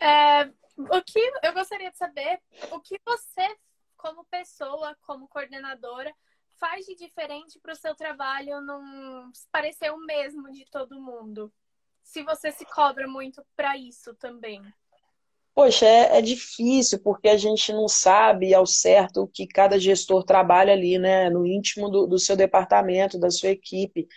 É, 0.00 0.44
o 0.78 1.02
que 1.04 1.20
eu 1.42 1.52
gostaria 1.52 1.90
de 1.90 1.98
saber, 1.98 2.40
o 2.70 2.80
que 2.80 2.98
você, 3.04 3.54
como 3.96 4.24
pessoa, 4.24 4.96
como 5.02 5.28
coordenadora, 5.28 6.12
faz 6.58 6.86
de 6.86 6.94
diferente 6.94 7.58
para 7.58 7.72
o 7.72 7.76
seu 7.76 7.94
trabalho 7.94 8.60
não 8.62 9.30
parecer 9.52 9.92
o 9.92 9.98
mesmo 9.98 10.50
de 10.50 10.64
todo 10.70 11.00
mundo? 11.00 11.52
Se 12.02 12.22
você 12.22 12.50
se 12.50 12.64
cobra 12.64 13.06
muito 13.06 13.44
para 13.54 13.76
isso 13.76 14.14
também. 14.14 14.62
Poxa, 15.60 15.84
é, 15.84 16.16
é, 16.18 16.22
difícil, 16.22 16.98
porque 17.02 17.28
a 17.28 17.36
gente 17.36 17.70
não 17.70 17.86
sabe 17.86 18.54
ao 18.54 18.64
certo 18.64 19.24
o 19.24 19.28
que 19.28 19.46
cada 19.46 19.78
gestor 19.78 20.24
trabalha 20.24 20.72
ali, 20.72 20.98
né, 20.98 21.28
no 21.28 21.46
íntimo 21.46 21.90
do, 21.90 22.06
do 22.06 22.18
seu 22.18 22.34
departamento, 22.34 23.18
da 23.18 23.30
sua 23.30 23.50
equipe. 23.50 24.08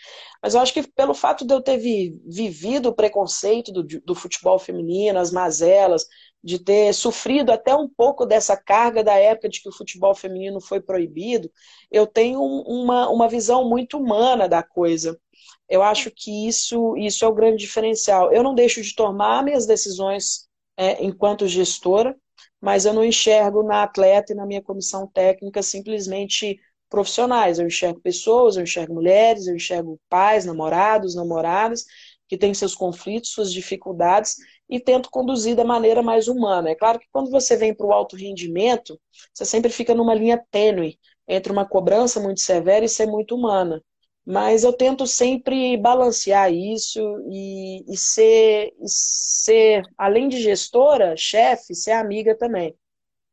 Mas 0.41 0.53
eu 0.53 0.61
acho 0.61 0.73
que 0.73 0.87
pelo 0.87 1.13
fato 1.13 1.45
de 1.45 1.53
eu 1.53 1.61
ter 1.61 1.77
vi, 1.77 2.17
vivido 2.25 2.87
o 2.87 2.95
preconceito 2.95 3.73
do, 3.73 3.83
do 3.83 4.15
futebol 4.15 4.57
feminino, 4.57 5.19
as 5.19 5.33
mazelas, 5.33 6.05
de 6.41 6.59
ter 6.59 6.93
sofrido 6.93 7.51
até 7.51 7.75
um 7.75 7.89
pouco 7.89 8.25
dessa 8.25 8.55
carga 8.55 9.03
da 9.03 9.15
época 9.15 9.49
de 9.49 9.61
que 9.61 9.67
o 9.67 9.73
futebol 9.73 10.15
feminino 10.15 10.61
foi 10.61 10.79
proibido, 10.79 11.51
eu 11.91 12.07
tenho 12.07 12.41
uma, 12.41 13.09
uma 13.09 13.27
visão 13.27 13.67
muito 13.67 13.97
humana 13.97 14.47
da 14.47 14.63
coisa. 14.63 15.19
Eu 15.67 15.83
acho 15.83 16.09
que 16.09 16.47
isso, 16.47 16.95
isso 16.95 17.25
é 17.25 17.27
o 17.27 17.33
grande 17.33 17.57
diferencial. 17.57 18.31
Eu 18.31 18.43
não 18.43 18.55
deixo 18.55 18.81
de 18.81 18.95
tomar 18.95 19.43
minhas 19.43 19.65
decisões 19.65 20.47
é, 20.77 21.03
enquanto 21.03 21.47
gestora, 21.47 22.15
mas 22.61 22.85
eu 22.85 22.93
não 22.93 23.03
enxergo 23.03 23.63
na 23.63 23.83
atleta 23.83 24.33
e 24.33 24.35
na 24.35 24.45
minha 24.45 24.61
comissão 24.61 25.07
técnica 25.07 25.61
simplesmente 25.61 26.59
profissionais. 26.89 27.59
Eu 27.59 27.67
enxergo 27.67 27.99
pessoas, 27.99 28.55
eu 28.55 28.63
enxergo 28.63 28.93
mulheres, 28.93 29.47
eu 29.47 29.55
enxergo 29.55 29.99
pais, 30.09 30.45
namorados, 30.45 31.15
namoradas, 31.15 31.85
que 32.27 32.37
têm 32.37 32.53
seus 32.53 32.75
conflitos, 32.75 33.31
suas 33.31 33.51
dificuldades, 33.51 34.35
e 34.69 34.79
tento 34.79 35.09
conduzir 35.11 35.55
da 35.55 35.63
maneira 35.63 36.01
mais 36.01 36.27
humana. 36.27 36.69
É 36.69 36.75
claro 36.75 36.99
que 36.99 37.07
quando 37.11 37.29
você 37.29 37.55
vem 37.57 37.73
para 37.75 37.85
o 37.85 37.93
alto 37.93 38.15
rendimento, 38.15 38.99
você 39.33 39.45
sempre 39.45 39.71
fica 39.71 39.93
numa 39.93 40.13
linha 40.15 40.43
tênue 40.51 40.99
entre 41.27 41.51
uma 41.51 41.65
cobrança 41.67 42.19
muito 42.19 42.41
severa 42.41 42.85
e 42.85 42.89
ser 42.89 43.05
muito 43.05 43.35
humana. 43.35 43.81
Mas 44.25 44.63
eu 44.63 44.71
tento 44.73 45.05
sempre 45.05 45.75
balancear 45.77 46.51
isso 46.53 47.01
e, 47.29 47.83
e, 47.91 47.97
ser, 47.97 48.73
e 48.79 48.87
ser, 48.87 49.83
além 49.97 50.29
de 50.29 50.41
gestora, 50.41 51.15
chefe, 51.17 51.75
ser 51.75 51.91
amiga 51.91 52.37
também. 52.37 52.75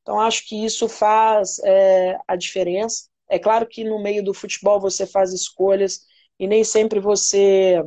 Então, 0.03 0.21
acho 0.21 0.47
que 0.49 0.65
isso 0.65 0.89
faz 0.89 1.59
é, 1.65 2.19
a 2.29 2.37
diferença. 2.37 3.09
É 3.29 3.39
claro 3.39 3.67
que 3.67 3.85
no 3.85 4.03
meio 4.03 4.25
do 4.25 4.35
futebol 4.35 4.81
você 4.81 5.07
faz 5.07 5.33
escolhas 5.33 6.03
e 6.39 6.47
nem 6.49 6.65
sempre 6.65 7.01
você, 7.01 7.83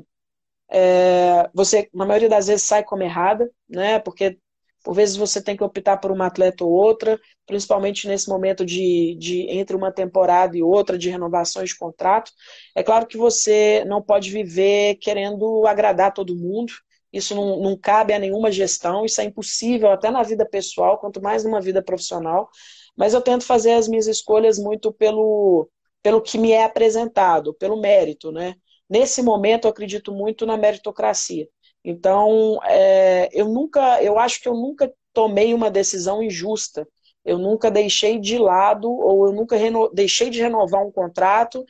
é, 0.70 1.50
você 1.54 1.90
na 1.94 2.06
maioria 2.06 2.30
das 2.30 2.48
vezes, 2.48 2.64
sai 2.64 2.84
como 2.84 3.04
errada, 3.04 3.50
né? 3.70 4.00
Porque 4.00 4.38
por 4.84 4.94
vezes 4.94 5.16
você 5.16 5.42
tem 5.42 5.56
que 5.56 5.64
optar 5.64 5.98
por 5.98 6.12
uma 6.12 6.28
atleta 6.28 6.64
ou 6.66 6.72
outra, 6.72 7.20
principalmente 7.46 8.08
nesse 8.08 8.28
momento 8.30 8.66
de, 8.66 9.16
de 9.18 9.50
entre 9.50 9.76
uma 9.76 9.92
temporada 9.92 10.58
e 10.58 10.62
outra, 10.62 10.98
de 10.98 11.10
renovações 11.10 11.70
de 11.70 11.78
contrato. 11.78 12.32
É 12.76 12.84
claro 12.84 13.08
que 13.08 13.18
você 13.18 13.84
não 13.86 14.02
pode 14.02 14.30
viver 14.30 14.96
querendo 14.96 15.66
agradar 15.66 16.14
todo 16.14 16.36
mundo. 16.36 16.74
Isso 17.12 17.34
não, 17.36 17.62
não 17.62 17.78
cabe 17.78 18.14
a 18.14 18.20
nenhuma 18.20 18.52
gestão, 18.52 19.06
isso 19.06 19.22
é 19.22 19.24
impossível 19.24 19.92
até 19.92 20.10
na 20.12 20.24
vida 20.24 20.46
pessoal, 20.46 20.98
quanto 20.98 21.22
mais 21.22 21.44
numa 21.44 21.62
vida 21.62 21.82
profissional. 21.82 22.50
Mas 22.98 23.14
eu 23.14 23.22
tento 23.22 23.46
fazer 23.46 23.74
as 23.74 23.88
minhas 23.88 24.08
escolhas 24.08 24.58
muito 24.60 24.92
pelo, 24.92 25.70
pelo 26.02 26.22
que 26.22 26.38
me 26.38 26.52
é 26.52 26.64
apresentado, 26.64 27.54
pelo 27.54 27.80
mérito, 27.80 28.32
né? 28.32 28.56
Nesse 28.90 29.22
momento, 29.22 29.66
eu 29.66 29.72
acredito 29.72 30.12
muito 30.12 30.46
na 30.46 30.58
meritocracia. 30.58 31.48
Então, 31.84 32.60
é, 32.64 33.30
eu 33.34 33.48
nunca, 33.50 34.02
eu 34.02 34.18
acho 34.18 34.42
que 34.42 34.48
eu 34.48 34.54
nunca 34.54 34.94
tomei 35.12 35.54
uma 35.54 35.70
decisão 35.70 36.24
injusta. 36.24 36.88
Eu 37.26 37.38
nunca 37.38 37.72
deixei 37.72 38.20
de 38.20 38.38
lado 38.38 38.92
ou 38.92 39.28
eu 39.28 39.34
nunca 39.34 39.58
deixei 39.94 40.30
de 40.30 40.42
renovar 40.42 40.86
um 40.86 40.92
contrato 40.92 41.66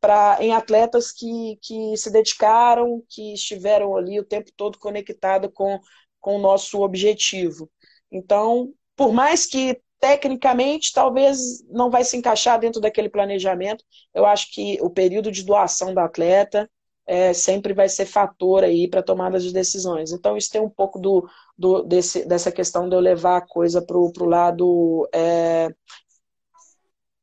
para 0.00 0.38
em 0.40 0.52
atletas 0.52 1.10
que, 1.12 1.58
que 1.62 1.96
se 1.96 2.10
dedicaram, 2.10 3.02
que 3.08 3.34
estiveram 3.34 3.96
ali 3.96 4.20
o 4.20 4.24
tempo 4.24 4.50
todo 4.56 4.78
conectado 4.78 5.50
com, 5.50 5.80
com 6.20 6.36
o 6.36 6.40
nosso 6.40 6.80
objetivo. 6.82 7.70
Então, 8.10 8.72
por 8.96 9.12
mais 9.12 9.46
que 9.46 9.80
tecnicamente 10.00 10.92
talvez 10.92 11.64
não 11.68 11.90
vai 11.90 12.04
se 12.04 12.16
encaixar 12.16 12.58
dentro 12.60 12.80
daquele 12.80 13.08
planejamento, 13.08 13.84
eu 14.14 14.24
acho 14.24 14.52
que 14.52 14.78
o 14.80 14.90
período 14.90 15.32
de 15.32 15.42
doação 15.42 15.92
do 15.92 15.98
atleta 16.00 16.70
é, 17.08 17.32
sempre 17.32 17.72
vai 17.72 17.88
ser 17.88 18.04
fator 18.04 18.62
aí 18.62 18.86
para 18.86 19.02
tomada 19.02 19.40
de 19.40 19.50
decisões. 19.50 20.12
Então, 20.12 20.36
isso 20.36 20.50
tem 20.50 20.60
um 20.60 20.68
pouco 20.68 20.98
do, 20.98 21.26
do 21.56 21.82
desse, 21.82 22.28
dessa 22.28 22.52
questão 22.52 22.86
de 22.86 22.94
eu 22.94 23.00
levar 23.00 23.38
a 23.38 23.46
coisa 23.46 23.80
para 23.80 23.96
o 23.96 24.12
lado 24.26 25.08
é, 25.10 25.70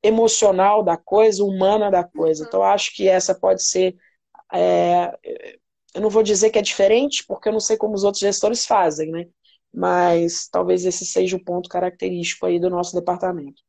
emocional 0.02 0.84
da 0.84 0.98
coisa, 0.98 1.44
humana 1.44 1.92
da 1.92 2.04
coisa. 2.04 2.44
Então, 2.48 2.64
acho 2.64 2.96
que 2.96 3.08
essa 3.08 3.36
pode 3.36 3.64
ser. 3.64 3.96
É, 4.52 5.16
eu 5.94 6.02
não 6.02 6.10
vou 6.10 6.24
dizer 6.24 6.50
que 6.50 6.58
é 6.58 6.64
diferente, 6.64 7.24
porque 7.28 7.48
eu 7.48 7.54
não 7.54 7.60
sei 7.60 7.78
como 7.78 7.94
os 7.94 8.04
outros 8.04 8.22
gestores 8.22 8.66
fazem, 8.66 9.12
né? 9.12 9.28
Mas 9.72 10.48
talvez 10.48 10.84
esse 10.84 11.06
seja 11.06 11.38
o 11.38 11.44
ponto 11.44 11.70
característico 11.70 12.48
aí 12.48 12.60
do 12.60 12.72
nosso 12.72 12.96
departamento. 12.96 13.62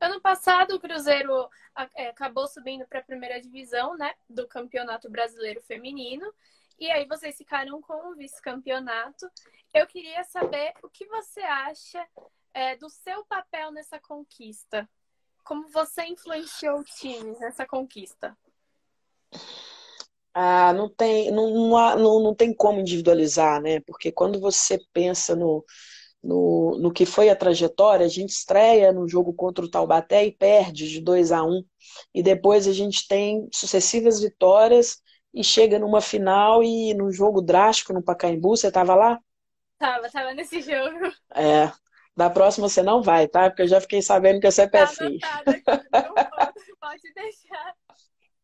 Ano 0.00 0.20
passado, 0.20 0.76
o 0.76 0.80
Cruzeiro 0.80 1.48
acabou 1.76 2.46
subindo 2.48 2.86
para 2.86 3.00
a 3.00 3.04
primeira 3.04 3.40
divisão 3.40 3.96
né, 3.96 4.14
do 4.28 4.46
Campeonato 4.48 5.10
Brasileiro 5.10 5.62
Feminino. 5.62 6.26
E 6.78 6.90
aí 6.90 7.06
vocês 7.06 7.36
ficaram 7.36 7.80
com 7.80 8.10
o 8.10 8.16
vice-campeonato. 8.16 9.30
Eu 9.72 9.86
queria 9.86 10.24
saber 10.24 10.72
o 10.82 10.88
que 10.88 11.06
você 11.06 11.40
acha 11.40 12.06
é, 12.52 12.76
do 12.76 12.88
seu 12.88 13.24
papel 13.26 13.70
nessa 13.70 13.98
conquista. 13.98 14.88
Como 15.44 15.68
você 15.68 16.04
influenciou 16.04 16.80
o 16.80 16.84
time 16.84 17.38
nessa 17.38 17.66
conquista? 17.66 18.36
Ah, 20.34 20.72
não 20.74 20.88
tem, 20.88 21.30
não, 21.30 21.50
não, 21.96 22.20
não 22.20 22.34
tem 22.34 22.52
como 22.52 22.80
individualizar, 22.80 23.60
né? 23.62 23.80
Porque 23.80 24.12
quando 24.12 24.38
você 24.38 24.78
pensa 24.92 25.34
no, 25.34 25.64
no, 26.22 26.78
no 26.78 26.92
que 26.92 27.06
foi 27.06 27.28
a 27.28 27.36
trajetória, 27.36 28.04
a 28.04 28.08
gente 28.08 28.30
estreia 28.30 28.92
no 28.92 29.08
jogo 29.08 29.32
contra 29.32 29.64
o 29.64 29.70
Taubaté 29.70 30.24
e 30.24 30.32
perde 30.32 30.88
de 30.88 31.00
2 31.00 31.32
a 31.32 31.42
1 31.42 31.48
um, 31.48 31.64
e 32.14 32.22
depois 32.22 32.66
a 32.66 32.72
gente 32.72 33.06
tem 33.06 33.48
sucessivas 33.52 34.20
vitórias 34.20 35.00
e 35.32 35.44
chega 35.44 35.78
numa 35.78 36.00
final 36.00 36.62
e 36.62 36.94
num 36.94 37.12
jogo 37.12 37.40
drástico 37.40 37.92
no 37.92 38.02
Pacaembu, 38.02 38.56
você 38.56 38.68
estava 38.68 38.94
lá? 38.94 39.20
Tava, 39.78 40.10
tava 40.10 40.32
nesse 40.32 40.60
jogo. 40.62 41.12
É, 41.34 41.70
da 42.16 42.30
próxima 42.30 42.68
você 42.68 42.82
não 42.82 43.02
vai, 43.02 43.28
tá? 43.28 43.50
Porque 43.50 43.62
eu 43.62 43.68
já 43.68 43.80
fiquei 43.80 44.00
sabendo 44.00 44.40
que 44.40 44.50
você 44.50 44.62
é 44.62 44.66
pé 44.66 44.80
tá 44.80 44.86
frio. 44.86 45.18
pode 46.80 47.12
deixar. 47.14 47.74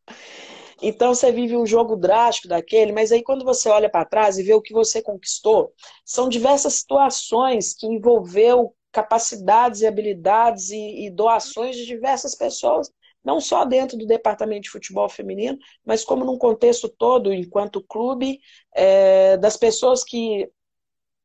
Então 0.82 1.14
você 1.14 1.30
vive 1.30 1.56
um 1.56 1.64
jogo 1.64 1.96
drástico 1.96 2.48
daquele, 2.48 2.92
mas 2.92 3.12
aí 3.12 3.22
quando 3.22 3.44
você 3.44 3.68
olha 3.68 3.88
para 3.88 4.04
trás 4.04 4.36
e 4.36 4.42
vê 4.42 4.52
o 4.52 4.60
que 4.60 4.72
você 4.72 5.00
conquistou, 5.00 5.72
são 6.04 6.28
diversas 6.28 6.74
situações 6.74 7.72
que 7.72 7.86
envolveu 7.86 8.74
capacidades 8.90 9.80
e 9.80 9.86
habilidades 9.86 10.70
e, 10.70 11.06
e 11.06 11.10
doações 11.10 11.76
de 11.76 11.86
diversas 11.86 12.34
pessoas, 12.34 12.90
não 13.24 13.40
só 13.40 13.64
dentro 13.64 13.96
do 13.96 14.06
departamento 14.06 14.62
de 14.62 14.70
futebol 14.70 15.08
feminino, 15.08 15.56
mas 15.84 16.04
como 16.04 16.24
num 16.24 16.36
contexto 16.36 16.88
todo, 16.88 17.32
enquanto 17.32 17.82
clube, 17.82 18.40
é, 18.74 19.36
das 19.36 19.56
pessoas 19.56 20.02
que 20.02 20.50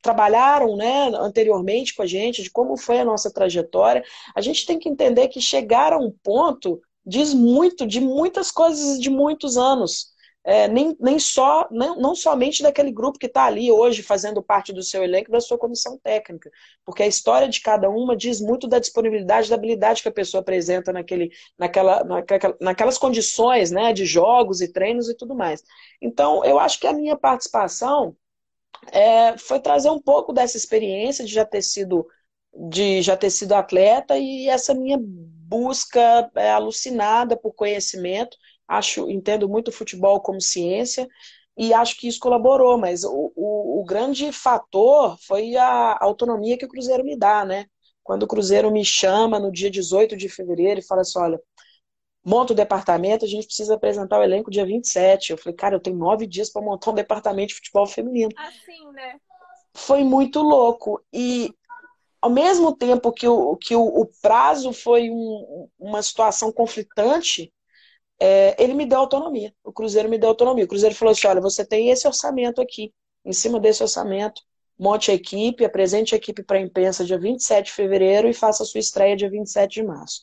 trabalharam 0.02 0.78
né, 0.78 1.10
anteriormente 1.16 1.96
com 1.96 2.04
a 2.04 2.06
gente, 2.06 2.44
de 2.44 2.52
como 2.52 2.78
foi 2.78 3.00
a 3.00 3.06
nossa 3.06 3.34
trajetória, 3.34 4.04
a 4.36 4.42
gente 4.42 4.66
tem 4.66 4.78
que 4.80 4.88
entender 4.88 5.28
que 5.28 5.42
chegar 5.42 5.92
a 5.92 5.98
um 5.98 6.14
ponto 6.24 6.80
diz 7.08 7.34
muito 7.34 7.88
de 7.88 8.02
muitas 8.02 8.52
coisas 8.52 9.00
de 9.00 9.10
muitos 9.10 9.58
anos 9.58 10.16
é, 10.48 10.66
nem, 10.66 10.96
nem 10.98 11.20
só, 11.20 11.68
não, 11.70 12.00
não 12.00 12.16
somente 12.16 12.64
daquele 12.64 12.90
grupo 12.90 13.20
que 13.20 13.26
está 13.26 13.44
ali 13.44 13.70
hoje 13.70 14.02
fazendo 14.02 14.42
parte 14.42 14.72
do 14.72 14.82
seu 14.82 15.04
elenco, 15.04 15.30
da 15.30 15.42
sua 15.42 15.58
comissão 15.58 16.00
técnica, 16.02 16.50
porque 16.86 17.04
a 17.04 17.08
história 17.08 17.50
de 17.50 17.60
cada 17.60 17.90
uma 17.90 18.16
diz 18.16 18.40
muito 18.40 18.66
da 18.66 18.80
disponibilidade, 18.80 19.50
da 19.50 19.56
habilidade 19.56 20.02
que 20.02 20.08
a 20.08 20.12
pessoa 20.12 20.40
apresenta 20.40 20.94
naquele, 20.94 21.32
naquela, 21.60 22.02
naquela, 22.06 22.58
naquelas 22.62 22.98
condições 22.98 23.72
né, 23.72 23.92
de 23.92 24.06
jogos 24.06 24.62
e 24.62 24.72
treinos 24.72 25.10
e 25.10 25.18
tudo 25.18 25.36
mais. 25.36 25.62
Então, 26.02 26.46
eu 26.46 26.58
acho 26.58 26.80
que 26.80 26.88
a 26.88 26.94
minha 26.94 27.18
participação 27.18 28.16
é, 28.94 29.38
foi 29.38 29.60
trazer 29.60 29.90
um 29.90 30.00
pouco 30.02 30.32
dessa 30.32 30.56
experiência 30.56 31.26
de 31.26 31.34
já 31.34 31.44
ter 31.44 31.62
sido 31.62 32.08
de 32.70 33.02
já 33.02 33.18
ter 33.18 33.30
sido 33.30 33.54
atleta 33.54 34.18
e 34.18 34.48
essa 34.48 34.74
minha 34.74 34.98
busca 35.48 36.30
é, 36.36 36.52
alucinada 36.52 37.38
por 37.38 37.54
conhecimento 37.54 38.38
acho, 38.68 39.10
entendo 39.10 39.48
muito 39.48 39.70
o 39.70 39.72
futebol 39.72 40.20
como 40.20 40.42
ciência 40.42 41.08
e 41.56 41.74
acho 41.74 41.98
que 41.98 42.08
isso 42.08 42.20
colaborou, 42.20 42.78
mas 42.78 43.04
o, 43.04 43.32
o, 43.36 43.82
o, 43.82 43.86
grande 43.86 44.32
fator 44.32 45.18
foi 45.26 45.56
a 45.56 45.98
autonomia 46.02 46.58
que 46.58 46.66
o 46.66 46.68
Cruzeiro 46.68 47.04
me 47.04 47.18
dá, 47.18 47.44
né? 47.44 47.66
Quando 48.04 48.24
o 48.24 48.28
Cruzeiro 48.28 48.70
me 48.70 48.86
chama 48.86 49.40
no 49.40 49.52
dia 49.52 49.72
18 49.72 50.16
de 50.16 50.30
fevereiro 50.30 50.80
e 50.80 50.86
fala 50.86 51.02
assim, 51.02 51.18
olha, 51.20 51.42
monta 52.24 52.54
o 52.54 52.56
departamento, 52.56 53.26
a 53.26 53.28
gente 53.28 53.48
precisa 53.48 53.74
apresentar 53.74 54.20
o 54.20 54.24
elenco 54.24 54.52
dia 54.52 54.66
27. 54.66 55.32
Eu 55.32 55.38
falei, 55.38 55.56
cara, 55.56 55.76
eu 55.76 55.80
tenho 55.80 55.98
nove 55.98 56.28
dias 56.28 56.52
para 56.52 56.62
montar 56.62 56.92
um 56.92 56.96
departamento 56.96 57.50
de 57.50 57.56
futebol 57.56 57.88
feminino. 57.88 58.32
Assim, 58.38 58.92
né? 58.92 59.20
Foi 59.74 60.04
muito 60.04 60.42
louco. 60.42 61.04
E 61.12 61.52
ao 62.22 62.30
mesmo 62.30 62.76
tempo 62.76 63.12
que 63.12 63.28
o, 63.28 63.56
que 63.58 63.76
o, 63.76 63.84
o 63.84 64.06
prazo 64.22 64.74
foi 64.74 65.10
um, 65.10 65.70
uma 65.80 66.02
situação 66.02 66.52
conflitante, 66.52 67.54
é, 68.20 68.56
ele 68.62 68.74
me 68.74 68.86
deu 68.86 69.00
autonomia. 69.00 69.54
O 69.64 69.72
Cruzeiro 69.72 70.10
me 70.10 70.18
deu 70.18 70.30
autonomia. 70.30 70.66
O 70.66 70.68
Cruzeiro 70.68 70.96
falou 70.96 71.12
assim: 71.12 71.28
olha, 71.28 71.42
você 71.42 71.66
tem 71.66 71.90
esse 71.90 72.08
orçamento 72.08 72.62
aqui. 72.62 72.94
Em 73.26 73.34
cima 73.34 73.60
desse 73.60 73.84
orçamento, 73.84 74.42
monte 74.80 75.12
a 75.12 75.14
equipe, 75.14 75.66
apresente 75.66 76.16
a 76.16 76.18
equipe 76.18 76.44
para 76.44 76.58
a 76.58 76.62
imprensa 76.62 77.04
dia 77.04 77.20
27 77.20 77.66
de 77.66 77.72
fevereiro 77.74 78.30
e 78.30 78.34
faça 78.34 78.64
a 78.64 78.66
sua 78.66 78.80
estreia 78.80 79.16
dia 79.16 79.30
27 79.30 79.82
de 79.82 79.84
março. 79.84 80.22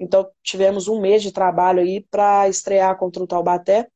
Então, 0.00 0.28
tivemos 0.42 0.88
um 0.88 1.00
mês 1.00 1.22
de 1.22 1.32
trabalho 1.32 1.80
aí 1.80 2.00
para 2.10 2.48
estrear 2.48 2.96
contra 2.98 3.22
o 3.22 3.26
Taubaté. 3.26 3.88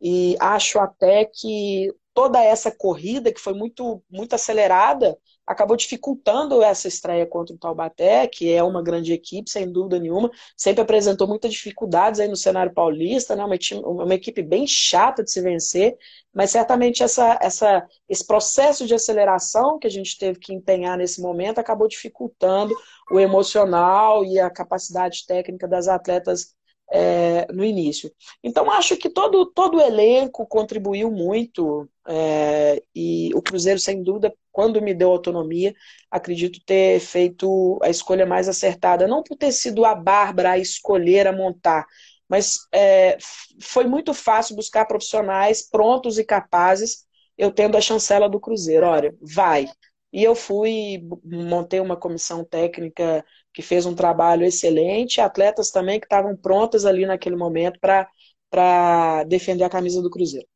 E 0.00 0.36
acho 0.40 0.78
até 0.78 1.26
que 1.26 1.92
toda 2.14 2.42
essa 2.42 2.70
corrida, 2.70 3.32
que 3.32 3.40
foi 3.40 3.54
muito, 3.54 4.02
muito 4.10 4.34
acelerada, 4.34 5.16
acabou 5.50 5.76
dificultando 5.76 6.62
essa 6.62 6.86
estreia 6.86 7.26
contra 7.26 7.52
o 7.52 7.58
Taubaté, 7.58 8.28
que 8.28 8.52
é 8.52 8.62
uma 8.62 8.80
grande 8.80 9.12
equipe, 9.12 9.50
sem 9.50 9.70
dúvida 9.70 9.98
nenhuma. 9.98 10.30
Sempre 10.56 10.82
apresentou 10.82 11.26
muitas 11.26 11.52
dificuldades 11.52 12.20
aí 12.20 12.28
no 12.28 12.36
cenário 12.36 12.72
paulista, 12.72 13.34
né? 13.34 13.44
uma, 13.44 13.56
uma 13.88 14.14
equipe 14.14 14.42
bem 14.42 14.64
chata 14.64 15.24
de 15.24 15.32
se 15.32 15.40
vencer, 15.40 15.98
mas 16.32 16.52
certamente 16.52 17.02
essa, 17.02 17.36
essa, 17.42 17.84
esse 18.08 18.24
processo 18.24 18.86
de 18.86 18.94
aceleração 18.94 19.76
que 19.76 19.88
a 19.88 19.90
gente 19.90 20.16
teve 20.16 20.38
que 20.38 20.54
empenhar 20.54 20.96
nesse 20.96 21.20
momento 21.20 21.58
acabou 21.58 21.88
dificultando 21.88 22.72
o 23.10 23.18
emocional 23.18 24.24
e 24.24 24.38
a 24.38 24.48
capacidade 24.48 25.26
técnica 25.26 25.66
das 25.66 25.88
atletas 25.88 26.54
é, 26.92 27.46
no 27.52 27.64
início. 27.64 28.12
Então, 28.42 28.70
acho 28.70 28.96
que 28.96 29.10
todo, 29.10 29.46
todo 29.46 29.78
o 29.78 29.80
elenco 29.80 30.46
contribuiu 30.46 31.10
muito 31.10 31.88
é, 32.06 32.82
e 32.94 33.30
o 33.34 33.42
Cruzeiro, 33.42 33.78
sem 33.78 34.02
dúvida, 34.02 34.32
quando 34.52 34.80
me 34.82 34.94
deu 34.94 35.10
autonomia, 35.10 35.74
acredito 36.10 36.60
ter 36.64 37.00
feito 37.00 37.78
a 37.82 37.88
escolha 37.88 38.26
mais 38.26 38.48
acertada. 38.48 39.06
Não 39.06 39.22
por 39.22 39.36
ter 39.36 39.52
sido 39.52 39.84
a 39.84 39.94
Bárbara 39.94 40.52
a 40.52 40.58
escolher, 40.58 41.26
a 41.26 41.32
montar, 41.32 41.86
mas 42.28 42.58
é, 42.72 43.18
foi 43.60 43.84
muito 43.86 44.14
fácil 44.14 44.54
buscar 44.56 44.84
profissionais 44.86 45.68
prontos 45.68 46.18
e 46.18 46.24
capazes, 46.24 47.04
eu 47.36 47.50
tendo 47.50 47.76
a 47.76 47.80
chancela 47.80 48.28
do 48.28 48.38
Cruzeiro. 48.40 48.86
Olha, 48.86 49.14
vai. 49.20 49.66
E 50.12 50.22
eu 50.24 50.34
fui, 50.34 51.02
montei 51.24 51.80
uma 51.80 51.96
comissão 51.96 52.44
técnica 52.44 53.24
que 53.52 53.62
fez 53.62 53.86
um 53.86 53.94
trabalho 53.94 54.44
excelente, 54.44 55.20
atletas 55.20 55.70
também 55.70 56.00
que 56.00 56.06
estavam 56.06 56.36
prontas 56.36 56.84
ali 56.84 57.06
naquele 57.06 57.36
momento 57.36 57.78
para 57.80 59.24
defender 59.24 59.64
a 59.64 59.70
camisa 59.70 60.02
do 60.02 60.10
Cruzeiro. 60.10 60.46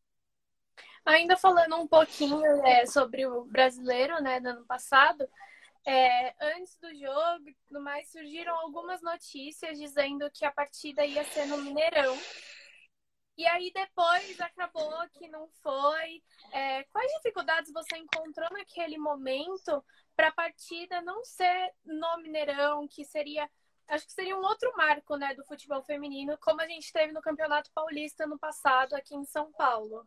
Ainda 1.05 1.37
falando 1.37 1.77
um 1.77 1.87
pouquinho 1.87 2.43
é, 2.67 2.87
sobre 2.87 3.27
o 3.27 3.45
brasileiro, 3.45 4.23
né, 4.23 4.41
do 4.41 4.49
ano 4.49 4.65
passado, 4.65 5.29
é, 5.87 6.35
antes 6.55 6.79
do 6.79 6.89
jogo 6.95 7.45
no 7.71 7.81
mais, 7.81 8.11
surgiram 8.11 8.55
algumas 8.57 9.03
notícias 9.03 9.79
dizendo 9.79 10.31
que 10.31 10.45
a 10.45 10.51
partida 10.51 11.05
ia 11.05 11.23
ser 11.25 11.47
no 11.47 11.59
Mineirão. 11.59 12.17
E 13.37 13.47
aí 13.47 13.71
depois 13.75 14.41
acabou 14.41 14.93
que 15.13 15.29
não 15.29 15.47
foi. 15.63 16.23
É, 16.53 16.85
quais 16.85 17.13
dificuldades 17.17 17.71
você 17.73 17.99
encontrou 17.99 18.49
naquele 18.53 18.97
momento 18.97 19.85
para 20.17 20.29
a 20.29 20.33
partida 20.33 21.03
não 21.03 21.23
ser 21.25 21.73
no 21.85 22.17
Mineirão, 22.19 22.89
que 22.89 23.05
seria, 23.05 23.51
acho 23.89 24.07
que 24.07 24.13
seria 24.13 24.37
um 24.39 24.43
outro 24.43 24.73
marco, 24.77 25.17
né, 25.17 25.35
do 25.35 25.45
futebol 25.45 25.83
feminino, 25.83 26.39
como 26.39 26.63
a 26.63 26.69
gente 26.69 26.93
teve 26.93 27.13
no 27.13 27.21
Campeonato 27.21 27.71
Paulista 27.75 28.27
no 28.27 28.39
passado 28.39 28.95
aqui 28.95 29.15
em 29.15 29.25
São 29.25 29.53
Paulo. 29.53 30.07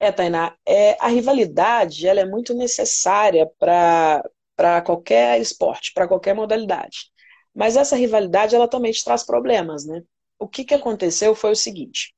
É, 0.00 0.12
Tainá, 0.12 0.56
é, 0.66 0.96
a 1.00 1.08
rivalidade 1.08 2.06
ela 2.06 2.20
é 2.20 2.24
muito 2.24 2.54
necessária 2.54 3.50
para 3.58 4.82
qualquer 4.82 5.40
esporte, 5.40 5.92
para 5.92 6.06
qualquer 6.06 6.34
modalidade. 6.34 7.10
Mas 7.54 7.76
essa 7.76 7.96
rivalidade 7.96 8.54
ela 8.54 8.68
também 8.68 8.92
te 8.92 9.02
traz 9.04 9.24
problemas, 9.24 9.84
né? 9.84 10.02
O 10.38 10.46
que, 10.46 10.64
que 10.64 10.74
aconteceu 10.74 11.34
foi 11.34 11.50
o 11.50 11.56
seguinte: 11.56 12.14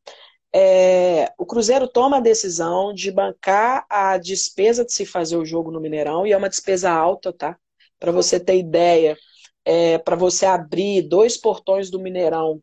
é, 0.54 1.32
o 1.38 1.46
Cruzeiro 1.46 1.88
toma 1.88 2.18
a 2.18 2.20
decisão 2.20 2.92
de 2.92 3.10
bancar 3.10 3.86
a 3.88 4.18
despesa 4.18 4.84
de 4.84 4.92
se 4.92 5.06
fazer 5.06 5.36
o 5.36 5.44
jogo 5.44 5.70
no 5.70 5.80
Mineirão, 5.80 6.26
e 6.26 6.32
é 6.32 6.36
uma 6.36 6.48
despesa 6.50 6.90
alta, 6.90 7.32
tá? 7.32 7.56
Para 7.98 8.12
você 8.12 8.38
ter 8.38 8.58
ideia, 8.58 9.16
é, 9.64 9.98
para 9.98 10.16
você 10.16 10.44
abrir 10.46 11.02
dois 11.02 11.36
portões 11.36 11.90
do 11.90 12.00
Mineirão, 12.00 12.60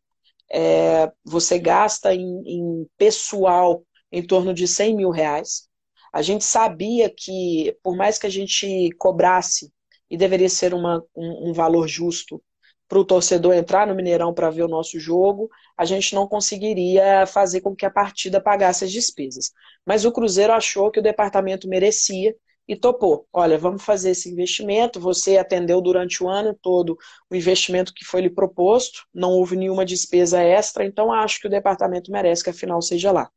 é, 0.51 1.11
você 1.23 1.59
gasta 1.59 2.13
em, 2.13 2.43
em, 2.45 2.87
pessoal 2.97 3.83
em 4.11 4.25
torno 4.25 4.53
de 4.53 4.67
100 4.67 4.95
mil 4.95 5.09
reais. 5.09 5.67
A 6.13 6.21
gente 6.21 6.43
sabia 6.43 7.09
que, 7.09 7.77
por 7.83 7.95
mais 7.95 8.17
que 8.17 8.27
a 8.27 8.29
gente 8.29 8.89
cobrasse, 8.97 9.71
e 10.09 10.17
deveria 10.17 10.49
ser 10.49 10.73
uma, 10.73 11.03
um, 11.15 11.49
um 11.49 11.53
valor 11.53 11.87
justo, 11.87 12.41
para 12.87 12.99
o 12.99 13.05
torcedor 13.05 13.53
entrar 13.53 13.85
no 13.85 13.93
Mineirão 13.93 14.33
para 14.33 14.49
ver 14.49 14.63
o 14.63 14.67
nosso 14.67 14.99
jogo, 14.99 15.49
a 15.77 15.83
gente 15.83 16.15
não 16.15 16.27
conseguiria 16.27 17.25
fazer 17.27 17.61
com 17.61 17.75
que 17.75 17.85
a 17.85 17.91
partida 17.91 18.41
pagasse 18.41 18.85
as 18.85 18.91
despesas. 18.91 19.51
Mas 19.85 20.05
o 20.05 20.11
Cruzeiro 20.11 20.53
achou 20.53 20.89
que 20.89 20.99
o 20.99 21.03
departamento 21.03 21.67
merecia 21.67 22.33
e 22.67 22.75
topou. 22.75 23.27
Olha, 23.31 23.57
vamos 23.57 23.83
fazer 23.83 24.11
esse 24.11 24.29
investimento. 24.29 24.99
Você 24.99 25.37
atendeu 25.37 25.81
durante 25.81 26.23
o 26.23 26.27
ano 26.27 26.57
todo 26.61 26.97
o 27.29 27.35
investimento 27.35 27.93
que 27.93 28.03
foi 28.03 28.21
lhe 28.21 28.29
proposto, 28.29 29.05
não 29.13 29.31
houve 29.31 29.55
nenhuma 29.55 29.85
despesa 29.85 30.41
extra, 30.41 30.85
então 30.85 31.11
acho 31.11 31.39
que 31.39 31.47
o 31.47 31.49
departamento 31.49 32.11
merece 32.11 32.43
que 32.43 32.49
a 32.49 32.53
final 32.53 32.81
seja 32.81 33.11
lá. 33.11 33.29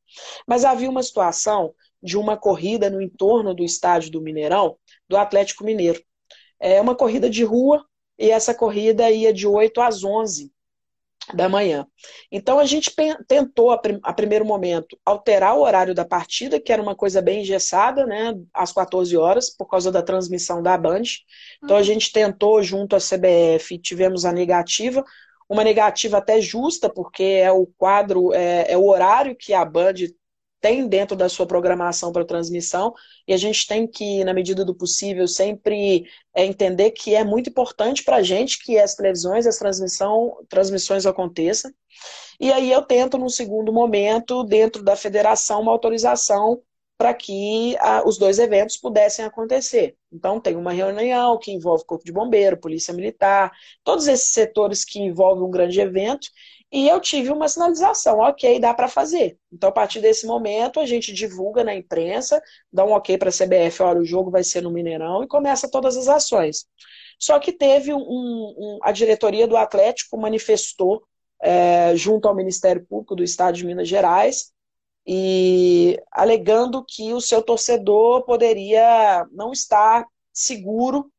Mas 0.47 0.65
havia 0.65 0.91
uma 0.91 1.03
situação 1.03 1.73
de 2.03 2.17
uma 2.17 2.37
corrida 2.37 2.91
no 2.91 3.01
entorno 3.01 3.55
do 3.55 3.63
estádio 3.63 4.11
do 4.11 4.23
Mineirão, 4.23 4.77
do 5.09 5.17
Atlético 5.17 5.65
Mineiro. 5.65 6.03
É 6.59 6.81
uma 6.81 6.95
corrida 6.95 7.31
de 7.31 7.45
rua, 7.45 7.85
e 8.19 8.31
essa 8.31 8.55
corrida 8.55 9.11
ia 9.11 9.33
de 9.33 9.47
8 9.47 9.81
às 9.81 10.03
11 10.05 10.53
da 11.35 11.49
manhã. 11.49 11.87
Então 12.31 12.59
a 12.59 12.65
gente 12.65 12.93
tentou, 13.27 13.71
a, 13.71 14.13
primeiro 14.13 14.45
momento, 14.45 14.99
alterar 15.05 15.57
o 15.57 15.63
horário 15.63 15.95
da 15.95 16.05
partida, 16.05 16.61
que 16.61 16.73
era 16.73 16.83
uma 16.83 16.95
coisa 16.95 17.23
bem 17.23 17.43
engessada, 17.43 18.07
né, 18.07 18.35
às 18.53 18.73
14 18.73 19.17
horas, 19.17 19.51
por 19.51 19.67
causa 19.67 19.93
da 19.93 20.03
transmissão 20.03 20.63
da 20.63 20.77
Band. 20.77 21.03
Então 21.63 21.77
a 21.77 21.81
uhum. 21.81 21.85
gente 21.85 22.13
tentou, 22.13 22.63
junto 22.63 22.97
à 22.97 22.99
CBF, 22.99 23.79
tivemos 23.79 24.25
a 24.25 24.33
negativa, 24.33 25.05
uma 25.49 25.65
negativa 25.65 26.19
até 26.19 26.41
justa, 26.41 26.89
porque 26.89 27.23
é 27.23 27.51
o 27.51 27.67
quadro, 27.67 28.33
é, 28.33 28.73
é 28.73 28.79
o 28.79 28.87
horário 28.87 29.37
que 29.37 29.53
a 29.53 29.65
Band 29.65 29.95
tem 30.61 30.87
dentro 30.87 31.17
da 31.17 31.29
sua 31.29 31.47
programação 31.47 32.13
para 32.13 32.25
transmissão, 32.25 32.93
e 33.27 33.33
a 33.33 33.37
gente 33.37 33.67
tem 33.67 33.87
que, 33.87 34.23
na 34.25 34.35
medida 34.35 34.65
do 34.65 34.75
possível, 34.75 35.27
sempre 35.27 36.05
é, 36.35 36.45
entender 36.45 36.91
que 36.91 37.15
é 37.15 37.25
muito 37.25 37.51
importante 37.51 38.05
para 38.05 38.17
a 38.17 38.23
gente 38.23 38.63
que 38.63 38.79
as 38.79 38.95
televisões, 38.95 39.47
as 39.47 39.59
transmissão, 39.59 40.37
transmissões 40.49 41.07
aconteçam. 41.07 41.71
E 42.39 42.53
aí 42.53 42.71
eu 42.71 42.83
tento, 42.83 43.19
num 43.19 43.29
segundo 43.29 43.73
momento, 43.73 44.45
dentro 44.45 44.83
da 44.83 44.97
federação, 44.97 45.63
uma 45.63 45.73
autorização 45.73 46.63
para 47.01 47.15
que 47.15 47.77
a, 47.79 48.07
os 48.07 48.19
dois 48.19 48.39
eventos 48.39 48.77
pudessem 48.77 49.25
acontecer. 49.25 49.97
Então, 50.13 50.39
tem 50.39 50.55
uma 50.55 50.71
reunião 50.71 51.39
que 51.39 51.51
envolve 51.51 51.83
Corpo 51.87 52.05
de 52.05 52.13
Bombeiro, 52.13 52.59
Polícia 52.59 52.93
Militar, 52.93 53.51
todos 53.83 54.07
esses 54.07 54.33
setores 54.35 54.85
que 54.85 55.01
envolvem 55.01 55.43
um 55.43 55.51
grande 55.51 55.81
evento, 55.81 56.29
e 56.73 56.89
eu 56.89 57.01
tive 57.01 57.31
uma 57.31 57.49
sinalização, 57.49 58.19
ok, 58.19 58.61
dá 58.61 58.73
para 58.73 58.87
fazer. 58.89 59.37
Então, 59.53 59.69
a 59.71 59.73
partir 59.73 60.01
desse 60.01 60.27
momento, 60.27 60.79
a 60.79 60.87
gente 60.87 61.13
divulga 61.13 61.65
na 61.65 61.75
imprensa, 61.75 62.41
dá 62.73 62.85
um 62.85 62.93
ok 62.93 63.19
para 63.19 63.29
a 63.29 63.33
CBF, 63.33 63.83
olha, 63.83 64.01
o 64.01 64.05
jogo 64.05 64.31
vai 64.31 64.45
ser 64.45 64.63
no 64.63 64.71
Mineirão, 64.71 65.25
e 65.25 65.29
começa 65.29 65.71
todas 65.71 65.97
as 65.97 66.07
ações. 66.07 66.67
Só 67.19 67.39
que 67.41 67.53
teve 67.53 67.93
um, 67.93 67.99
um 67.99 68.79
a 68.83 68.93
diretoria 68.93 69.49
do 69.49 69.57
Atlético 69.57 70.17
manifestou 70.17 71.03
é, 71.43 71.95
junto 71.97 72.29
ao 72.29 72.35
Ministério 72.35 72.87
Público 72.87 73.17
do 73.17 73.25
Estado 73.25 73.57
de 73.57 73.67
Minas 73.67 73.89
Gerais, 73.89 74.53
e 75.07 75.99
alegando 76.13 76.85
que 76.87 77.13
o 77.13 77.21
seu 77.21 77.43
torcedor 77.43 78.25
poderia 78.25 79.27
não 79.33 79.51
estar 79.51 80.07
seguro 80.33 81.11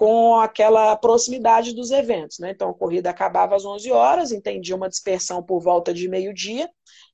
com 0.00 0.36
aquela 0.36 0.96
proximidade 0.96 1.74
dos 1.74 1.90
eventos. 1.90 2.38
Né? 2.38 2.52
Então, 2.52 2.70
a 2.70 2.74
corrida 2.74 3.10
acabava 3.10 3.54
às 3.54 3.66
11 3.66 3.92
horas, 3.92 4.32
entendi 4.32 4.72
uma 4.72 4.88
dispersão 4.88 5.42
por 5.42 5.60
volta 5.60 5.92
de 5.92 6.08
meio-dia, 6.08 6.70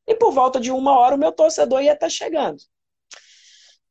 e 0.07 0.15
por 0.15 0.31
volta 0.31 0.61
de 0.61 0.71
uma 0.71 0.97
hora 0.97 1.17
o 1.17 1.19
meu 1.19 1.33
torcedor 1.33 1.83
ia 1.83 1.95
estar 1.95 2.09
chegando. 2.09 2.63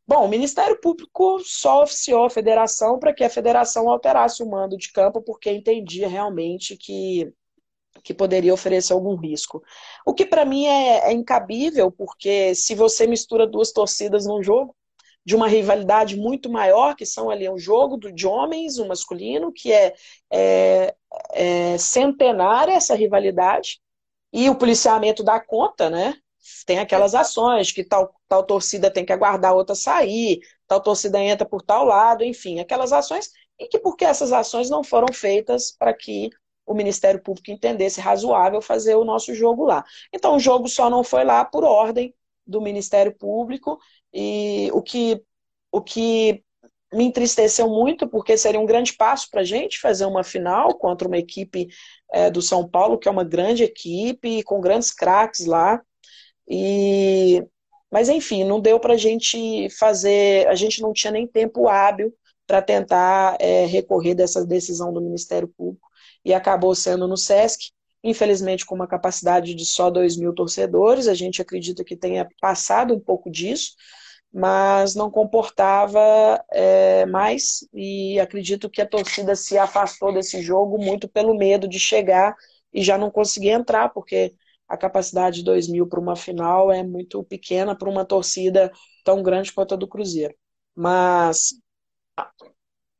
Bom, 0.07 0.23
o 0.23 0.29
Ministério 0.29 0.79
Público 0.79 1.41
só 1.43 1.83
oficiou 1.83 2.23
a 2.23 2.29
federação 2.29 2.97
para 2.97 3.13
que 3.13 3.25
a 3.25 3.29
federação 3.29 3.89
alterasse 3.89 4.41
o 4.41 4.49
mando 4.49 4.77
de 4.77 4.89
campo, 4.93 5.21
porque 5.21 5.51
entendia 5.51 6.07
realmente 6.07 6.77
que 6.77 7.33
que 8.03 8.13
poderia 8.13 8.53
oferecer 8.53 8.93
algum 8.93 9.15
risco. 9.15 9.63
O 10.05 10.13
que 10.13 10.25
para 10.25 10.45
mim 10.45 10.65
é, 10.65 11.09
é, 11.09 11.13
incabível, 11.13 11.89
porque 11.89 12.53
se 12.53 12.75
você 12.75 13.07
mistura 13.07 13.47
duas 13.47 13.71
torcidas 13.71 14.25
num 14.25 14.43
jogo, 14.43 14.75
de 15.25 15.35
uma 15.35 15.47
rivalidade 15.47 16.15
muito 16.15 16.49
maior, 16.49 16.95
que 16.95 17.05
são 17.05 17.29
ali 17.29 17.49
um 17.49 17.57
jogo 17.57 17.97
de 17.97 18.27
homens, 18.27 18.77
o 18.77 18.87
masculino, 18.87 19.51
que 19.51 19.71
é, 19.71 19.95
é, 20.31 20.95
é 21.33 21.77
centenária 21.77 22.73
essa 22.73 22.95
rivalidade, 22.95 23.79
e 24.31 24.49
o 24.49 24.55
policiamento 24.55 25.23
dá 25.23 25.39
conta, 25.39 25.89
né? 25.89 26.15
Tem 26.65 26.77
aquelas 26.77 27.15
ações 27.15 27.71
que 27.71 27.83
tal, 27.83 28.13
tal 28.27 28.43
torcida 28.43 28.91
tem 28.91 29.05
que 29.05 29.13
aguardar 29.13 29.51
a 29.51 29.55
outra 29.55 29.73
sair, 29.75 30.39
tal 30.67 30.79
torcida 30.81 31.19
entra 31.19 31.47
por 31.47 31.61
tal 31.61 31.85
lado, 31.85 32.23
enfim, 32.23 32.59
aquelas 32.59 32.93
ações, 32.93 33.31
e 33.59 33.67
que 33.67 33.79
porque 33.79 34.05
essas 34.05 34.31
ações 34.31 34.69
não 34.69 34.83
foram 34.83 35.11
feitas 35.11 35.71
para 35.71 35.93
que 35.93 36.29
o 36.65 36.73
Ministério 36.73 37.21
Público 37.21 37.51
entendesse 37.51 38.01
razoável 38.01 38.61
fazer 38.61 38.95
o 38.95 39.05
nosso 39.05 39.33
jogo 39.33 39.65
lá. 39.65 39.83
Então, 40.13 40.35
o 40.35 40.39
jogo 40.39 40.67
só 40.67 40.89
não 40.89 41.03
foi 41.03 41.23
lá 41.23 41.45
por 41.45 41.63
ordem 41.63 42.13
do 42.45 42.61
Ministério 42.61 43.15
Público, 43.15 43.79
e 44.15 44.69
o 44.71 44.81
que, 44.81 45.21
o 45.71 45.81
que 45.81 46.41
me 46.93 47.03
entristeceu 47.03 47.67
muito, 47.69 48.07
porque 48.07 48.37
seria 48.37 48.59
um 48.59 48.65
grande 48.65 48.93
passo 48.93 49.29
para 49.29 49.41
a 49.41 49.43
gente 49.43 49.79
fazer 49.79 50.05
uma 50.05 50.23
final 50.23 50.73
contra 50.77 51.05
uma 51.05 51.17
equipe 51.17 51.67
é, 52.13 52.31
do 52.31 52.41
São 52.41 52.67
Paulo, 52.67 52.97
que 52.97 53.09
é 53.09 53.11
uma 53.11 53.25
grande 53.25 53.63
equipe, 53.63 54.41
com 54.43 54.61
grandes 54.61 54.91
craques 54.91 55.45
lá. 55.45 55.81
E... 56.47 57.43
Mas, 57.91 58.07
enfim, 58.07 58.45
não 58.45 58.61
deu 58.61 58.79
para 58.79 58.93
a 58.93 58.97
gente 58.97 59.69
fazer, 59.77 60.47
a 60.47 60.55
gente 60.55 60.81
não 60.81 60.93
tinha 60.93 61.11
nem 61.11 61.27
tempo 61.27 61.67
hábil 61.67 62.13
para 62.47 62.61
tentar 62.61 63.35
é, 63.39 63.65
recorrer 63.65 64.15
dessa 64.15 64.45
decisão 64.45 64.93
do 64.93 65.01
Ministério 65.01 65.47
Público 65.57 65.89
e 66.23 66.33
acabou 66.33 66.73
sendo 66.73 67.07
no 67.07 67.17
SESC, 67.17 67.71
infelizmente 68.03 68.65
com 68.65 68.75
uma 68.75 68.87
capacidade 68.87 69.53
de 69.53 69.65
só 69.65 69.89
2 69.89 70.17
mil 70.17 70.33
torcedores, 70.33 71.07
a 71.07 71.13
gente 71.13 71.41
acredita 71.41 71.83
que 71.83 71.95
tenha 71.95 72.27
passado 72.39 72.93
um 72.93 72.99
pouco 72.99 73.29
disso, 73.29 73.71
mas 74.37 74.95
não 74.95 75.09
comportava 75.09 76.43
é, 76.51 77.05
mais 77.05 77.65
e 77.73 78.19
acredito 78.19 78.69
que 78.69 78.81
a 78.81 78.85
torcida 78.85 79.33
se 79.33 79.57
afastou 79.57 80.11
desse 80.11 80.41
jogo 80.41 80.77
muito 80.77 81.07
pelo 81.07 81.37
medo 81.37 81.69
de 81.69 81.79
chegar 81.79 82.35
e 82.73 82.83
já 82.83 82.97
não 82.97 83.09
conseguir 83.09 83.51
entrar, 83.51 83.87
porque 83.93 84.35
a 84.67 84.75
capacidade 84.75 85.37
de 85.37 85.45
2 85.45 85.69
mil 85.69 85.87
para 85.87 86.01
uma 86.01 86.17
final 86.17 86.69
é 86.69 86.83
muito 86.83 87.23
pequena 87.23 87.73
para 87.77 87.89
uma 87.89 88.03
torcida 88.03 88.69
tão 89.05 89.23
grande 89.23 89.53
quanto 89.53 89.73
a 89.73 89.77
do 89.77 89.87
Cruzeiro. 89.87 90.35
Mas 90.75 91.53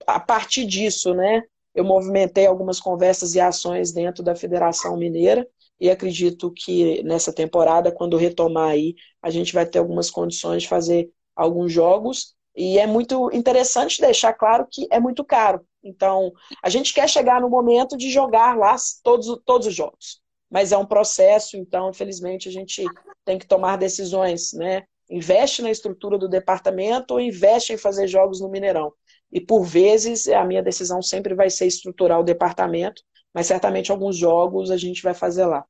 a 0.08 0.20
partir 0.22 0.66
disso, 0.66 1.14
né, 1.14 1.44
eu 1.74 1.84
movimentei 1.84 2.46
algumas 2.46 2.80
conversas 2.80 3.36
e 3.36 3.42
ações 3.42 3.92
dentro 3.92 4.24
da 4.24 4.38
Federação 4.38 4.96
Mineira 4.96 5.46
e 5.82 5.90
acredito 5.90 6.50
que 6.54 7.04
nessa 7.04 7.34
temporada, 7.34 7.92
quando 7.92 8.16
retomar 8.16 8.70
aí, 8.70 8.96
a 9.22 9.30
gente 9.30 9.54
vai 9.54 9.66
ter 9.66 9.80
algumas 9.80 10.10
condições 10.10 10.64
de 10.64 10.70
fazer 10.70 11.12
alguns 11.36 11.72
jogos. 11.72 12.34
E 12.56 12.80
é 12.80 12.88
muito 12.88 13.30
interessante 13.34 14.00
deixar 14.00 14.34
claro 14.34 14.68
que 14.72 14.88
é 14.90 15.00
muito 15.00 15.24
caro. 15.24 15.66
Então, 15.84 16.32
a 16.64 16.70
gente 16.70 16.94
quer 16.94 17.08
chegar 17.08 17.42
no 17.42 17.50
momento 17.50 17.98
de 17.98 18.10
jogar 18.10 18.58
lá 18.58 18.76
todos, 19.04 19.40
todos 19.46 19.68
os 19.68 19.76
jogos. 19.76 20.22
Mas 20.50 20.72
é 20.72 20.78
um 20.78 20.86
processo, 20.86 21.58
então, 21.58 21.90
infelizmente, 21.90 22.48
a 22.48 22.52
gente 22.52 22.84
tem 23.26 23.38
que 23.38 23.48
tomar 23.48 23.78
decisões, 23.78 24.54
né? 24.54 24.84
Investe 25.10 25.62
na 25.62 25.70
estrutura 25.70 26.18
do 26.18 26.30
departamento 26.30 27.14
ou 27.14 27.20
investe 27.20 27.74
em 27.74 27.78
fazer 27.78 28.08
jogos 28.08 28.40
no 28.40 28.50
Mineirão. 28.50 28.92
E 29.32 29.42
por 29.42 29.64
vezes 29.64 30.28
a 30.28 30.44
minha 30.44 30.64
decisão 30.64 31.02
sempre 31.02 31.36
vai 31.36 31.50
ser 31.50 31.68
estruturar 31.68 32.20
o 32.20 32.24
departamento, 32.24 33.04
mas 33.34 33.48
certamente 33.48 33.92
alguns 33.92 34.16
jogos 34.16 34.72
a 34.72 34.78
gente 34.78 35.04
vai 35.04 35.14
fazer 35.14 35.46
lá. 35.46 35.66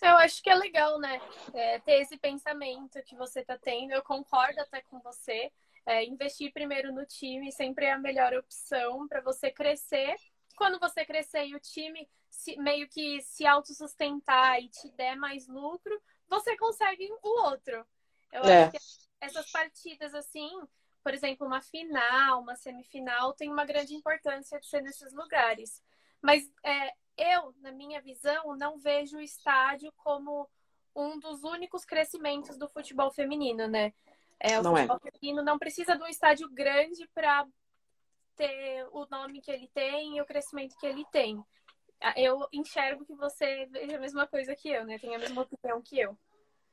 Eu 0.00 0.16
acho 0.16 0.42
que 0.42 0.50
é 0.50 0.54
legal, 0.54 0.98
né? 0.98 1.20
É, 1.52 1.78
ter 1.80 2.00
esse 2.00 2.16
pensamento 2.16 3.02
que 3.02 3.16
você 3.16 3.40
está 3.40 3.58
tendo. 3.58 3.92
Eu 3.92 4.02
concordo 4.02 4.60
até 4.60 4.80
com 4.82 5.00
você. 5.00 5.52
É, 5.84 6.04
investir 6.04 6.52
primeiro 6.52 6.92
no 6.92 7.06
time 7.06 7.50
sempre 7.50 7.86
é 7.86 7.92
a 7.92 7.98
melhor 7.98 8.34
opção 8.34 9.08
para 9.08 9.20
você 9.20 9.50
crescer. 9.50 10.14
Quando 10.56 10.78
você 10.78 11.04
crescer 11.04 11.46
e 11.46 11.54
o 11.54 11.60
time 11.60 12.08
se, 12.30 12.56
meio 12.58 12.88
que 12.88 13.20
se 13.22 13.46
autossustentar 13.46 14.60
e 14.60 14.68
te 14.68 14.90
der 14.90 15.16
mais 15.16 15.48
lucro, 15.48 16.00
você 16.28 16.56
consegue 16.56 17.08
o 17.22 17.42
outro. 17.44 17.86
Eu 18.32 18.44
é. 18.44 18.64
acho 18.64 18.72
que 18.72 18.78
essas 19.20 19.50
partidas 19.50 20.14
assim, 20.14 20.50
por 21.02 21.14
exemplo, 21.14 21.46
uma 21.46 21.60
final, 21.60 22.42
uma 22.42 22.54
semifinal, 22.54 23.32
tem 23.32 23.50
uma 23.50 23.64
grande 23.64 23.94
importância 23.94 24.60
de 24.60 24.66
ser 24.66 24.82
nesses 24.82 25.12
lugares. 25.12 25.82
Mas 26.22 26.50
é, 26.64 26.92
eu, 27.16 27.54
na 27.60 27.72
minha 27.72 28.00
visão, 28.00 28.56
não 28.56 28.78
vejo 28.78 29.18
o 29.18 29.20
estádio 29.20 29.92
como 29.98 30.48
um 30.94 31.18
dos 31.18 31.44
únicos 31.44 31.84
crescimentos 31.84 32.56
do 32.56 32.68
futebol 32.68 33.10
feminino, 33.10 33.68
né? 33.68 33.92
É, 34.40 34.58
o 34.58 34.62
não 34.62 34.76
é. 34.76 34.82
futebol 34.82 35.00
é. 35.04 35.10
feminino 35.10 35.42
não 35.42 35.58
precisa 35.58 35.96
de 35.96 36.02
um 36.02 36.06
estádio 36.06 36.48
grande 36.50 37.08
para 37.14 37.46
ter 38.36 38.86
o 38.92 39.06
nome 39.10 39.40
que 39.40 39.50
ele 39.50 39.68
tem 39.74 40.16
e 40.16 40.20
o 40.20 40.26
crescimento 40.26 40.76
que 40.78 40.86
ele 40.86 41.04
tem. 41.10 41.42
Eu 42.16 42.46
enxergo 42.52 43.04
que 43.04 43.14
você 43.14 43.66
veja 43.66 43.96
a 43.96 44.00
mesma 44.00 44.26
coisa 44.26 44.54
que 44.54 44.68
eu, 44.68 44.86
né? 44.86 44.98
Tem 44.98 45.14
a 45.14 45.18
mesma 45.18 45.42
opinião 45.42 45.82
que 45.82 45.98
eu. 45.98 46.16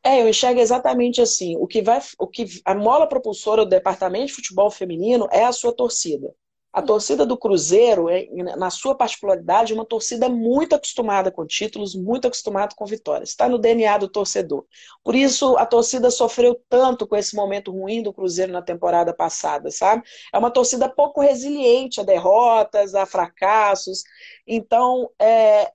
É, 0.04 0.22
eu 0.22 0.30
enxergo 0.30 0.60
exatamente 0.60 1.20
assim. 1.20 1.58
O 1.58 1.66
que 1.66 1.82
vai, 1.82 2.00
o 2.20 2.28
que 2.28 2.46
a 2.64 2.76
mola 2.76 3.10
propulsora 3.10 3.66
do 3.66 3.70
departamento 3.70 4.28
de 4.28 4.34
futebol 4.34 4.70
feminino 4.70 5.28
é 5.32 5.44
a 5.44 5.52
sua 5.52 5.76
torcida. 5.76 6.32
A 6.76 6.82
torcida 6.82 7.26
do 7.26 7.38
Cruzeiro, 7.38 8.10
é, 8.10 8.28
na 8.58 8.70
sua 8.70 8.94
particularidade, 8.94 9.74
uma 9.74 9.86
torcida 9.86 10.28
muito 10.28 10.76
acostumada 10.76 11.32
com 11.32 11.46
títulos, 11.46 11.96
muito 11.96 12.28
acostumada 12.28 12.76
com 12.76 12.86
vitórias. 12.86 13.30
Está 13.30 13.48
no 13.48 13.58
DNA 13.58 13.98
do 13.98 14.10
torcedor. 14.10 14.66
Por 15.02 15.16
isso, 15.16 15.56
a 15.58 15.66
torcida 15.66 16.12
sofreu 16.12 16.62
tanto 16.68 17.08
com 17.08 17.16
esse 17.16 17.34
momento 17.34 17.72
ruim 17.72 18.04
do 18.04 18.12
Cruzeiro 18.12 18.52
na 18.52 18.62
temporada 18.62 19.14
passada, 19.14 19.72
sabe? 19.72 20.04
É 20.34 20.38
uma 20.38 20.52
torcida 20.52 20.90
pouco 20.90 21.22
resiliente 21.22 22.02
a 22.02 22.04
derrotas, 22.04 22.94
a 22.94 23.06
fracassos. 23.06 24.04
Então, 24.46 25.10
é, 25.18 25.72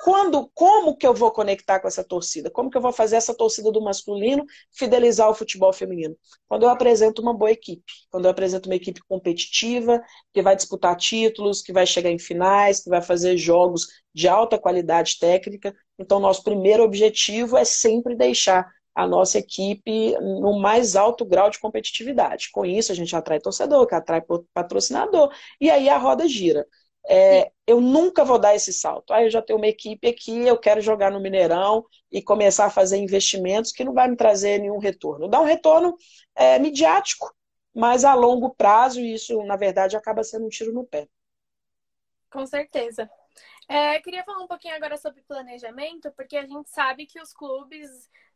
quando, 0.00 0.50
como 0.54 0.96
que 0.96 1.06
eu 1.06 1.14
vou 1.14 1.30
conectar 1.30 1.80
com 1.80 1.88
essa 1.88 2.04
torcida? 2.04 2.50
Como 2.50 2.70
que 2.70 2.76
eu 2.76 2.82
vou 2.82 2.92
fazer 2.92 3.16
essa 3.16 3.34
torcida 3.34 3.72
do 3.72 3.80
masculino 3.82 4.44
fidelizar 4.72 5.28
o 5.28 5.34
futebol 5.34 5.72
feminino? 5.72 6.16
Quando 6.48 6.64
eu 6.64 6.68
apresento 6.68 7.22
uma 7.22 7.34
boa 7.34 7.50
equipe, 7.50 7.84
quando 8.10 8.26
eu 8.26 8.30
apresento 8.30 8.68
uma 8.68 8.76
equipe 8.76 9.00
competitiva, 9.08 10.02
que 10.32 10.42
vai 10.42 10.54
disputar 10.54 10.96
títulos, 10.96 11.62
que 11.62 11.72
vai 11.72 11.86
chegar 11.86 12.10
em 12.10 12.18
finais, 12.18 12.80
que 12.80 12.90
vai 12.90 13.02
fazer 13.02 13.36
jogos 13.36 13.86
de 14.14 14.28
alta 14.28 14.58
qualidade 14.58 15.18
técnica. 15.18 15.74
Então, 15.98 16.20
nosso 16.20 16.42
primeiro 16.42 16.82
objetivo 16.82 17.56
é 17.56 17.64
sempre 17.64 18.14
deixar 18.14 18.70
a 18.94 19.06
nossa 19.06 19.38
equipe 19.38 20.16
no 20.20 20.58
mais 20.58 20.96
alto 20.96 21.24
grau 21.24 21.50
de 21.50 21.60
competitividade. 21.60 22.48
Com 22.50 22.64
isso, 22.64 22.90
a 22.90 22.94
gente 22.94 23.14
atrai 23.14 23.38
torcedor, 23.38 23.86
que 23.86 23.94
atrai 23.94 24.22
patrocinador, 24.54 25.30
e 25.60 25.70
aí 25.70 25.88
a 25.88 25.98
roda 25.98 26.26
gira. 26.26 26.66
É, 27.08 27.52
eu 27.66 27.80
nunca 27.80 28.24
vou 28.24 28.38
dar 28.38 28.54
esse 28.54 28.72
salto. 28.72 29.12
Ah, 29.12 29.22
eu 29.22 29.30
já 29.30 29.40
tenho 29.40 29.58
uma 29.58 29.68
equipe 29.68 30.08
aqui, 30.08 30.46
eu 30.46 30.58
quero 30.58 30.80
jogar 30.80 31.10
no 31.10 31.20
Mineirão 31.20 31.84
e 32.10 32.20
começar 32.20 32.66
a 32.66 32.70
fazer 32.70 32.96
investimentos 32.96 33.70
que 33.72 33.84
não 33.84 33.92
vai 33.92 34.08
me 34.08 34.16
trazer 34.16 34.58
nenhum 34.58 34.78
retorno. 34.78 35.28
Dá 35.28 35.40
um 35.40 35.44
retorno 35.44 35.96
é, 36.34 36.58
midiático, 36.58 37.32
mas 37.74 38.04
a 38.04 38.14
longo 38.14 38.54
prazo, 38.54 39.00
isso, 39.00 39.40
na 39.44 39.56
verdade, 39.56 39.96
acaba 39.96 40.24
sendo 40.24 40.46
um 40.46 40.48
tiro 40.48 40.72
no 40.72 40.84
pé. 40.84 41.08
Com 42.30 42.44
certeza. 42.44 43.08
É, 43.68 44.00
queria 44.00 44.24
falar 44.24 44.42
um 44.42 44.46
pouquinho 44.46 44.74
agora 44.74 44.96
sobre 44.96 45.22
planejamento, 45.22 46.12
porque 46.12 46.36
a 46.36 46.46
gente 46.46 46.70
sabe 46.70 47.06
que 47.06 47.20
os 47.20 47.32
clubes, 47.32 47.88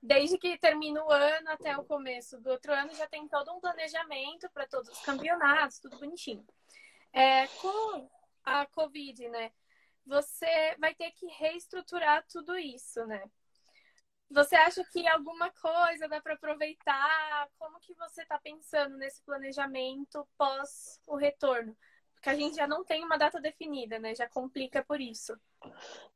desde 0.03 0.37
que 0.39 0.59
termina 0.59 1.05
o 1.05 1.11
ano 1.11 1.51
até 1.51 1.77
o 1.77 1.85
começo 1.85 2.41
do 2.41 2.51
outro 2.51 2.73
ano, 2.73 2.93
já 2.95 3.07
tem 3.07 3.29
todo 3.29 3.53
um 3.53 3.61
planejamento 3.61 4.49
para 4.53 4.66
todos 4.66 4.89
os 4.89 5.01
campeonatos, 5.01 5.79
tudo 5.79 5.99
bonitinho. 5.99 6.45
É, 7.12 7.47
com 7.47 8.09
a 8.51 8.66
Covid, 8.66 9.28
né? 9.28 9.51
Você 10.07 10.76
vai 10.78 10.94
ter 10.94 11.12
que 11.12 11.26
reestruturar 11.26 12.24
tudo 12.28 12.59
isso, 12.59 13.07
né? 13.07 13.22
Você 14.30 14.55
acha 14.55 14.84
que 14.92 15.07
alguma 15.09 15.51
coisa 15.51 16.09
dá 16.09 16.20
para 16.20 16.34
aproveitar? 16.34 17.48
Como 17.59 17.80
que 17.80 17.94
você 17.94 18.22
está 18.22 18.38
pensando 18.38 18.96
nesse 18.96 19.22
planejamento 19.24 20.26
pós 20.38 21.01
o 21.07 21.16
retorno? 21.16 21.76
Porque 22.14 22.30
a 22.30 22.34
gente 22.34 22.57
já 22.57 22.66
não 22.66 22.84
tem 22.84 23.03
uma 23.03 23.16
data 23.16 23.40
definida, 23.40 23.98
né? 23.98 24.14
Já 24.14 24.28
complica 24.28 24.84
por 24.84 25.01
isso. 25.01 25.34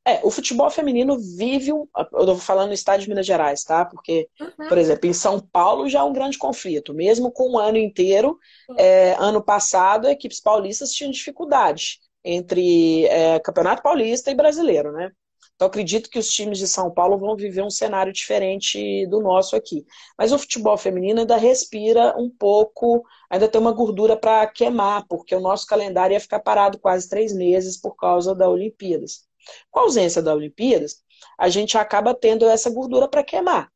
É, 0.05 0.21
o 0.23 0.31
futebol 0.31 0.71
feminino 0.71 1.19
vive, 1.19 1.73
um, 1.73 1.89
eu 2.13 2.21
estou 2.21 2.37
falando 2.37 2.69
no 2.69 2.75
estado 2.75 3.01
de 3.01 3.09
Minas 3.09 3.27
Gerais, 3.27 3.65
tá? 3.65 3.85
Porque, 3.87 4.29
uhum. 4.39 4.69
por 4.69 4.77
exemplo, 4.77 5.09
em 5.09 5.15
São 5.15 5.41
Paulo 5.41 5.89
já 5.89 6.01
é 6.01 6.03
um 6.03 6.13
grande 6.13 6.37
conflito. 6.37 6.93
Mesmo 6.93 7.33
com 7.33 7.53
o 7.53 7.59
ano 7.59 7.79
inteiro, 7.79 8.39
é, 8.77 9.15
ano 9.19 9.43
passado, 9.43 10.07
equipes 10.07 10.41
paulistas 10.41 10.93
tinham 10.93 11.11
dificuldade 11.11 12.01
entre 12.25 13.07
é, 13.07 13.39
Campeonato 13.41 13.83
Paulista 13.83 14.31
e 14.31 14.35
Brasileiro, 14.35 14.93
né? 14.93 15.11
Então, 15.55 15.69
acredito 15.69 16.11
que 16.11 16.19
os 16.19 16.29
times 16.29 16.59
de 16.59 16.67
São 16.67 16.91
Paulo 16.91 17.17
vão 17.17 17.37
viver 17.37 17.63
um 17.63 17.71
cenário 17.71 18.13
diferente 18.13 19.07
do 19.07 19.21
nosso 19.21 19.55
aqui. 19.55 19.87
Mas 20.19 20.33
o 20.33 20.39
futebol 20.39 20.77
feminino 20.77 21.21
ainda 21.21 21.37
respira 21.37 22.15
um 22.19 22.29
pouco, 22.29 23.05
ainda 23.31 23.47
tem 23.49 23.61
uma 23.61 23.73
gordura 23.73 24.17
para 24.17 24.47
queimar, 24.49 25.07
porque 25.09 25.35
o 25.35 25.41
nosso 25.41 25.67
calendário 25.67 26.15
ia 26.15 26.21
ficar 26.21 26.41
parado 26.41 26.79
quase 26.79 27.09
três 27.09 27.33
meses 27.33 27.81
por 27.81 27.95
causa 27.95 28.35
da 28.35 28.49
Olimpíadas. 28.49 29.27
Com 29.71 29.81
a 29.81 29.83
ausência 29.85 30.21
da 30.21 30.35
Olimpíadas, 30.35 30.97
a 31.39 31.49
gente 31.49 31.79
acaba 31.79 32.15
tendo 32.15 32.49
essa 32.49 32.71
gordura 32.71 33.07
para 33.07 33.23
queimar. 33.23 33.71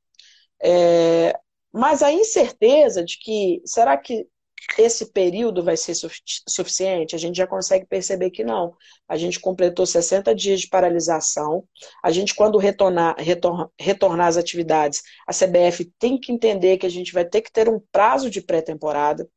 É, 0.61 1.39
mas 1.73 2.03
a 2.03 2.13
incerteza 2.13 3.05
de 3.05 3.19
que 3.19 3.63
será 3.65 3.97
que 3.97 4.27
esse 4.79 5.13
período 5.13 5.63
vai 5.63 5.77
ser 5.77 5.95
suficiente? 6.49 7.15
A 7.15 7.19
gente 7.19 7.37
já 7.37 7.47
consegue 7.47 7.87
perceber 7.87 8.31
que 8.31 8.45
não. 8.45 8.75
A 9.09 9.17
gente 9.17 9.41
completou 9.41 9.87
60 9.87 10.35
dias 10.35 10.61
de 10.61 10.69
paralisação. 10.69 11.65
A 12.03 12.11
gente, 12.11 12.35
quando 12.35 12.59
retornar, 12.59 13.15
retornar, 13.19 13.69
retornar 13.79 14.27
às 14.29 14.37
atividades, 14.37 15.03
a 15.27 15.33
CBF 15.33 15.93
tem 15.99 16.19
que 16.19 16.33
entender 16.33 16.79
que 16.79 16.87
a 16.87 16.91
gente 16.91 17.13
vai 17.13 17.25
ter 17.25 17.43
que 17.43 17.53
ter 17.53 17.69
um 17.69 17.81
prazo 17.91 18.31
de 18.31 18.41
pré-temporada. 18.41 19.29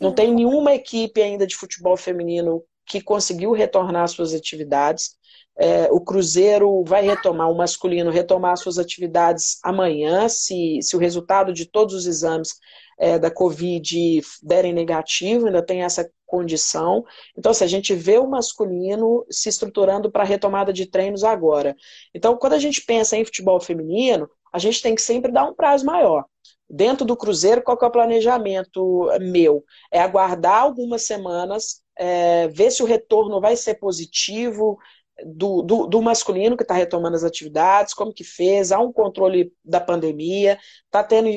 Não 0.00 0.12
tem 0.12 0.34
nenhuma 0.34 0.74
equipe 0.74 1.20
ainda 1.20 1.46
de 1.46 1.56
futebol 1.56 1.96
feminino 1.96 2.62
que 2.86 3.00
conseguiu 3.00 3.52
retornar 3.52 4.04
às 4.04 4.12
suas 4.12 4.32
atividades. 4.32 5.16
É, 5.60 5.88
o 5.90 6.00
Cruzeiro 6.00 6.84
vai 6.84 7.02
retomar, 7.02 7.50
o 7.50 7.56
masculino 7.56 8.10
retomar 8.10 8.56
suas 8.56 8.78
atividades 8.78 9.58
amanhã, 9.62 10.28
se, 10.28 10.78
se 10.80 10.96
o 10.96 11.00
resultado 11.00 11.52
de 11.52 11.66
todos 11.66 11.94
os 11.94 12.06
exames 12.06 12.54
é, 12.98 13.18
da 13.18 13.30
Covid 13.30 14.20
derem 14.42 14.72
negativo, 14.72 15.46
ainda 15.46 15.62
tem 15.62 15.82
essa 15.82 16.10
condição. 16.26 17.04
Então, 17.36 17.54
se 17.54 17.64
assim, 17.64 17.74
a 17.74 17.76
gente 17.78 17.94
vê 17.94 18.18
o 18.18 18.28
masculino 18.28 19.24
se 19.30 19.48
estruturando 19.48 20.10
para 20.10 20.22
a 20.22 20.26
retomada 20.26 20.72
de 20.72 20.86
treinos 20.86 21.24
agora. 21.24 21.74
Então, 22.14 22.36
quando 22.36 22.52
a 22.54 22.58
gente 22.58 22.82
pensa 22.84 23.16
em 23.16 23.24
futebol 23.24 23.60
feminino, 23.60 24.28
a 24.52 24.58
gente 24.58 24.82
tem 24.82 24.94
que 24.94 25.02
sempre 25.02 25.32
dar 25.32 25.44
um 25.44 25.54
prazo 25.54 25.86
maior. 25.86 26.24
Dentro 26.68 27.06
do 27.06 27.16
Cruzeiro, 27.16 27.62
qual 27.62 27.78
é 27.80 27.86
o 27.86 27.90
planejamento 27.90 29.08
meu? 29.20 29.64
É 29.90 30.00
aguardar 30.00 30.62
algumas 30.62 31.06
semanas, 31.06 31.82
é, 31.96 32.48
ver 32.48 32.70
se 32.70 32.82
o 32.82 32.86
retorno 32.86 33.40
vai 33.40 33.56
ser 33.56 33.76
positivo, 33.76 34.78
do, 35.24 35.62
do, 35.62 35.86
do 35.86 36.02
masculino 36.02 36.56
que 36.56 36.62
está 36.62 36.74
retomando 36.74 37.16
as 37.16 37.24
atividades, 37.24 37.94
como 37.94 38.12
que 38.12 38.24
fez, 38.24 38.70
há 38.72 38.78
um 38.78 38.92
controle 38.92 39.52
da 39.64 39.80
pandemia, 39.80 40.58
está 40.86 41.02
tendo 41.02 41.28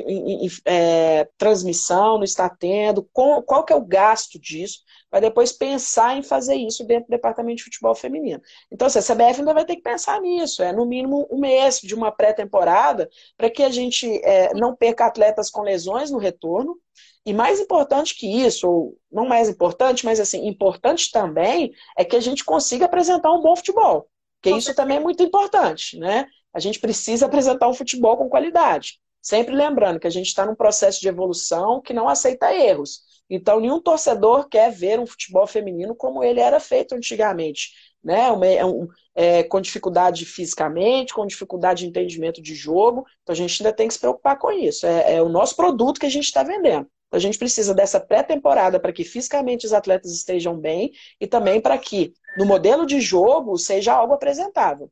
é, 0.65 1.27
transmissão, 1.37 2.17
não 2.17 2.23
está 2.23 2.49
tendo, 2.49 3.07
qual, 3.11 3.41
qual 3.43 3.65
que 3.65 3.73
é 3.73 3.75
o 3.75 3.85
gasto 3.85 4.39
disso, 4.39 4.79
vai 5.11 5.19
depois 5.19 5.51
pensar 5.51 6.17
em 6.17 6.23
fazer 6.23 6.55
isso 6.55 6.85
dentro 6.85 7.07
do 7.07 7.11
departamento 7.11 7.57
de 7.57 7.63
futebol 7.65 7.93
feminino. 7.93 8.41
Então, 8.71 8.87
assim, 8.87 8.99
a 8.99 9.01
CBF 9.01 9.39
ainda 9.39 9.53
vai 9.53 9.65
ter 9.65 9.75
que 9.75 9.81
pensar 9.81 10.21
nisso, 10.21 10.63
é 10.63 10.71
no 10.71 10.85
mínimo 10.85 11.27
um 11.29 11.39
mês 11.39 11.79
de 11.81 11.93
uma 11.93 12.11
pré-temporada, 12.11 13.09
para 13.35 13.49
que 13.49 13.61
a 13.61 13.69
gente 13.69 14.07
é, 14.23 14.53
não 14.53 14.75
perca 14.75 15.05
atletas 15.05 15.49
com 15.49 15.61
lesões 15.61 16.09
no 16.09 16.17
retorno, 16.17 16.77
e 17.25 17.33
mais 17.33 17.59
importante 17.59 18.15
que 18.15 18.25
isso, 18.25 18.67
ou 18.67 18.97
não 19.11 19.27
mais 19.27 19.47
importante, 19.49 20.05
mas 20.05 20.19
assim, 20.19 20.47
importante 20.47 21.11
também, 21.11 21.71
é 21.97 22.03
que 22.03 22.15
a 22.15 22.19
gente 22.19 22.43
consiga 22.43 22.85
apresentar 22.85 23.31
um 23.31 23.41
bom 23.41 23.55
futebol. 23.55 24.07
Porque 24.41 24.57
isso 24.57 24.73
também 24.73 24.97
é 24.97 24.99
muito 24.99 25.21
importante, 25.21 25.99
né? 25.99 26.25
A 26.51 26.59
gente 26.59 26.79
precisa 26.79 27.27
apresentar 27.27 27.67
um 27.69 27.73
futebol 27.75 28.17
com 28.17 28.27
qualidade. 28.27 28.99
Sempre 29.21 29.53
lembrando 29.53 29.99
que 29.99 30.07
a 30.07 30.11
gente 30.11 30.27
está 30.27 30.45
num 30.45 30.55
processo 30.55 30.99
de 30.99 31.07
evolução 31.07 31.79
que 31.79 31.93
não 31.93 32.09
aceita 32.09 32.51
erros. 32.51 33.03
Então, 33.33 33.61
nenhum 33.61 33.79
torcedor 33.79 34.49
quer 34.49 34.69
ver 34.69 34.99
um 34.99 35.07
futebol 35.07 35.47
feminino 35.47 35.95
como 35.95 36.21
ele 36.21 36.41
era 36.41 36.59
feito 36.59 36.93
antigamente. 36.93 37.69
Né? 38.03 38.29
Um, 38.29 38.43
é 38.43 38.65
um, 38.65 38.87
é, 39.15 39.43
com 39.43 39.61
dificuldade 39.61 40.25
fisicamente, 40.25 41.13
com 41.13 41.25
dificuldade 41.25 41.79
de 41.79 41.87
entendimento 41.87 42.41
de 42.41 42.53
jogo. 42.53 43.05
Então, 43.23 43.31
a 43.31 43.37
gente 43.37 43.63
ainda 43.63 43.73
tem 43.73 43.87
que 43.87 43.93
se 43.93 43.99
preocupar 44.01 44.37
com 44.37 44.51
isso. 44.51 44.85
É, 44.85 45.15
é 45.15 45.21
o 45.21 45.29
nosso 45.29 45.55
produto 45.55 45.97
que 45.97 46.05
a 46.05 46.11
gente 46.11 46.25
está 46.25 46.43
vendendo. 46.43 46.85
A 47.09 47.19
gente 47.19 47.37
precisa 47.37 47.73
dessa 47.73 48.01
pré-temporada 48.01 48.79
para 48.81 48.91
que 48.91 49.05
fisicamente 49.05 49.65
os 49.65 49.73
atletas 49.73 50.11
estejam 50.11 50.57
bem 50.57 50.91
e 51.19 51.25
também 51.25 51.61
para 51.61 51.77
que 51.77 52.13
no 52.37 52.45
modelo 52.45 52.85
de 52.85 52.99
jogo 52.99 53.57
seja 53.57 53.93
algo 53.93 54.13
apresentável. 54.13 54.89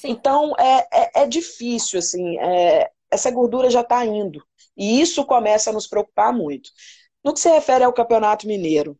Sim. 0.00 0.10
Então 0.10 0.54
é, 0.58 0.86
é, 0.92 1.22
é, 1.22 1.26
difícil, 1.26 1.98
assim, 1.98 2.38
é, 2.38 2.90
essa 3.10 3.30
gordura 3.30 3.70
já 3.70 3.80
está 3.80 4.04
indo. 4.04 4.42
E 4.76 5.00
isso 5.00 5.24
começa 5.24 5.70
a 5.70 5.72
nos 5.72 5.86
preocupar 5.86 6.32
muito. 6.32 6.70
No 7.24 7.32
que 7.32 7.40
se 7.40 7.48
refere 7.48 7.84
ao 7.84 7.92
Campeonato 7.92 8.46
Mineiro, 8.46 8.98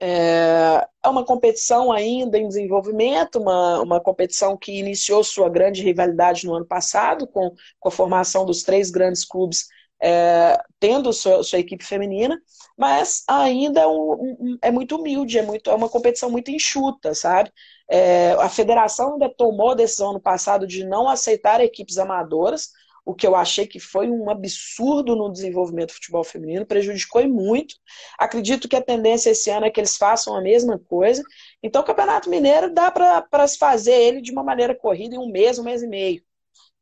é, 0.00 0.86
é 1.04 1.08
uma 1.08 1.24
competição 1.24 1.90
ainda 1.90 2.38
em 2.38 2.46
desenvolvimento, 2.46 3.40
uma, 3.40 3.80
uma 3.80 4.00
competição 4.00 4.56
que 4.56 4.78
iniciou 4.78 5.24
sua 5.24 5.48
grande 5.48 5.82
rivalidade 5.82 6.46
no 6.46 6.54
ano 6.54 6.66
passado, 6.66 7.26
com, 7.26 7.54
com 7.80 7.88
a 7.88 7.92
formação 7.92 8.44
dos 8.44 8.62
três 8.62 8.90
grandes 8.90 9.24
clubes 9.24 9.66
é, 10.00 10.58
tendo 10.78 11.12
sua, 11.12 11.42
sua, 11.42 11.58
equipe 11.58 11.84
feminina, 11.84 12.40
mas 12.76 13.24
ainda 13.26 13.80
é, 13.80 13.86
um, 13.86 14.56
é, 14.62 14.70
muito 14.70 14.96
humilde, 14.96 15.38
é, 15.38 15.42
muito, 15.42 15.70
é 15.70 15.74
uma 15.74 15.88
competição 15.88 16.30
muito 16.30 16.50
enxuta, 16.50 17.14
sabe? 17.14 17.52
É, 17.90 18.32
a 18.32 18.48
federação 18.48 19.14
ainda 19.14 19.28
tomou 19.28 19.70
a 19.70 19.74
decisão 19.74 20.12
no 20.12 20.20
passado 20.20 20.66
de 20.66 20.84
não 20.84 21.08
aceitar 21.08 21.60
equipes 21.60 21.98
amadoras, 21.98 22.70
o 23.08 23.14
que 23.14 23.26
eu 23.26 23.34
achei 23.34 23.66
que 23.66 23.80
foi 23.80 24.10
um 24.10 24.28
absurdo 24.28 25.16
no 25.16 25.32
desenvolvimento 25.32 25.88
do 25.88 25.94
futebol 25.94 26.22
feminino, 26.22 26.66
prejudicou 26.66 27.26
muito. 27.26 27.74
Acredito 28.18 28.68
que 28.68 28.76
a 28.76 28.82
tendência 28.82 29.30
esse 29.30 29.50
ano 29.50 29.64
é 29.64 29.70
que 29.70 29.80
eles 29.80 29.96
façam 29.96 30.36
a 30.36 30.42
mesma 30.42 30.78
coisa. 30.78 31.22
Então, 31.62 31.80
o 31.80 31.84
Campeonato 31.84 32.28
Mineiro 32.28 32.72
dá 32.72 32.90
para 32.90 33.48
se 33.48 33.56
fazer 33.56 33.94
ele 33.94 34.20
de 34.20 34.30
uma 34.30 34.42
maneira 34.42 34.74
corrida 34.74 35.14
em 35.14 35.18
um 35.18 35.30
mês, 35.30 35.58
um 35.58 35.64
mês 35.64 35.82
e 35.82 35.86
meio 35.86 36.22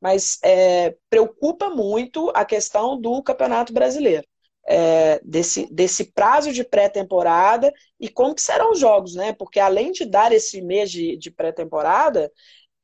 mas 0.01 0.39
é, 0.45 0.95
preocupa 1.09 1.71
muito 1.71 2.31
a 2.35 2.45
questão 2.45 3.01
do 3.01 3.23
Campeonato 3.23 3.73
Brasileiro. 3.73 4.27
É, 4.69 5.21
desse, 5.25 5.73
desse 5.73 6.13
prazo 6.13 6.53
de 6.53 6.65
pré-temporada 6.65 7.73
e 8.01 8.09
como 8.09 8.35
serão 8.37 8.73
os 8.73 8.81
jogos, 8.81 9.15
né? 9.15 9.33
Porque 9.33 9.61
além 9.61 9.93
de 9.93 10.05
dar 10.05 10.33
esse 10.33 10.61
mês 10.61 10.91
de, 10.91 11.17
de 11.17 11.31
pré-temporada, 11.31 12.31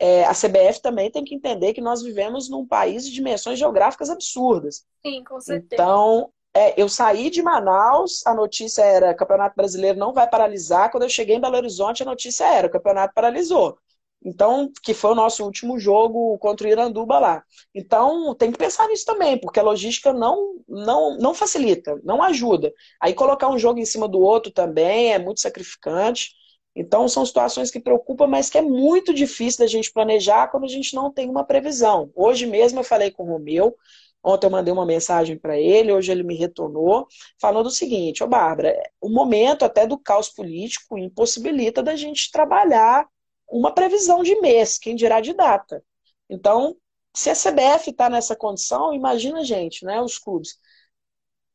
é, 0.02 0.24
a 0.24 0.32
CBF 0.32 0.82
também 0.82 1.12
tem 1.12 1.22
que 1.22 1.32
entender 1.32 1.72
que 1.72 1.80
nós 1.80 2.02
vivemos 2.02 2.50
num 2.50 2.66
país 2.66 3.04
de 3.06 3.12
dimensões 3.12 3.56
geográficas 3.56 4.10
absurdas. 4.10 4.84
Sim, 5.06 5.22
com 5.22 5.40
certeza. 5.40 5.80
Então, 5.80 6.28
é, 6.52 6.74
eu 6.76 6.88
saí 6.88 7.30
de 7.30 7.40
Manaus, 7.40 8.26
a 8.26 8.34
notícia 8.34 8.82
era 8.82 9.14
Campeonato 9.14 9.54
Brasileiro 9.54 9.96
não 9.96 10.12
vai 10.12 10.28
paralisar. 10.28 10.90
Quando 10.90 11.04
eu 11.04 11.08
cheguei 11.08 11.36
em 11.36 11.40
Belo 11.40 11.54
Horizonte, 11.54 12.02
a 12.02 12.06
notícia 12.06 12.44
era 12.44 12.66
o 12.66 12.70
campeonato 12.70 13.14
paralisou. 13.14 13.78
Então, 14.24 14.72
que 14.82 14.92
foi 14.92 15.12
o 15.12 15.14
nosso 15.14 15.44
último 15.44 15.78
jogo 15.78 16.36
contra 16.38 16.66
o 16.66 16.70
Iranduba 16.70 17.20
lá. 17.20 17.44
Então, 17.72 18.34
tem 18.34 18.50
que 18.50 18.58
pensar 18.58 18.88
nisso 18.88 19.04
também, 19.04 19.38
porque 19.38 19.60
a 19.60 19.64
logística 19.64 20.12
não, 20.12 20.56
não, 20.68 21.16
não 21.16 21.32
facilita, 21.32 22.00
não 22.02 22.20
ajuda. 22.20 22.72
Aí 23.00 23.14
colocar 23.14 23.48
um 23.48 23.58
jogo 23.58 23.78
em 23.78 23.84
cima 23.84 24.08
do 24.08 24.18
outro 24.18 24.50
também 24.50 25.12
é 25.12 25.18
muito 25.20 25.40
sacrificante. 25.40 26.41
Então, 26.74 27.06
são 27.08 27.24
situações 27.26 27.70
que 27.70 27.80
preocupam, 27.80 28.26
mas 28.26 28.48
que 28.48 28.56
é 28.58 28.62
muito 28.62 29.12
difícil 29.12 29.60
da 29.60 29.66
gente 29.66 29.92
planejar 29.92 30.48
quando 30.48 30.64
a 30.64 30.68
gente 30.68 30.94
não 30.94 31.12
tem 31.12 31.28
uma 31.28 31.44
previsão. 31.44 32.10
Hoje 32.14 32.46
mesmo 32.46 32.80
eu 32.80 32.84
falei 32.84 33.10
com 33.10 33.24
o 33.24 33.26
Romeu, 33.32 33.76
ontem 34.24 34.46
eu 34.46 34.50
mandei 34.50 34.72
uma 34.72 34.86
mensagem 34.86 35.36
para 35.38 35.58
ele, 35.58 35.92
hoje 35.92 36.10
ele 36.10 36.22
me 36.22 36.34
retornou, 36.34 37.06
falando 37.40 37.66
o 37.66 37.70
seguinte: 37.70 38.24
Ô 38.24 38.26
Bárbara, 38.26 38.74
o 39.00 39.10
momento 39.10 39.64
até 39.64 39.86
do 39.86 39.98
caos 39.98 40.30
político 40.30 40.96
impossibilita 40.96 41.82
da 41.82 41.94
gente 41.94 42.30
trabalhar 42.30 43.06
uma 43.50 43.72
previsão 43.72 44.22
de 44.22 44.34
mês, 44.40 44.78
quem 44.78 44.96
dirá 44.96 45.20
de 45.20 45.34
data. 45.34 45.84
Então, 46.28 46.74
se 47.14 47.28
a 47.28 47.34
CBF 47.34 47.90
está 47.90 48.08
nessa 48.08 48.34
condição, 48.34 48.94
imagina 48.94 49.40
a 49.40 49.44
gente, 49.44 49.84
né, 49.84 50.00
os 50.00 50.18
clubes. 50.18 50.56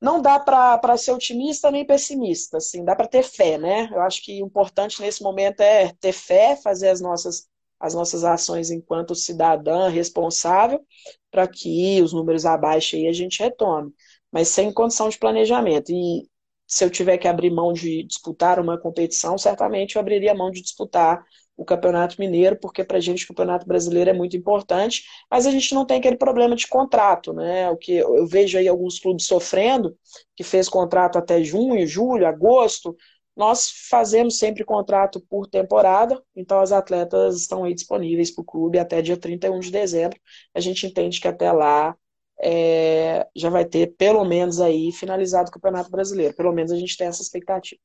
Não 0.02 0.22
dá 0.22 0.40
para 0.40 0.98
ser 0.98 1.12
otimista 1.12 1.72
nem 1.72 1.86
pessimista, 1.86 2.58
assim, 2.58 2.84
dá 2.86 2.96
para 2.96 3.08
ter 3.08 3.24
fé, 3.24 3.58
né? 3.58 3.90
Eu 3.92 4.02
acho 4.02 4.24
que 4.24 4.42
o 4.42 4.46
importante 4.46 5.02
nesse 5.02 5.24
momento 5.24 5.62
é 5.62 5.94
ter 6.00 6.14
fé, 6.14 6.56
fazer 6.56 6.90
as 6.90 7.02
nossas, 7.02 7.48
as 7.80 7.94
nossas 7.94 8.24
ações 8.24 8.70
enquanto 8.70 9.16
cidadã 9.16 9.90
responsável, 9.90 10.86
para 11.32 11.48
que 11.48 12.02
os 12.02 12.14
números 12.14 12.46
abaixo 12.46 12.96
e 12.96 13.08
a 13.08 13.14
gente 13.14 13.42
retome, 13.42 13.92
mas 14.32 14.50
sem 14.50 14.72
condição 14.72 15.10
de 15.10 15.18
planejamento. 15.18 15.92
E 15.92 16.30
se 16.68 16.84
eu 16.84 16.90
tiver 16.90 17.18
que 17.18 17.28
abrir 17.28 17.50
mão 17.50 17.74
de 17.74 18.04
disputar 18.04 18.60
uma 18.60 18.78
competição, 18.80 19.38
certamente 19.38 19.96
eu 19.96 20.00
abriria 20.02 20.36
mão 20.36 20.52
de 20.52 20.62
disputar 20.62 21.24
o 21.58 21.66
Campeonato 21.66 22.16
Mineiro, 22.20 22.56
porque 22.56 22.84
para 22.84 22.98
a 22.98 23.02
gente 23.02 23.26
o 23.26 23.28
Campeonato 23.30 23.66
Brasileiro 23.68 24.12
é 24.12 24.14
muito 24.14 24.38
importante, 24.38 25.04
mas 25.30 25.48
a 25.48 25.52
gente 25.52 25.74
não 25.74 25.86
tem 25.86 25.98
aquele 25.98 26.16
problema 26.16 26.56
de 26.56 26.68
contrato, 26.68 27.34
né? 27.34 27.70
O 27.72 27.78
que 27.78 27.94
eu 27.98 28.28
vejo 28.28 28.58
aí 28.58 28.68
alguns 28.68 29.00
clubes 29.00 29.26
sofrendo, 29.26 29.98
que 30.36 30.44
fez 30.44 30.70
contrato 30.70 31.18
até 31.18 31.44
junho, 31.44 31.86
julho, 31.88 32.28
agosto. 32.28 32.96
Nós 33.36 33.70
fazemos 33.90 34.38
sempre 34.40 34.64
contrato 34.64 35.20
por 35.30 35.48
temporada, 35.48 36.22
então 36.36 36.60
as 36.60 36.72
atletas 36.72 37.38
estão 37.42 37.64
aí 37.64 37.74
disponíveis 37.74 38.32
para 38.32 38.42
o 38.42 38.46
clube 38.46 38.80
até 38.80 39.02
dia 39.02 39.18
31 39.18 39.60
de 39.60 39.72
dezembro. 39.72 40.20
A 40.54 40.60
gente 40.60 40.86
entende 40.86 41.20
que 41.20 41.28
até 41.28 41.52
lá 41.52 41.96
é, 42.40 43.28
já 43.36 43.50
vai 43.50 43.66
ter 43.66 43.96
pelo 43.98 44.24
menos 44.26 44.60
aí 44.62 44.92
finalizado 44.92 45.50
o 45.50 45.52
Campeonato 45.52 45.90
Brasileiro. 45.90 46.36
Pelo 46.36 46.54
menos 46.54 46.72
a 46.72 46.78
gente 46.78 46.98
tem 46.98 47.08
essa 47.08 47.22
expectativa. 47.22 47.82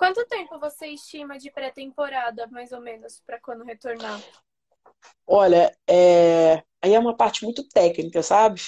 Quanto 0.00 0.24
tempo 0.24 0.58
você 0.58 0.86
estima 0.86 1.38
de 1.38 1.50
pré-temporada, 1.50 2.46
mais 2.46 2.72
ou 2.72 2.80
menos, 2.80 3.20
para 3.26 3.38
quando 3.38 3.64
retornar? 3.64 4.18
Olha, 5.26 5.76
é... 5.86 6.62
aí 6.80 6.94
é 6.94 6.98
uma 6.98 7.14
parte 7.14 7.44
muito 7.44 7.68
técnica, 7.68 8.22
sabe? 8.22 8.62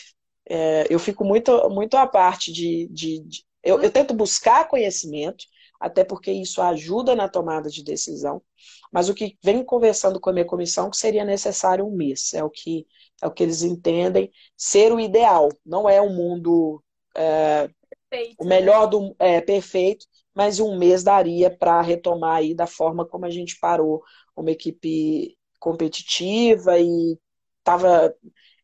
É... 0.47 0.87
Eu 0.91 0.99
fico 0.99 1.25
muito, 1.25 1.71
muito 1.71 1.97
à 1.97 2.07
parte 2.07 2.53
de. 2.53 2.87
de, 2.89 3.21
de... 3.21 3.45
Eu, 3.65 3.81
eu 3.81 3.91
tento 3.91 4.13
buscar 4.13 4.69
conhecimento, 4.69 5.47
até 5.81 6.05
porque 6.05 6.31
isso 6.31 6.61
ajuda 6.61 7.17
na 7.17 7.31
tomada 7.31 7.71
de 7.71 7.83
decisão. 7.83 8.43
Mas 8.93 9.09
o 9.09 9.15
que 9.15 9.39
vem 9.43 9.65
conversando 9.65 10.21
com 10.21 10.29
a 10.29 10.35
minha 10.35 10.45
comissão 10.45 10.91
que 10.91 10.99
seria 10.99 11.25
necessário 11.25 11.87
um 11.87 11.97
mês. 11.97 12.35
É 12.35 12.45
o 12.45 12.51
que, 12.51 12.87
é 13.23 13.27
o 13.27 13.31
que 13.31 13.43
eles 13.43 13.63
entendem 13.63 14.31
ser 14.55 14.93
o 14.93 15.01
ideal. 15.01 15.49
Não 15.65 15.89
é 15.89 15.99
um 15.99 16.15
mundo 16.15 16.85
é, 17.17 17.71
perfeito, 18.11 18.37
o 18.39 18.45
melhor 18.45 18.85
né? 18.85 18.91
do 18.91 19.17
é, 19.19 19.41
perfeito, 19.41 20.05
mas 20.35 20.61
um 20.61 20.79
mês 20.79 21.03
daria 21.03 21.51
para 21.51 21.81
retomar 21.81 22.37
aí 22.37 22.55
da 22.55 22.67
forma 22.67 23.07
como 23.07 23.27
a 23.27 23.31
gente 23.31 23.59
parou 23.61 24.03
uma 24.37 24.51
equipe 24.51 25.37
competitiva 25.59 26.79
e 26.79 27.19
estava. 27.59 28.15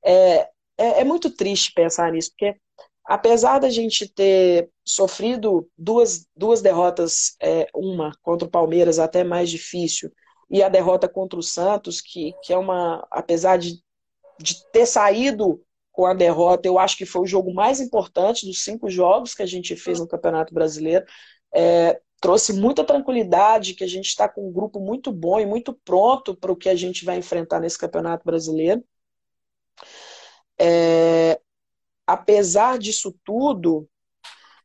É, 0.04 0.48
é, 0.76 1.00
é, 1.00 1.04
muito 1.04 1.30
triste 1.30 1.72
pensar 1.74 2.12
nisso, 2.12 2.30
porque 2.30 2.56
apesar 3.04 3.58
da 3.58 3.68
gente 3.68 4.08
ter 4.08 4.70
sofrido 4.84 5.68
duas, 5.76 6.26
duas 6.36 6.62
derrotas, 6.62 7.36
é, 7.42 7.66
uma 7.74 8.12
contra 8.22 8.46
o 8.46 8.50
Palmeiras 8.50 8.98
até 8.98 9.24
mais 9.24 9.50
difícil, 9.50 10.12
e 10.50 10.62
a 10.62 10.68
derrota 10.68 11.08
contra 11.08 11.38
o 11.38 11.42
Santos, 11.42 12.00
que, 12.00 12.34
que 12.42 12.52
é 12.52 12.58
uma. 12.58 13.06
Apesar 13.10 13.58
de, 13.58 13.82
de 14.38 14.64
ter 14.72 14.86
saído 14.86 15.62
com 15.92 16.06
a 16.06 16.14
derrota, 16.14 16.68
eu 16.68 16.78
acho 16.78 16.96
que 16.96 17.04
foi 17.04 17.22
o 17.22 17.26
jogo 17.26 17.52
mais 17.52 17.80
importante 17.80 18.46
dos 18.46 18.62
cinco 18.62 18.88
jogos 18.88 19.34
que 19.34 19.42
a 19.42 19.46
gente 19.46 19.74
fez 19.74 19.98
no 19.98 20.06
Campeonato 20.06 20.54
Brasileiro 20.54 21.04
é, 21.54 22.00
trouxe 22.20 22.52
muita 22.52 22.84
tranquilidade, 22.84 23.74
que 23.74 23.84
a 23.84 23.88
gente 23.88 24.06
está 24.08 24.28
com 24.28 24.48
um 24.48 24.52
grupo 24.52 24.80
muito 24.80 25.12
bom 25.12 25.38
e 25.38 25.46
muito 25.46 25.72
pronto 25.84 26.34
para 26.34 26.52
o 26.52 26.56
que 26.56 26.68
a 26.68 26.74
gente 26.74 27.04
vai 27.04 27.16
enfrentar 27.16 27.60
nesse 27.60 27.78
Campeonato 27.78 28.24
Brasileiro. 28.24 28.82
É, 30.60 31.40
apesar 32.06 32.78
disso 32.78 33.14
tudo, 33.24 33.88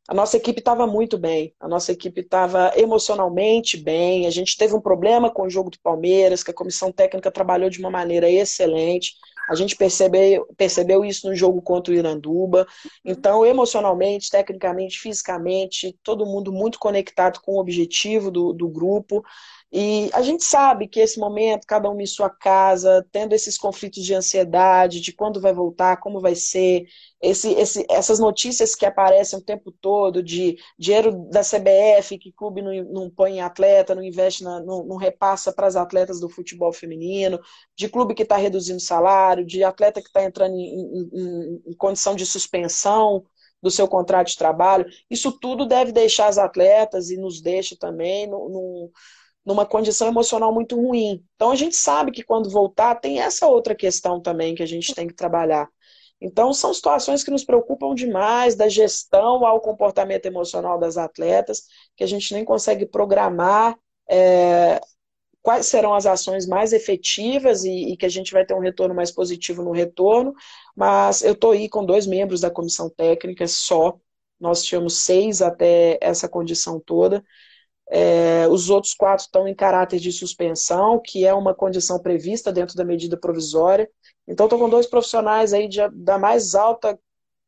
a 0.08 0.14
nossa 0.14 0.36
equipe 0.36 0.60
estava 0.60 0.86
muito 0.86 1.18
bem, 1.18 1.56
a 1.60 1.68
nossa 1.68 1.92
equipe 1.92 2.22
estava 2.22 2.74
emocionalmente 2.76 3.78
bem. 3.78 4.28
A 4.28 4.30
gente 4.30 4.58
teve 4.58 4.76
um 4.76 4.82
problema 4.82 5.32
com 5.32 5.44
o 5.44 5.50
jogo 5.50 5.70
do 5.70 5.80
Palmeiras, 5.80 6.44
que 6.44 6.52
a 6.52 6.54
comissão 6.54 6.92
técnica 6.92 7.32
trabalhou 7.32 7.70
de 7.70 7.80
uma 7.80 7.90
maneira 7.90 8.30
excelente. 8.30 9.14
A 9.50 9.56
gente 9.56 9.76
percebeu, 9.76 10.48
percebeu 10.58 11.04
isso 11.04 11.28
no 11.28 11.36
jogo 11.36 11.62
contra 11.62 11.94
o 11.94 11.98
Iranduba. 11.98 12.66
Então, 13.04 13.46
emocionalmente, 13.46 14.30
tecnicamente, 14.30 15.00
fisicamente, 15.00 15.98
todo 16.04 16.26
mundo 16.26 16.52
muito 16.52 16.80
conectado 16.80 17.40
com 17.42 17.54
o 17.54 17.60
objetivo 17.60 18.32
do, 18.32 18.54
do 18.54 18.70
grupo. 18.70 19.24
E 19.76 20.12
a 20.14 20.22
gente 20.22 20.44
sabe 20.44 20.88
que 20.88 21.00
esse 21.00 21.20
momento, 21.20 21.66
cada 21.66 21.90
um 21.90 22.00
em 22.00 22.06
sua 22.06 22.30
casa, 22.30 23.04
tendo 23.12 23.34
esses 23.34 23.58
conflitos 23.58 24.04
de 24.06 24.14
ansiedade, 24.14 25.02
de 25.02 25.12
quando 25.12 25.42
vai 25.42 25.52
voltar, 25.52 25.98
como 25.98 26.22
vai 26.22 26.36
ser, 26.36 26.86
esse, 27.20 27.52
esse, 27.54 27.84
essas 27.90 28.20
notícias 28.20 28.76
que 28.76 28.86
aparecem 28.86 29.40
o 29.40 29.42
tempo 29.42 29.72
todo 29.72 30.22
de 30.22 30.58
dinheiro 30.78 31.28
da 31.28 31.42
CBF, 31.42 32.20
que 32.20 32.32
clube 32.32 32.62
não, 32.62 32.72
não 32.84 33.10
põe 33.10 33.38
em 33.38 33.42
atleta, 33.42 33.96
não 33.96 34.04
investe, 34.04 34.44
na, 34.44 34.60
não, 34.60 34.86
não 34.86 34.96
repassa 34.96 35.52
para 35.52 35.66
as 35.66 35.76
atletas 35.76 36.20
do 36.20 36.30
futebol 36.30 36.72
feminino, 36.72 37.40
de 37.76 37.90
clube 37.90 38.14
que 38.14 38.22
está 38.22 38.38
reduzindo 38.38 38.80
salário, 38.80 39.44
de 39.44 39.64
atleta 39.64 40.02
que 40.02 40.08
está 40.08 40.24
entrando 40.24 40.54
em, 40.56 41.10
em, 41.12 41.64
em 41.66 41.74
condição 41.76 42.16
de 42.16 42.28
suspensão 42.28 43.26
do 43.60 43.72
seu 43.72 43.88
contrato 43.88 44.28
de 44.28 44.38
trabalho, 44.38 44.86
isso 45.10 45.32
tudo 45.32 45.66
deve 45.66 45.92
deixar 45.92 46.28
as 46.28 46.38
atletas 46.38 47.10
e 47.10 47.18
nos 47.18 47.42
deixa 47.42 47.76
também 47.76 48.28
no 48.28 48.92
numa 49.46 49.66
condição 49.66 50.08
emocional 50.08 50.54
muito 50.54 50.76
ruim. 50.76 51.24
Então 51.36 51.52
a 51.52 51.56
gente 51.56 51.76
sabe 51.76 52.12
que 52.12 52.24
quando 52.24 52.50
voltar 52.50 52.96
tem 52.96 53.20
essa 53.20 53.48
outra 53.48 53.76
questão 53.76 54.22
também 54.22 54.56
que 54.56 54.64
a 54.64 54.68
gente 54.68 54.94
tem 54.94 55.08
que 55.08 55.14
trabalhar. 55.14 55.70
Então 56.22 56.54
são 56.54 56.74
situações 56.74 57.24
que 57.24 57.32
nos 57.32 57.44
preocupam 57.44 57.94
demais, 57.94 58.56
da 58.56 58.70
gestão 58.70 59.46
ao 59.46 59.60
comportamento 59.60 60.26
emocional 60.26 60.80
das 60.80 60.98
atletas, 60.98 61.64
que 61.98 62.04
a 62.04 62.08
gente 62.08 62.34
nem 62.34 62.46
consegue 62.46 62.86
programar 62.86 63.78
é, 64.10 64.80
quais 65.42 65.66
serão 65.66 65.94
as 65.94 66.06
ações 66.06 66.48
mais 66.48 66.72
efetivas 66.72 67.66
e, 67.66 67.92
e, 67.92 67.98
que 67.98 68.06
a 68.06 68.10
gente 68.10 68.32
vai 68.32 68.46
ter 68.46 68.54
um 68.54 68.62
retorno 68.62 68.96
mais 68.96 69.12
positivo 69.12 69.62
no 69.62 69.72
retorno. 69.72 70.34
Mas 70.76 71.22
eu 71.22 71.34
estou 71.34 71.52
aí 71.52 71.68
com 71.68 71.86
dois 71.86 72.08
membros 72.08 72.40
da 72.42 72.50
comissão 72.50 72.90
técnica 72.90 73.46
só. 73.46 73.98
Nós 74.40 74.64
tínhamos 74.64 75.04
seis 75.04 75.42
até 75.42 75.98
essa 76.02 76.30
condição 76.30 76.80
toda. 76.80 77.24
É, 77.90 78.48
os 78.48 78.70
outros 78.70 78.94
quatro 78.94 79.26
estão 79.26 79.48
em 79.48 79.56
caráter 79.56 80.00
de 80.00 80.12
suspensão, 80.12 81.02
que 81.04 81.26
é 81.26 81.34
uma 81.34 81.54
condição 81.54 82.00
prevista 82.00 82.52
dentro 82.52 82.76
da 82.76 82.86
medida 82.86 83.18
provisória. 83.18 83.90
Então, 84.28 84.46
estou 84.46 84.60
com 84.60 84.70
dois 84.70 84.88
profissionais 84.88 85.54
aí 85.54 85.68
de, 85.68 85.80
da 85.90 86.18
mais 86.18 86.56
alta 86.56 86.98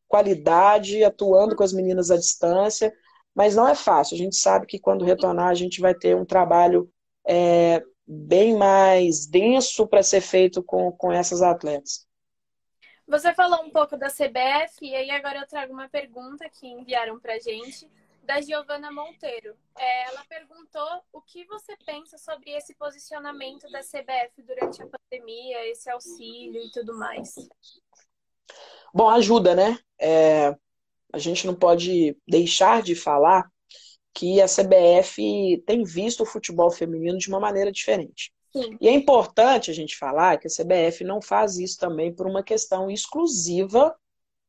qualidade, 0.08 1.04
atuando 1.04 1.56
com 1.56 1.64
as 1.64 1.74
meninas 1.74 2.12
à 2.12 2.18
distância, 2.18 2.94
mas 3.34 3.56
não 3.56 3.68
é 3.68 3.76
fácil. 3.76 4.16
A 4.16 4.18
gente 4.18 4.36
sabe 4.36 4.68
que 4.68 4.80
quando 4.80 5.06
retornar, 5.06 5.48
a 5.48 5.56
gente 5.56 5.82
vai 5.82 5.94
ter 5.94 6.16
um 6.16 6.26
trabalho 6.26 6.90
é, 7.28 7.84
bem 8.06 8.56
mais 8.56 9.26
denso 9.26 9.88
para 9.88 10.04
ser 10.04 10.22
feito 10.22 10.62
com, 10.64 10.92
com 10.92 11.12
essas 11.12 11.42
atletas. 11.42 12.06
Você 13.08 13.34
falou 13.34 13.64
um 13.64 13.70
pouco 13.70 13.98
da 13.98 14.08
CBF, 14.08 14.80
e 14.82 14.96
aí 14.96 15.12
agora 15.12 15.40
eu 15.40 15.48
trago 15.48 15.74
uma 15.74 15.88
pergunta 15.88 16.50
que 16.50 16.68
enviaram 16.68 17.20
para 17.20 17.36
a 17.36 17.40
gente 17.40 17.88
da 18.26 18.42
Giovana 18.42 18.92
Monteiro. 18.92 19.56
É, 19.78 20.08
ela 20.08 20.24
perguntou 20.28 20.88
o 21.14 21.22
que 21.22 21.46
você 21.46 21.78
pensa 21.86 22.18
sobre 22.18 22.52
esse 22.52 22.76
posicionamento 22.76 23.70
da 23.70 23.80
CBF 23.80 24.42
durante 24.42 24.82
a 24.82 24.88
pandemia, 24.88 25.68
esse 25.70 25.90
auxílio 25.90 26.62
e 26.62 26.72
tudo 26.72 26.98
mais. 26.98 27.36
Bom, 28.94 29.10
ajuda, 29.10 29.56
né? 29.56 29.78
É, 30.00 30.56
a 31.14 31.18
gente 31.18 31.46
não 31.46 31.56
pode 31.56 32.18
deixar 32.28 32.82
de 32.82 32.96
falar 32.96 33.50
que 34.14 34.42
a 34.42 34.46
CBF 34.46 35.64
tem 35.66 35.84
visto 35.84 36.24
o 36.24 36.26
futebol 36.26 36.72
feminino 36.72 37.18
de 37.18 37.28
uma 37.28 37.40
maneira 37.40 37.72
diferente. 37.72 38.34
Sim. 38.52 38.78
E 38.80 38.88
é 38.88 38.92
importante 38.92 39.70
a 39.70 39.74
gente 39.74 39.98
falar 39.98 40.38
que 40.38 40.48
a 40.48 40.50
CBF 40.50 41.04
não 41.04 41.22
faz 41.22 41.58
isso 41.58 41.78
também 41.78 42.16
por 42.16 42.26
uma 42.26 42.42
questão 42.42 42.90
exclusiva 42.90 43.94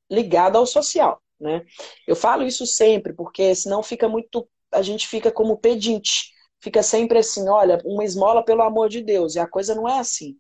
ligada 0.09 0.59
ao 0.59 0.67
social. 0.67 1.21
Né? 1.41 1.65
Eu 2.07 2.17
falo 2.17 2.45
isso 2.45 2.67
sempre, 2.67 3.13
porque 3.13 3.55
senão 3.55 3.83
fica 3.83 4.09
muito. 4.09 4.49
A 4.73 4.83
gente 4.83 5.07
fica 5.07 5.31
como 5.31 5.59
pedinte, 5.59 6.31
fica 6.61 6.83
sempre 6.83 7.19
assim: 7.19 7.49
olha, 7.49 7.81
uma 7.85 8.05
esmola 8.05 8.45
pelo 8.45 8.63
amor 8.63 8.89
de 8.89 9.03
Deus, 9.03 9.35
e 9.35 9.39
a 9.39 9.47
coisa 9.47 9.75
não 9.75 9.89
é 9.89 9.99
assim. 9.99 10.37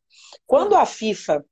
Quando 0.46 0.74
a 0.74 0.86
FIFA 0.86 1.44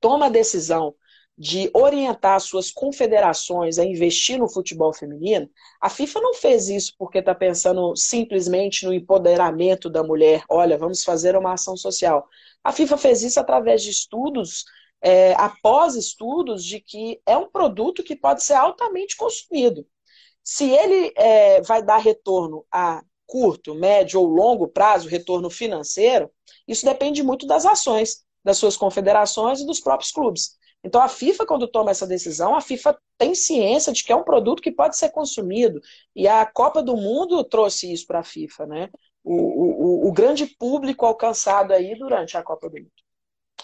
toma 0.00 0.26
a 0.26 0.30
decisão 0.30 0.94
de 1.36 1.68
orientar 1.74 2.40
suas 2.40 2.70
confederações 2.70 3.78
a 3.78 3.84
investir 3.84 4.38
no 4.38 4.48
futebol 4.48 4.92
feminino, 4.92 5.50
a 5.80 5.90
FIFA 5.90 6.20
não 6.20 6.34
fez 6.34 6.68
isso 6.68 6.94
porque 6.96 7.18
está 7.18 7.34
pensando 7.34 7.94
simplesmente 7.96 8.86
no 8.86 8.94
empoderamento 8.94 9.90
da 9.90 10.02
mulher. 10.04 10.44
Olha, 10.48 10.78
vamos 10.78 11.02
fazer 11.02 11.36
uma 11.36 11.54
ação 11.54 11.76
social. 11.76 12.28
A 12.62 12.70
FIFA 12.70 12.96
fez 12.96 13.22
isso 13.24 13.40
através 13.40 13.82
de 13.82 13.90
estudos 13.90 14.64
é, 15.04 15.34
após 15.34 15.96
estudos 15.96 16.64
de 16.64 16.80
que 16.80 17.20
é 17.26 17.36
um 17.36 17.50
produto 17.50 18.02
que 18.02 18.16
pode 18.16 18.42
ser 18.42 18.54
altamente 18.54 19.16
consumido. 19.16 19.86
Se 20.42 20.70
ele 20.70 21.12
é, 21.14 21.60
vai 21.60 21.82
dar 21.82 21.98
retorno 21.98 22.64
a 22.72 23.02
curto, 23.26 23.74
médio 23.74 24.20
ou 24.20 24.26
longo 24.26 24.66
prazo, 24.66 25.08
retorno 25.08 25.50
financeiro, 25.50 26.30
isso 26.66 26.86
depende 26.86 27.22
muito 27.22 27.46
das 27.46 27.66
ações 27.66 28.24
das 28.44 28.58
suas 28.58 28.76
confederações 28.76 29.60
e 29.60 29.66
dos 29.66 29.80
próprios 29.80 30.12
clubes. 30.12 30.56
Então 30.84 31.00
a 31.00 31.08
FIFA, 31.08 31.46
quando 31.46 31.66
toma 31.66 31.90
essa 31.90 32.06
decisão, 32.06 32.54
a 32.54 32.60
FIFA 32.60 32.98
tem 33.16 33.34
ciência 33.34 33.90
de 33.92 34.04
que 34.04 34.12
é 34.12 34.16
um 34.16 34.22
produto 34.22 34.60
que 34.60 34.70
pode 34.70 34.98
ser 34.98 35.10
consumido. 35.10 35.80
E 36.14 36.28
a 36.28 36.44
Copa 36.44 36.82
do 36.82 36.94
Mundo 36.94 37.42
trouxe 37.42 37.90
isso 37.90 38.06
para 38.06 38.20
a 38.20 38.24
FIFA, 38.24 38.66
né? 38.66 38.90
O, 39.24 39.34
o, 39.34 40.08
o 40.08 40.12
grande 40.12 40.46
público 40.46 41.06
alcançado 41.06 41.72
aí 41.72 41.98
durante 41.98 42.36
a 42.36 42.42
Copa 42.42 42.68
do 42.68 42.76
Mundo. 42.76 43.03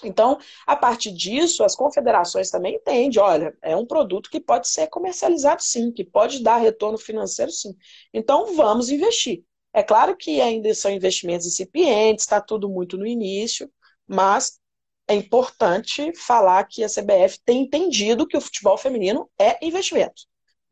Então, 0.05 0.39
a 0.67 0.77
partir 0.77 1.13
disso, 1.13 1.63
as 1.65 1.77
confederações 1.77 2.51
também 2.51 2.77
entendem, 2.77 3.21
olha, 3.21 3.57
é 3.63 3.77
um 3.77 3.87
produto 3.87 4.31
que 4.31 4.41
pode 4.41 4.69
ser 4.69 4.87
comercializado 4.89 5.63
sim, 5.63 5.93
que 5.93 6.05
pode 6.05 6.43
dar 6.43 6.57
retorno 6.57 6.99
financeiro 6.99 7.51
sim. 7.53 7.75
Então, 8.13 8.55
vamos 8.55 8.91
investir. 8.91 9.45
É 9.73 9.83
claro 9.83 10.17
que 10.17 10.41
ainda 10.41 10.73
são 10.75 10.91
investimentos 10.91 11.47
incipientes, 11.47 12.25
está 12.25 12.41
tudo 12.41 12.69
muito 12.69 12.97
no 12.99 13.07
início, 13.07 13.71
mas 14.07 14.59
é 15.07 15.15
importante 15.15 16.13
falar 16.17 16.65
que 16.65 16.83
a 16.85 16.89
CBF 16.89 17.41
tem 17.45 17.63
entendido 17.63 18.27
que 18.27 18.37
o 18.37 18.41
futebol 18.41 18.77
feminino 18.79 19.31
é 19.39 19.65
investimento. 19.65 20.23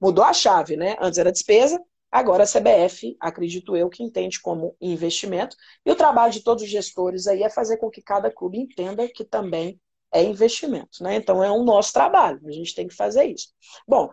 Mudou 0.01 0.25
a 0.25 0.33
chave, 0.33 0.77
né? 0.77 0.97
Antes 1.01 1.19
era 1.19 1.33
despesa, 1.33 1.81
agora 2.11 2.45
a 2.45 2.47
CBF, 2.47 3.17
acredito 3.21 3.77
eu, 3.77 3.89
que 3.89 4.03
entende 4.03 4.41
como 4.41 4.77
investimento. 4.81 5.57
E 5.85 5.91
o 5.91 5.97
trabalho 5.97 6.33
de 6.33 6.41
todos 6.41 6.63
os 6.63 6.71
gestores 6.71 7.27
aí 7.27 7.43
é 7.43 7.51
fazer 7.51 7.77
com 7.79 7.91
que 7.91 8.03
cada 8.03 8.31
clube 8.31 8.59
entenda 8.59 9.09
que 9.09 9.25
também 9.25 9.81
é 10.13 10.23
investimento, 10.23 11.03
né? 11.03 11.17
Então 11.17 11.43
é 11.45 11.51
um 11.51 11.65
nosso 11.65 11.93
trabalho, 11.93 12.41
a 12.47 12.53
gente 12.53 12.75
tem 12.75 12.89
que 12.89 12.95
fazer 12.95 13.27
isso. 13.27 13.49
Bom, 13.87 14.11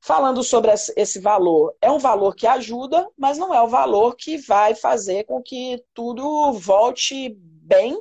falando 0.00 0.42
sobre 0.42 0.70
esse 0.96 1.20
valor, 1.20 1.74
é 1.80 1.90
um 1.90 1.98
valor 1.98 2.34
que 2.34 2.46
ajuda, 2.46 3.08
mas 3.16 3.38
não 3.38 3.54
é 3.54 3.60
o 3.62 3.68
valor 3.68 4.16
que 4.16 4.38
vai 4.38 4.74
fazer 4.74 5.24
com 5.24 5.42
que 5.42 5.82
tudo 5.92 6.52
volte 6.52 7.36
bem 7.38 8.00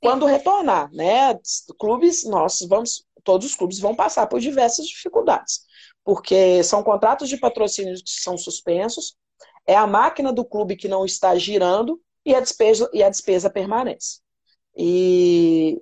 quando 0.00 0.26
retornar, 0.26 0.90
né? 0.92 1.38
Clubes, 1.78 2.24
nós 2.24 2.58
vamos, 2.68 3.06
todos 3.22 3.46
os 3.46 3.54
clubes 3.54 3.78
vão 3.78 3.94
passar 3.94 4.26
por 4.26 4.40
diversas 4.40 4.86
dificuldades, 4.86 5.60
porque 6.04 6.62
são 6.62 6.82
contratos 6.82 7.28
de 7.28 7.36
patrocínio 7.36 7.94
que 7.94 8.02
são 8.06 8.36
suspensos, 8.36 9.16
é 9.66 9.74
a 9.76 9.86
máquina 9.86 10.32
do 10.32 10.44
clube 10.44 10.76
que 10.76 10.88
não 10.88 11.04
está 11.04 11.36
girando 11.36 12.00
e 12.24 12.34
a 12.34 12.40
despesa, 12.40 12.90
e 12.92 13.02
a 13.02 13.08
despesa 13.08 13.50
permanece. 13.50 14.20
E, 14.76 15.80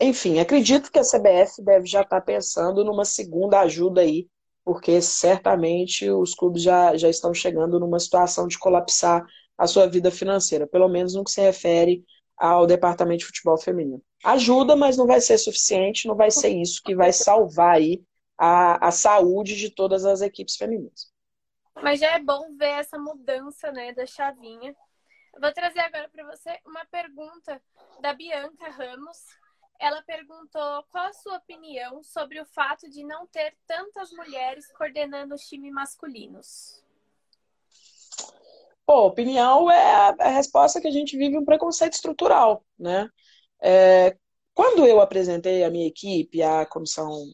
enfim, 0.00 0.38
acredito 0.38 0.90
que 0.90 0.98
a 0.98 1.04
CBF 1.04 1.62
deve 1.62 1.86
já 1.86 2.02
estar 2.02 2.20
pensando 2.20 2.84
numa 2.84 3.04
segunda 3.04 3.60
ajuda 3.60 4.02
aí, 4.02 4.28
porque 4.64 5.00
certamente 5.00 6.10
os 6.10 6.34
clubes 6.34 6.62
já, 6.62 6.96
já 6.96 7.08
estão 7.08 7.32
chegando 7.32 7.78
numa 7.78 8.00
situação 8.00 8.46
de 8.46 8.58
colapsar 8.58 9.24
a 9.56 9.66
sua 9.66 9.86
vida 9.86 10.10
financeira, 10.10 10.66
pelo 10.66 10.88
menos 10.88 11.14
no 11.14 11.24
que 11.24 11.30
se 11.30 11.40
refere 11.40 12.04
ao 12.36 12.66
departamento 12.66 13.20
de 13.20 13.26
futebol 13.26 13.56
feminino. 13.56 14.02
Ajuda, 14.22 14.76
mas 14.76 14.96
não 14.96 15.06
vai 15.06 15.20
ser 15.20 15.38
suficiente, 15.38 16.06
não 16.06 16.14
vai 16.14 16.30
ser 16.30 16.48
isso 16.48 16.82
que 16.84 16.94
vai 16.94 17.12
salvar 17.12 17.76
aí 17.76 18.02
a, 18.38 18.88
a 18.88 18.90
saúde 18.90 19.56
de 19.56 19.70
todas 19.70 20.04
as 20.04 20.20
equipes 20.20 20.56
femininas. 20.56 21.12
Mas 21.82 22.00
já 22.00 22.14
é 22.14 22.18
bom 22.18 22.56
ver 22.56 22.78
essa 22.80 22.98
mudança 22.98 23.70
né, 23.70 23.92
da 23.92 24.06
chavinha. 24.06 24.74
Vou 25.40 25.52
trazer 25.52 25.80
agora 25.80 26.08
para 26.08 26.24
você 26.24 26.58
uma 26.66 26.84
pergunta 26.86 27.62
da 28.00 28.14
Bianca 28.14 28.70
Ramos. 28.70 29.18
Ela 29.78 30.02
perguntou 30.02 30.82
qual 30.90 31.06
a 31.06 31.12
sua 31.12 31.36
opinião 31.36 32.02
sobre 32.02 32.40
o 32.40 32.46
fato 32.46 32.88
de 32.88 33.04
não 33.04 33.26
ter 33.26 33.54
tantas 33.66 34.10
mulheres 34.12 34.66
coordenando 34.72 35.34
os 35.34 35.42
times 35.42 35.72
masculinos. 35.72 36.82
Pô, 38.86 39.06
opinião 39.06 39.70
é 39.70 39.94
a, 39.94 40.16
a 40.20 40.28
resposta 40.28 40.80
que 40.80 40.86
a 40.86 40.92
gente 40.92 41.16
vive 41.18 41.36
um 41.36 41.44
preconceito 41.44 41.94
estrutural, 41.94 42.64
né? 42.78 43.10
É, 43.60 44.16
quando 44.56 44.86
eu 44.86 45.02
apresentei 45.02 45.62
a 45.64 45.70
minha 45.70 45.86
equipe 45.86 46.42
a 46.42 46.64
comissão, 46.64 47.30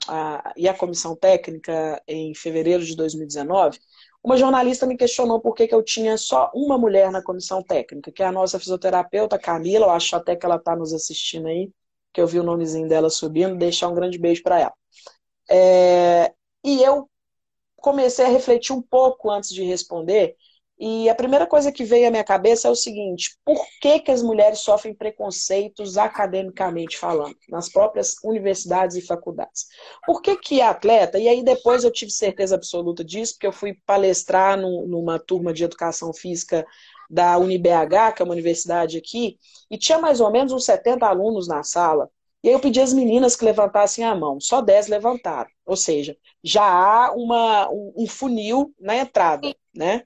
e 0.57 0.69
a 0.69 0.75
comissão 0.75 1.15
técnica 1.15 2.03
em 2.09 2.35
fevereiro 2.35 2.85
de 2.85 2.97
2019, 2.97 3.79
uma 4.25 4.37
jornalista 4.37 4.87
me 4.87 4.97
questionou 4.97 5.41
por 5.41 5.55
que, 5.55 5.69
que 5.69 5.75
eu 5.75 5.85
tinha 5.85 6.19
só 6.19 6.51
uma 6.53 6.77
mulher 6.77 7.13
na 7.13 7.23
comissão 7.23 7.63
técnica, 7.63 8.11
que 8.11 8.25
é 8.25 8.27
a 8.27 8.33
nossa 8.33 8.59
fisioterapeuta 8.59 9.39
Camila, 9.39 9.87
eu 9.87 9.91
acho 9.91 10.17
até 10.17 10.35
que 10.35 10.45
ela 10.45 10.57
está 10.57 10.75
nos 10.75 10.93
assistindo 10.93 11.47
aí, 11.47 11.71
que 12.13 12.21
eu 12.21 12.27
vi 12.27 12.41
o 12.41 12.43
nomezinho 12.43 12.89
dela 12.89 13.09
subindo, 13.09 13.57
deixar 13.57 13.87
um 13.87 13.95
grande 13.95 14.19
beijo 14.19 14.43
para 14.43 14.59
ela. 14.59 14.75
É, 15.49 16.35
e 16.65 16.83
eu 16.83 17.09
comecei 17.77 18.25
a 18.25 18.29
refletir 18.31 18.73
um 18.73 18.83
pouco 18.83 19.31
antes 19.31 19.51
de 19.51 19.63
responder, 19.63 20.35
e 20.85 21.09
a 21.09 21.15
primeira 21.15 21.47
coisa 21.47 21.71
que 21.71 21.85
veio 21.85 22.09
à 22.09 22.11
minha 22.11 22.25
cabeça 22.25 22.67
é 22.67 22.71
o 22.71 22.75
seguinte: 22.75 23.39
por 23.45 23.65
que, 23.81 24.01
que 24.01 24.11
as 24.11 24.21
mulheres 24.21 24.59
sofrem 24.59 24.93
preconceitos 24.93 25.97
academicamente 25.97 26.99
falando, 26.99 27.37
nas 27.49 27.69
próprias 27.69 28.17
universidades 28.25 28.97
e 28.97 29.01
faculdades? 29.01 29.69
Por 30.05 30.21
que, 30.21 30.35
que 30.35 30.61
a 30.61 30.71
atleta, 30.71 31.21
e 31.21 31.29
aí 31.29 31.45
depois 31.45 31.85
eu 31.85 31.93
tive 31.93 32.11
certeza 32.11 32.57
absoluta 32.57 33.05
disso, 33.05 33.35
porque 33.35 33.47
eu 33.47 33.53
fui 33.53 33.75
palestrar 33.87 34.61
no, 34.61 34.85
numa 34.89 35.21
turma 35.21 35.53
de 35.53 35.63
educação 35.63 36.13
física 36.13 36.67
da 37.09 37.39
UniBH, 37.39 38.15
que 38.17 38.23
é 38.23 38.25
uma 38.25 38.35
universidade 38.35 38.99
aqui, 38.99 39.39
e 39.71 39.79
tinha 39.79 40.01
mais 40.01 40.21
ou 40.21 40.33
menos 40.33 40.53
uns 40.53 40.65
70 40.65 41.07
alunos 41.07 41.47
na 41.47 41.63
sala. 41.63 42.11
E 42.43 42.49
aí 42.49 42.55
eu 42.55 42.61
pedi 42.61 42.81
às 42.81 42.93
meninas 42.93 43.37
que 43.37 43.45
levantassem 43.45 44.05
a 44.05 44.17
mão. 44.17 44.41
Só 44.41 44.61
10 44.61 44.89
levantaram. 44.89 45.49
Ou 45.65 45.77
seja, 45.77 46.17
já 46.43 46.65
há 46.65 47.13
uma, 47.13 47.71
um, 47.71 47.93
um 47.99 48.07
funil 48.09 48.75
na 48.81 48.97
entrada, 48.97 49.55
né? 49.73 50.03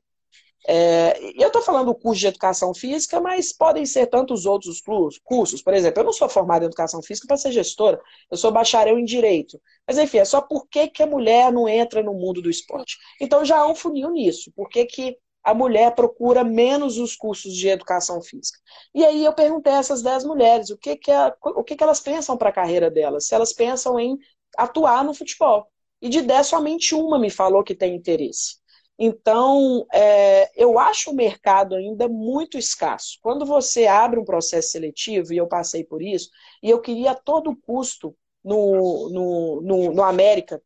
É, 0.69 1.19
eu 1.41 1.47
estou 1.47 1.63
falando 1.63 1.87
do 1.87 1.95
curso 1.95 2.21
de 2.21 2.27
educação 2.27 2.75
física, 2.75 3.21
mas 3.21 3.53
podem 3.53 3.87
ser 3.87 4.09
tantos 4.09 4.47
outros 4.47 4.81
cursos. 5.23 5.63
Por 5.63 5.73
exemplo, 5.73 6.01
eu 6.01 6.05
não 6.05 6.13
sou 6.13 6.29
formada 6.29 6.65
em 6.65 6.67
educação 6.67 7.01
física 7.03 7.29
para 7.29 7.37
ser 7.37 7.53
gestora, 7.53 8.01
eu 8.31 8.37
sou 8.37 8.51
bacharel 8.51 8.99
em 8.99 9.05
direito. 9.05 9.61
Mas 9.87 9.97
enfim, 9.99 10.19
é 10.19 10.25
só 10.25 10.41
por 10.41 10.67
que, 10.69 10.89
que 10.89 11.03
a 11.03 11.07
mulher 11.07 11.53
não 11.53 11.69
entra 11.69 12.03
no 12.03 12.15
mundo 12.15 12.43
do 12.43 12.51
esporte. 12.51 12.99
Então 13.21 13.45
já 13.45 13.59
há 13.59 13.67
um 13.67 13.75
funil 13.75 14.11
nisso. 14.11 14.51
Por 14.57 14.69
que, 14.69 14.85
que 14.87 15.17
a 15.45 15.55
mulher 15.55 15.95
procura 15.95 16.43
menos 16.43 16.99
os 16.99 17.15
cursos 17.15 17.55
de 17.55 17.69
educação 17.69 18.21
física? 18.21 18.59
E 18.93 19.05
aí 19.05 19.25
eu 19.25 19.33
perguntei 19.33 19.73
a 19.73 19.79
essas 19.79 20.03
10 20.03 20.25
mulheres 20.25 20.71
o 20.71 20.77
que, 20.77 20.97
que, 20.97 21.13
é, 21.13 21.33
o 21.43 21.63
que, 21.63 21.77
que 21.77 21.85
elas 21.85 22.01
pensam 22.01 22.37
para 22.37 22.49
a 22.49 22.53
carreira 22.53 22.91
delas, 22.91 23.29
se 23.29 23.35
elas 23.35 23.53
pensam 23.53 24.01
em 24.01 24.19
atuar 24.57 25.05
no 25.05 25.15
futebol. 25.15 25.69
E 26.03 26.09
de 26.09 26.23
10, 26.23 26.47
somente 26.49 26.95
uma 26.95 27.19
me 27.19 27.31
falou 27.31 27.63
que 27.63 27.75
tem 27.75 27.95
interesse. 27.95 28.57
Então, 28.99 29.87
é, 29.93 30.51
eu 30.61 30.79
acho 30.79 31.11
o 31.11 31.15
mercado 31.15 31.75
ainda 31.75 32.09
muito 32.09 32.57
escasso. 32.57 33.19
Quando 33.21 33.45
você 33.45 33.87
abre 33.87 34.19
um 34.19 34.25
processo 34.25 34.71
seletivo, 34.71 35.33
e 35.33 35.37
eu 35.37 35.47
passei 35.47 35.85
por 35.85 36.03
isso, 36.03 36.31
e 36.63 36.71
eu 36.71 36.81
queria 36.81 37.11
a 37.11 37.15
todo 37.15 37.57
custo 37.57 38.17
no, 38.43 39.11
no, 39.11 39.61
no, 39.61 39.93
no 39.93 40.03
América, 40.03 40.63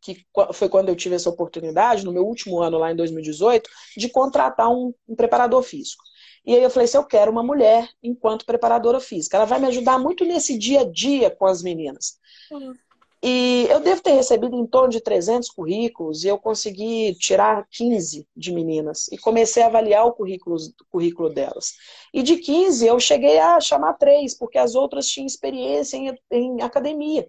que 0.00 0.24
foi 0.52 0.68
quando 0.68 0.88
eu 0.88 0.96
tive 0.96 1.14
essa 1.14 1.30
oportunidade, 1.30 2.04
no 2.04 2.12
meu 2.12 2.24
último 2.24 2.60
ano 2.60 2.78
lá 2.78 2.92
em 2.92 2.96
2018, 2.96 3.68
de 3.96 4.08
contratar 4.08 4.68
um, 4.70 4.92
um 5.08 5.16
preparador 5.16 5.62
físico. 5.62 6.02
E 6.44 6.54
aí 6.54 6.62
eu 6.62 6.70
falei 6.70 6.84
assim, 6.84 6.96
eu 6.96 7.04
quero 7.04 7.30
uma 7.30 7.42
mulher 7.42 7.88
enquanto 8.00 8.46
preparadora 8.46 9.00
física. 9.00 9.36
Ela 9.36 9.46
vai 9.46 9.58
me 9.58 9.66
ajudar 9.66 9.98
muito 9.98 10.24
nesse 10.24 10.56
dia 10.56 10.82
a 10.82 10.84
dia 10.90 11.28
com 11.30 11.46
as 11.46 11.62
meninas. 11.62 12.18
Sim. 12.48 12.78
E 13.22 13.66
eu 13.70 13.80
devo 13.80 14.02
ter 14.02 14.12
recebido 14.12 14.56
em 14.56 14.66
torno 14.66 14.90
de 14.90 15.00
300 15.00 15.48
currículos 15.50 16.22
e 16.22 16.28
eu 16.28 16.38
consegui 16.38 17.14
tirar 17.14 17.66
15 17.70 18.28
de 18.36 18.52
meninas 18.52 19.08
e 19.10 19.16
comecei 19.16 19.62
a 19.62 19.66
avaliar 19.66 20.06
o 20.06 20.12
currículo, 20.12 20.56
o 20.56 20.84
currículo 20.90 21.30
delas. 21.30 21.72
E 22.12 22.22
de 22.22 22.36
15 22.36 22.86
eu 22.86 23.00
cheguei 23.00 23.38
a 23.38 23.58
chamar 23.60 23.94
três, 23.94 24.34
porque 24.34 24.58
as 24.58 24.74
outras 24.74 25.08
tinham 25.08 25.26
experiência 25.26 25.96
em, 25.96 26.14
em 26.30 26.62
academia. 26.62 27.28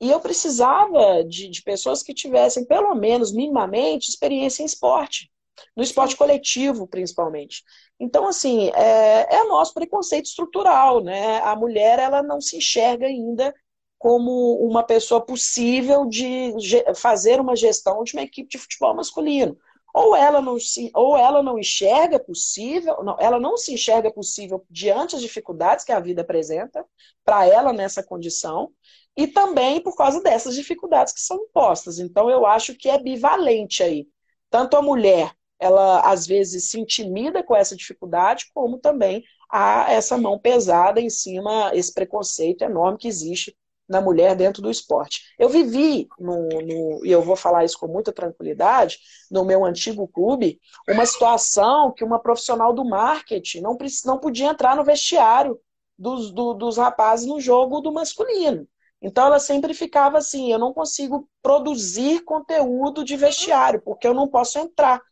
E 0.00 0.10
eu 0.10 0.18
precisava 0.18 1.22
de, 1.22 1.48
de 1.48 1.62
pessoas 1.62 2.02
que 2.02 2.12
tivessem, 2.12 2.64
pelo 2.64 2.92
menos 2.94 3.32
minimamente, 3.32 4.10
experiência 4.10 4.62
em 4.62 4.66
esporte, 4.66 5.30
no 5.76 5.82
esporte 5.82 6.16
coletivo, 6.16 6.88
principalmente. 6.88 7.62
Então, 8.00 8.26
assim, 8.26 8.70
é, 8.74 9.36
é 9.36 9.44
nosso 9.44 9.72
preconceito 9.72 10.24
estrutural, 10.26 11.04
né? 11.04 11.38
A 11.42 11.54
mulher, 11.54 12.00
ela 12.00 12.20
não 12.20 12.40
se 12.40 12.56
enxerga 12.56 13.06
ainda 13.06 13.54
como 14.02 14.56
uma 14.56 14.82
pessoa 14.82 15.20
possível 15.24 16.04
de 16.06 16.52
fazer 16.96 17.40
uma 17.40 17.54
gestão 17.54 18.02
de 18.02 18.14
uma 18.14 18.22
equipe 18.24 18.48
de 18.48 18.58
futebol 18.58 18.92
masculino. 18.96 19.56
Ou 19.94 20.16
ela 20.16 20.42
não, 20.42 20.58
se, 20.58 20.90
ou 20.92 21.16
ela 21.16 21.40
não 21.40 21.56
enxerga 21.56 22.18
possível, 22.18 23.04
não, 23.04 23.16
ela 23.20 23.38
não 23.38 23.56
se 23.56 23.72
enxerga 23.72 24.12
possível 24.12 24.66
diante 24.68 25.12
das 25.12 25.22
dificuldades 25.22 25.84
que 25.84 25.92
a 25.92 26.00
vida 26.00 26.22
apresenta 26.22 26.84
para 27.24 27.46
ela 27.46 27.72
nessa 27.72 28.02
condição, 28.02 28.72
e 29.16 29.28
também 29.28 29.80
por 29.80 29.94
causa 29.94 30.20
dessas 30.20 30.56
dificuldades 30.56 31.12
que 31.12 31.20
são 31.20 31.36
impostas. 31.36 32.00
Então 32.00 32.28
eu 32.28 32.44
acho 32.44 32.74
que 32.74 32.88
é 32.88 32.98
bivalente 32.98 33.84
aí. 33.84 34.08
Tanto 34.50 34.76
a 34.76 34.82
mulher, 34.82 35.32
ela 35.60 36.00
às 36.00 36.26
vezes 36.26 36.70
se 36.70 36.80
intimida 36.80 37.40
com 37.40 37.54
essa 37.54 37.76
dificuldade, 37.76 38.46
como 38.52 38.78
também 38.78 39.22
há 39.48 39.92
essa 39.92 40.18
mão 40.18 40.40
pesada 40.40 41.00
em 41.00 41.08
cima, 41.08 41.70
esse 41.72 41.94
preconceito 41.94 42.62
enorme 42.62 42.98
que 42.98 43.06
existe 43.06 43.56
na 43.92 44.00
mulher 44.00 44.34
dentro 44.34 44.62
do 44.62 44.70
esporte. 44.70 45.20
Eu 45.38 45.50
vivi, 45.50 46.08
no, 46.18 46.48
no, 46.48 47.04
e 47.04 47.10
eu 47.12 47.20
vou 47.20 47.36
falar 47.36 47.64
isso 47.64 47.78
com 47.78 47.86
muita 47.86 48.10
tranquilidade, 48.10 48.98
no 49.30 49.44
meu 49.44 49.64
antigo 49.64 50.08
clube, 50.08 50.58
uma 50.88 51.04
situação 51.04 51.92
que 51.92 52.02
uma 52.02 52.18
profissional 52.18 52.72
do 52.72 52.84
marketing 52.84 53.60
não, 53.60 53.76
não 54.06 54.18
podia 54.18 54.48
entrar 54.48 54.74
no 54.74 54.82
vestiário 54.82 55.60
dos, 55.96 56.32
do, 56.32 56.54
dos 56.54 56.78
rapazes 56.78 57.26
no 57.26 57.38
jogo 57.38 57.82
do 57.82 57.92
masculino. 57.92 58.66
Então 59.00 59.26
ela 59.26 59.38
sempre 59.38 59.74
ficava 59.74 60.16
assim, 60.16 60.50
eu 60.50 60.58
não 60.58 60.72
consigo 60.72 61.28
produzir 61.42 62.24
conteúdo 62.24 63.04
de 63.04 63.16
vestiário, 63.16 63.82
porque 63.82 64.06
eu 64.06 64.14
não 64.14 64.26
posso 64.26 64.58
entrar. 64.58 65.02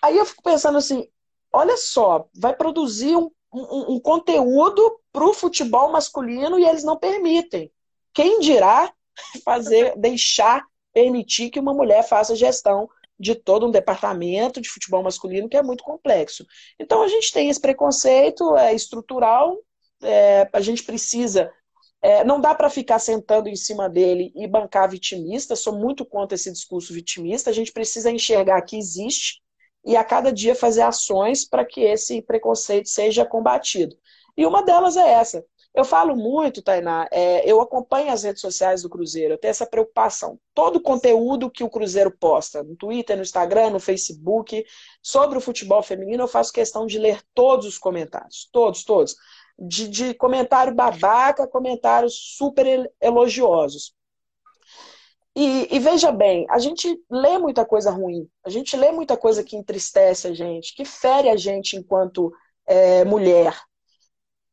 Aí 0.00 0.16
eu 0.16 0.24
fico 0.24 0.42
pensando 0.42 0.78
assim, 0.78 1.06
olha 1.52 1.76
só, 1.76 2.26
vai 2.34 2.56
produzir 2.56 3.14
um, 3.16 3.30
um, 3.52 3.94
um 3.94 4.00
conteúdo 4.00 5.00
para 5.12 5.24
o 5.24 5.34
futebol 5.34 5.90
masculino 5.90 6.58
e 6.58 6.64
eles 6.64 6.84
não 6.84 6.96
permitem. 6.96 7.70
Quem 8.12 8.40
dirá 8.40 8.92
fazer, 9.44 9.94
deixar, 9.96 10.64
permitir 10.92 11.50
que 11.50 11.60
uma 11.60 11.74
mulher 11.74 12.06
faça 12.06 12.36
gestão 12.36 12.88
de 13.18 13.34
todo 13.34 13.66
um 13.66 13.70
departamento 13.70 14.60
de 14.60 14.68
futebol 14.68 15.02
masculino 15.02 15.48
que 15.48 15.56
é 15.56 15.62
muito 15.62 15.82
complexo. 15.82 16.46
Então 16.78 17.02
a 17.02 17.08
gente 17.08 17.32
tem 17.32 17.48
esse 17.48 17.60
preconceito 17.60 18.56
é 18.56 18.72
estrutural, 18.74 19.58
é, 20.02 20.48
a 20.52 20.60
gente 20.60 20.84
precisa. 20.84 21.52
É, 22.00 22.22
não 22.22 22.40
dá 22.40 22.54
para 22.54 22.70
ficar 22.70 23.00
sentando 23.00 23.48
em 23.48 23.56
cima 23.56 23.88
dele 23.88 24.32
e 24.36 24.46
bancar 24.46 24.88
vitimista, 24.88 25.56
sou 25.56 25.72
muito 25.72 26.04
contra 26.06 26.36
esse 26.36 26.52
discurso 26.52 26.92
vitimista. 26.92 27.50
A 27.50 27.52
gente 27.52 27.72
precisa 27.72 28.08
enxergar 28.08 28.62
que 28.62 28.76
existe 28.76 29.42
e 29.84 29.96
a 29.96 30.04
cada 30.04 30.32
dia 30.32 30.54
fazer 30.54 30.82
ações 30.82 31.44
para 31.44 31.64
que 31.64 31.80
esse 31.80 32.20
preconceito 32.22 32.88
seja 32.88 33.24
combatido. 33.24 33.96
E 34.36 34.46
uma 34.46 34.62
delas 34.62 34.96
é 34.96 35.12
essa: 35.12 35.44
eu 35.74 35.84
falo 35.84 36.16
muito, 36.16 36.62
Tainá, 36.62 37.06
é, 37.10 37.48
eu 37.48 37.60
acompanho 37.60 38.10
as 38.10 38.24
redes 38.24 38.40
sociais 38.40 38.82
do 38.82 38.88
Cruzeiro, 38.88 39.34
eu 39.34 39.38
tenho 39.38 39.50
essa 39.50 39.66
preocupação. 39.66 40.38
Todo 40.52 40.76
o 40.76 40.82
conteúdo 40.82 41.50
que 41.50 41.62
o 41.62 41.70
Cruzeiro 41.70 42.10
posta, 42.10 42.62
no 42.62 42.74
Twitter, 42.74 43.16
no 43.16 43.22
Instagram, 43.22 43.70
no 43.70 43.80
Facebook, 43.80 44.64
sobre 45.02 45.38
o 45.38 45.40
futebol 45.40 45.82
feminino, 45.82 46.24
eu 46.24 46.28
faço 46.28 46.52
questão 46.52 46.86
de 46.86 46.98
ler 46.98 47.20
todos 47.34 47.66
os 47.66 47.78
comentários. 47.78 48.48
Todos, 48.50 48.82
todos. 48.82 49.14
De, 49.58 49.88
de 49.88 50.14
comentário 50.14 50.74
babaca, 50.74 51.46
comentários 51.46 52.36
super 52.36 52.90
elogiosos. 53.00 53.94
E, 55.40 55.68
e, 55.76 55.78
veja 55.78 56.10
bem, 56.10 56.46
a 56.50 56.58
gente 56.58 57.00
lê 57.08 57.38
muita 57.38 57.64
coisa 57.64 57.92
ruim, 57.92 58.28
a 58.44 58.50
gente 58.50 58.76
lê 58.76 58.90
muita 58.90 59.16
coisa 59.16 59.44
que 59.44 59.56
entristece 59.56 60.26
a 60.26 60.34
gente, 60.34 60.74
que 60.74 60.84
fere 60.84 61.28
a 61.28 61.36
gente 61.36 61.76
enquanto 61.76 62.32
é, 62.66 63.04
mulher, 63.04 63.56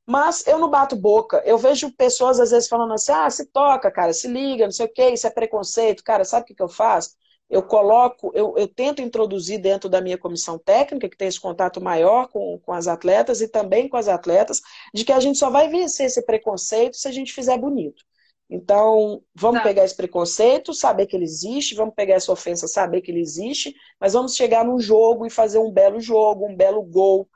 mas 0.05 0.45
eu 0.45 0.59
não 0.59 0.69
bato 0.69 0.95
boca. 0.95 1.41
Eu 1.45 1.57
vejo 1.57 1.91
pessoas 1.91 2.39
às 2.39 2.51
vezes 2.51 2.69
falando 2.69 2.93
assim: 2.93 3.11
ah, 3.11 3.29
se 3.29 3.47
toca, 3.47 3.89
cara, 3.91 4.13
se 4.13 4.27
liga, 4.27 4.65
não 4.65 4.71
sei 4.71 4.85
o 4.85 4.93
que, 4.93 5.09
isso 5.09 5.25
é 5.27 5.29
preconceito. 5.31 6.03
Cara, 6.03 6.23
sabe 6.23 6.43
o 6.43 6.45
que, 6.47 6.55
que 6.55 6.61
eu 6.63 6.69
faço? 6.69 7.15
Eu 7.49 7.63
coloco, 7.63 8.31
eu, 8.35 8.55
eu 8.57 8.67
tento 8.67 9.01
introduzir 9.01 9.59
dentro 9.59 9.89
da 9.89 10.01
minha 10.01 10.17
comissão 10.17 10.59
técnica, 10.59 11.09
que 11.09 11.17
tem 11.17 11.27
esse 11.27 11.39
contato 11.39 11.81
maior 11.81 12.27
com, 12.27 12.59
com 12.59 12.73
as 12.73 12.87
atletas 12.87 13.41
e 13.41 13.47
também 13.47 13.89
com 13.89 13.97
as 13.97 14.07
atletas, 14.07 14.61
de 14.93 15.03
que 15.03 15.11
a 15.11 15.19
gente 15.19 15.39
só 15.39 15.49
vai 15.49 15.67
vencer 15.67 16.07
esse 16.07 16.23
preconceito 16.23 16.95
se 16.95 17.07
a 17.07 17.11
gente 17.11 17.33
fizer 17.33 17.57
bonito. 17.57 18.03
Então, 18.49 19.23
vamos 19.33 19.59
tá. 19.59 19.63
pegar 19.63 19.83
esse 19.83 19.95
preconceito, 19.95 20.73
saber 20.73 21.07
que 21.07 21.15
ele 21.15 21.25
existe, 21.25 21.73
vamos 21.75 21.95
pegar 21.95 22.15
essa 22.15 22.31
ofensa, 22.31 22.67
saber 22.67 23.01
que 23.01 23.11
ele 23.11 23.19
existe, 23.19 23.75
mas 23.99 24.13
vamos 24.13 24.35
chegar 24.35 24.63
num 24.63 24.79
jogo 24.79 25.25
e 25.25 25.31
fazer 25.31 25.57
um 25.57 25.71
belo 25.71 25.99
jogo, 25.99 26.47
um 26.47 26.55
belo 26.55 26.83
gol, 26.83 27.27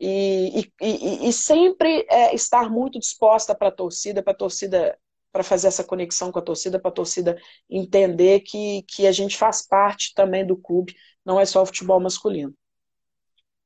e, 0.00 0.70
e, 0.80 1.28
e 1.28 1.32
sempre 1.32 2.06
é, 2.10 2.34
estar 2.34 2.70
muito 2.70 2.98
disposta 2.98 3.54
para 3.54 3.68
a 3.68 3.72
torcida, 3.72 4.22
para 4.22 4.32
a 4.32 4.36
torcida, 4.36 4.98
para 5.30 5.44
fazer 5.44 5.68
essa 5.68 5.84
conexão 5.84 6.32
com 6.32 6.38
a 6.38 6.42
torcida, 6.42 6.78
para 6.80 6.90
a 6.90 6.94
torcida 6.94 7.38
entender 7.68 8.40
que, 8.40 8.82
que 8.88 9.06
a 9.06 9.12
gente 9.12 9.36
faz 9.36 9.66
parte 9.66 10.12
também 10.14 10.46
do 10.46 10.56
clube, 10.56 10.94
não 11.24 11.38
é 11.38 11.44
só 11.44 11.62
o 11.62 11.66
futebol 11.66 12.00
masculino. 12.00 12.54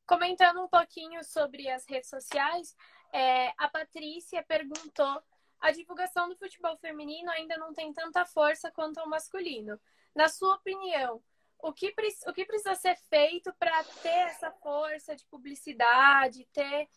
Comentando 0.06 0.62
um 0.62 0.68
pouquinho 0.68 1.22
sobre 1.24 1.68
as 1.68 1.84
redes 1.86 2.08
sociais, 2.08 2.74
é, 3.12 3.52
a 3.58 3.68
Patrícia 3.68 4.44
perguntou: 4.46 5.22
a 5.60 5.70
divulgação 5.70 6.28
do 6.28 6.36
futebol 6.36 6.76
feminino 6.78 7.30
ainda 7.30 7.56
não 7.56 7.72
tem 7.72 7.92
tanta 7.92 8.24
força 8.24 8.70
quanto 8.70 9.00
o 9.00 9.08
masculino. 9.08 9.78
Na 10.14 10.28
sua 10.28 10.54
opinião, 10.54 11.20
o 11.60 11.72
que, 11.72 11.92
o 12.26 12.32
que 12.32 12.44
precisa 12.44 12.74
ser 12.74 12.96
feito 13.10 13.52
para 13.58 13.82
ter 14.02 14.08
essa 14.08 14.50
força 14.62 15.16
de 15.16 15.24
publicidade, 15.26 16.48
ter 16.52 16.88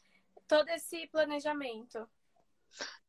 todo 0.47 0.69
esse 0.69 1.07
planejamento? 1.07 2.07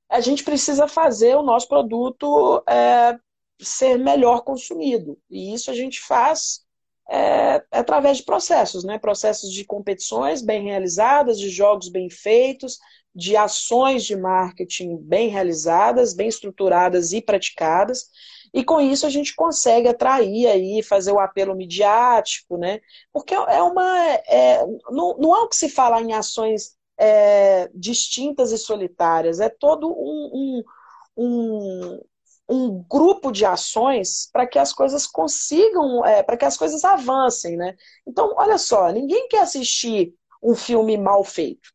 A 0.08 0.20
gente 0.20 0.44
precisa 0.44 0.88
fazer 0.88 1.36
o 1.36 1.42
nosso 1.42 1.68
produto 1.68 2.62
é, 2.66 3.18
ser 3.60 3.98
melhor 3.98 4.42
consumido. 4.42 5.18
E 5.30 5.52
isso 5.54 5.70
a 5.70 5.74
gente 5.74 6.00
faz 6.00 6.64
é, 7.10 7.64
através 7.70 8.18
de 8.18 8.24
processos, 8.24 8.84
né? 8.84 8.98
Processos 8.98 9.52
de 9.52 9.64
competições 9.64 10.40
bem 10.42 10.64
realizadas, 10.64 11.38
de 11.38 11.50
jogos 11.50 11.88
bem 11.88 12.08
feitos, 12.08 12.78
de 13.14 13.36
ações 13.36 14.04
de 14.04 14.16
marketing 14.16 14.96
bem 14.96 15.28
realizadas, 15.28 16.14
bem 16.14 16.28
estruturadas 16.28 17.12
e 17.12 17.20
praticadas. 17.20 18.06
E 18.54 18.62
com 18.64 18.80
isso 18.80 19.06
a 19.06 19.10
gente 19.10 19.34
consegue 19.34 19.88
atrair 19.88 20.46
aí, 20.46 20.82
fazer 20.82 21.12
o 21.12 21.18
apelo 21.18 21.54
midiático, 21.54 22.56
né? 22.56 22.80
Porque 23.12 23.34
é 23.34 23.62
uma. 23.62 23.98
É, 24.26 24.64
não, 24.90 25.16
não 25.18 25.34
há 25.34 25.44
o 25.44 25.48
que 25.48 25.56
se 25.56 25.68
falar 25.68 26.02
em 26.02 26.12
ações 26.12 26.76
é, 26.98 27.70
distintas 27.74 28.52
e 28.52 28.58
solitárias, 28.58 29.40
é 29.40 29.48
todo 29.48 29.88
um, 29.88 30.62
um, 31.16 31.24
um, 31.24 32.00
um 32.48 32.84
grupo 32.88 33.32
de 33.32 33.44
ações 33.44 34.28
para 34.32 34.46
que 34.46 34.58
as 34.58 34.72
coisas 34.72 35.06
consigam, 35.06 36.04
é, 36.04 36.22
para 36.22 36.36
que 36.36 36.44
as 36.44 36.56
coisas 36.56 36.84
avancem, 36.84 37.56
né? 37.56 37.74
Então, 38.06 38.34
olha 38.36 38.58
só, 38.58 38.90
ninguém 38.92 39.28
quer 39.28 39.40
assistir 39.40 40.14
um 40.42 40.54
filme 40.54 40.96
mal 40.98 41.24
feito. 41.24 41.70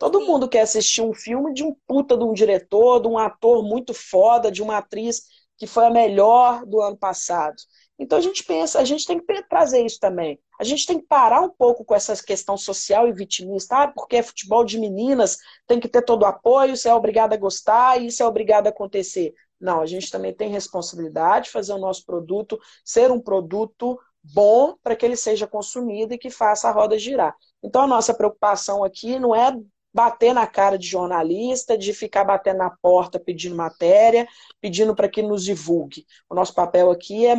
Todo 0.00 0.18
Sim. 0.18 0.26
mundo 0.26 0.48
quer 0.48 0.62
assistir 0.62 1.02
um 1.02 1.12
filme 1.12 1.52
de 1.52 1.62
um 1.62 1.76
puta 1.86 2.16
de 2.16 2.24
um 2.24 2.32
diretor, 2.32 3.02
de 3.02 3.06
um 3.06 3.18
ator 3.18 3.62
muito 3.62 3.92
foda, 3.92 4.50
de 4.50 4.62
uma 4.62 4.78
atriz 4.78 5.24
que 5.58 5.66
foi 5.66 5.84
a 5.84 5.90
melhor 5.90 6.64
do 6.64 6.80
ano 6.80 6.96
passado. 6.96 7.56
Então 7.98 8.16
a 8.16 8.22
gente 8.22 8.42
pensa, 8.42 8.80
a 8.80 8.84
gente 8.84 9.06
tem 9.06 9.20
que 9.20 9.42
trazer 9.42 9.84
isso 9.84 9.98
também. 10.00 10.40
A 10.58 10.64
gente 10.64 10.86
tem 10.86 10.98
que 10.98 11.06
parar 11.06 11.42
um 11.42 11.50
pouco 11.50 11.84
com 11.84 11.94
essa 11.94 12.16
questão 12.24 12.56
social 12.56 13.06
e 13.06 13.12
vitimista, 13.12 13.82
ah, 13.82 13.88
porque 13.88 14.16
é 14.16 14.22
futebol 14.22 14.64
de 14.64 14.78
meninas, 14.78 15.36
tem 15.66 15.78
que 15.78 15.86
ter 15.86 16.00
todo 16.00 16.22
o 16.22 16.26
apoio, 16.26 16.74
você 16.74 16.88
é 16.88 16.94
obrigado 16.94 17.34
a 17.34 17.36
gostar 17.36 18.00
e 18.00 18.06
isso 18.06 18.22
é 18.22 18.26
obrigado 18.26 18.68
a 18.68 18.70
acontecer. 18.70 19.34
Não, 19.60 19.82
a 19.82 19.86
gente 19.86 20.10
também 20.10 20.32
tem 20.32 20.48
responsabilidade 20.48 21.44
de 21.44 21.50
fazer 21.50 21.74
o 21.74 21.78
nosso 21.78 22.06
produto 22.06 22.58
ser 22.82 23.10
um 23.10 23.20
produto 23.20 24.00
bom 24.24 24.74
para 24.82 24.96
que 24.96 25.04
ele 25.04 25.16
seja 25.16 25.46
consumido 25.46 26.14
e 26.14 26.18
que 26.18 26.30
faça 26.30 26.70
a 26.70 26.72
roda 26.72 26.98
girar. 26.98 27.36
Então 27.62 27.82
a 27.82 27.86
nossa 27.86 28.14
preocupação 28.14 28.82
aqui 28.82 29.18
não 29.18 29.34
é 29.34 29.54
bater 29.92 30.32
na 30.32 30.46
cara 30.46 30.78
de 30.78 30.86
jornalista, 30.86 31.76
de 31.76 31.92
ficar 31.92 32.24
batendo 32.24 32.58
na 32.58 32.70
porta 32.70 33.18
pedindo 33.18 33.56
matéria, 33.56 34.26
pedindo 34.60 34.94
para 34.94 35.08
que 35.08 35.22
nos 35.22 35.44
divulgue. 35.44 36.06
O 36.28 36.34
nosso 36.34 36.54
papel 36.54 36.90
aqui 36.90 37.26
é, 37.26 37.36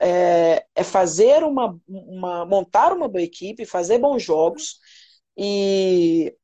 é, 0.00 0.66
é 0.74 0.84
fazer 0.84 1.42
uma, 1.42 1.78
uma, 1.88 2.44
montar 2.44 2.92
uma 2.92 3.08
boa 3.08 3.22
equipe, 3.22 3.64
fazer 3.64 3.98
bons 3.98 4.22
jogos 4.22 4.78
e 5.36 6.34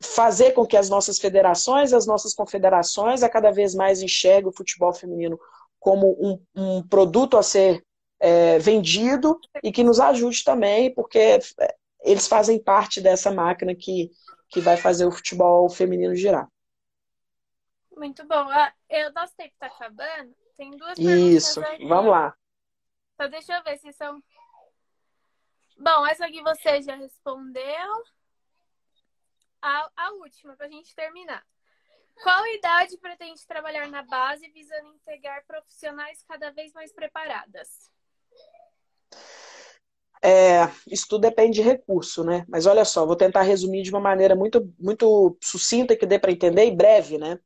fazer 0.00 0.52
com 0.52 0.66
que 0.66 0.76
as 0.76 0.88
nossas 0.88 1.18
federações, 1.18 1.92
as 1.92 2.06
nossas 2.06 2.34
confederações, 2.34 3.22
a 3.22 3.28
cada 3.28 3.50
vez 3.50 3.74
mais 3.74 4.02
enxerguem 4.02 4.48
o 4.48 4.56
futebol 4.56 4.92
feminino 4.92 5.38
como 5.78 6.16
um, 6.20 6.40
um 6.54 6.82
produto 6.82 7.36
a 7.36 7.42
ser 7.42 7.84
é, 8.20 8.58
vendido 8.58 9.38
e 9.62 9.70
que 9.70 9.84
nos 9.84 10.00
ajude 10.00 10.42
também, 10.44 10.92
porque 10.92 11.18
é, 11.18 11.40
eles 12.02 12.26
fazem 12.26 12.62
parte 12.62 13.00
dessa 13.00 13.30
máquina 13.30 13.74
que, 13.74 14.10
que 14.48 14.60
vai 14.60 14.76
fazer 14.76 15.04
o 15.04 15.12
futebol 15.12 15.68
feminino 15.68 16.14
girar. 16.14 16.48
Muito 17.96 18.26
bom. 18.26 18.48
Ah, 18.48 18.72
eu, 18.88 19.12
nosso 19.12 19.34
tempo 19.36 19.52
está 19.52 19.66
acabando. 19.66 20.34
Tem 20.56 20.70
duas 20.76 20.98
Isso, 20.98 21.60
aqui. 21.60 21.86
vamos 21.86 22.10
lá. 22.10 22.36
Então, 23.14 23.28
deixa 23.28 23.56
eu 23.56 23.62
ver 23.62 23.78
se 23.78 23.92
são. 23.92 24.22
Bom, 25.76 26.06
essa 26.06 26.26
aqui 26.26 26.42
você 26.42 26.80
já 26.82 26.96
respondeu. 26.96 28.04
A, 29.60 29.90
a 29.96 30.12
última, 30.12 30.56
para 30.56 30.66
a 30.66 30.70
gente 30.70 30.94
terminar. 30.94 31.44
Qual 32.22 32.46
idade 32.46 32.96
pretende 32.98 33.46
trabalhar 33.46 33.88
na 33.88 34.02
base 34.02 34.48
visando 34.50 34.94
integrar 34.94 35.44
profissionais 35.46 36.22
cada 36.22 36.50
vez 36.50 36.72
mais 36.72 36.92
preparadas? 36.92 37.90
É, 40.22 40.68
isso 40.90 41.06
tudo 41.08 41.22
depende 41.22 41.56
de 41.56 41.62
recurso, 41.62 42.24
né? 42.24 42.44
Mas 42.48 42.66
olha 42.66 42.84
só, 42.84 43.06
vou 43.06 43.16
tentar 43.16 43.42
resumir 43.42 43.82
de 43.82 43.90
uma 43.90 44.00
maneira 44.00 44.34
muito, 44.34 44.72
muito 44.78 45.36
sucinta 45.42 45.96
que 45.96 46.06
dê 46.06 46.18
para 46.18 46.32
entender 46.32 46.66
e 46.66 46.74
breve, 46.74 47.18
né? 47.18 47.38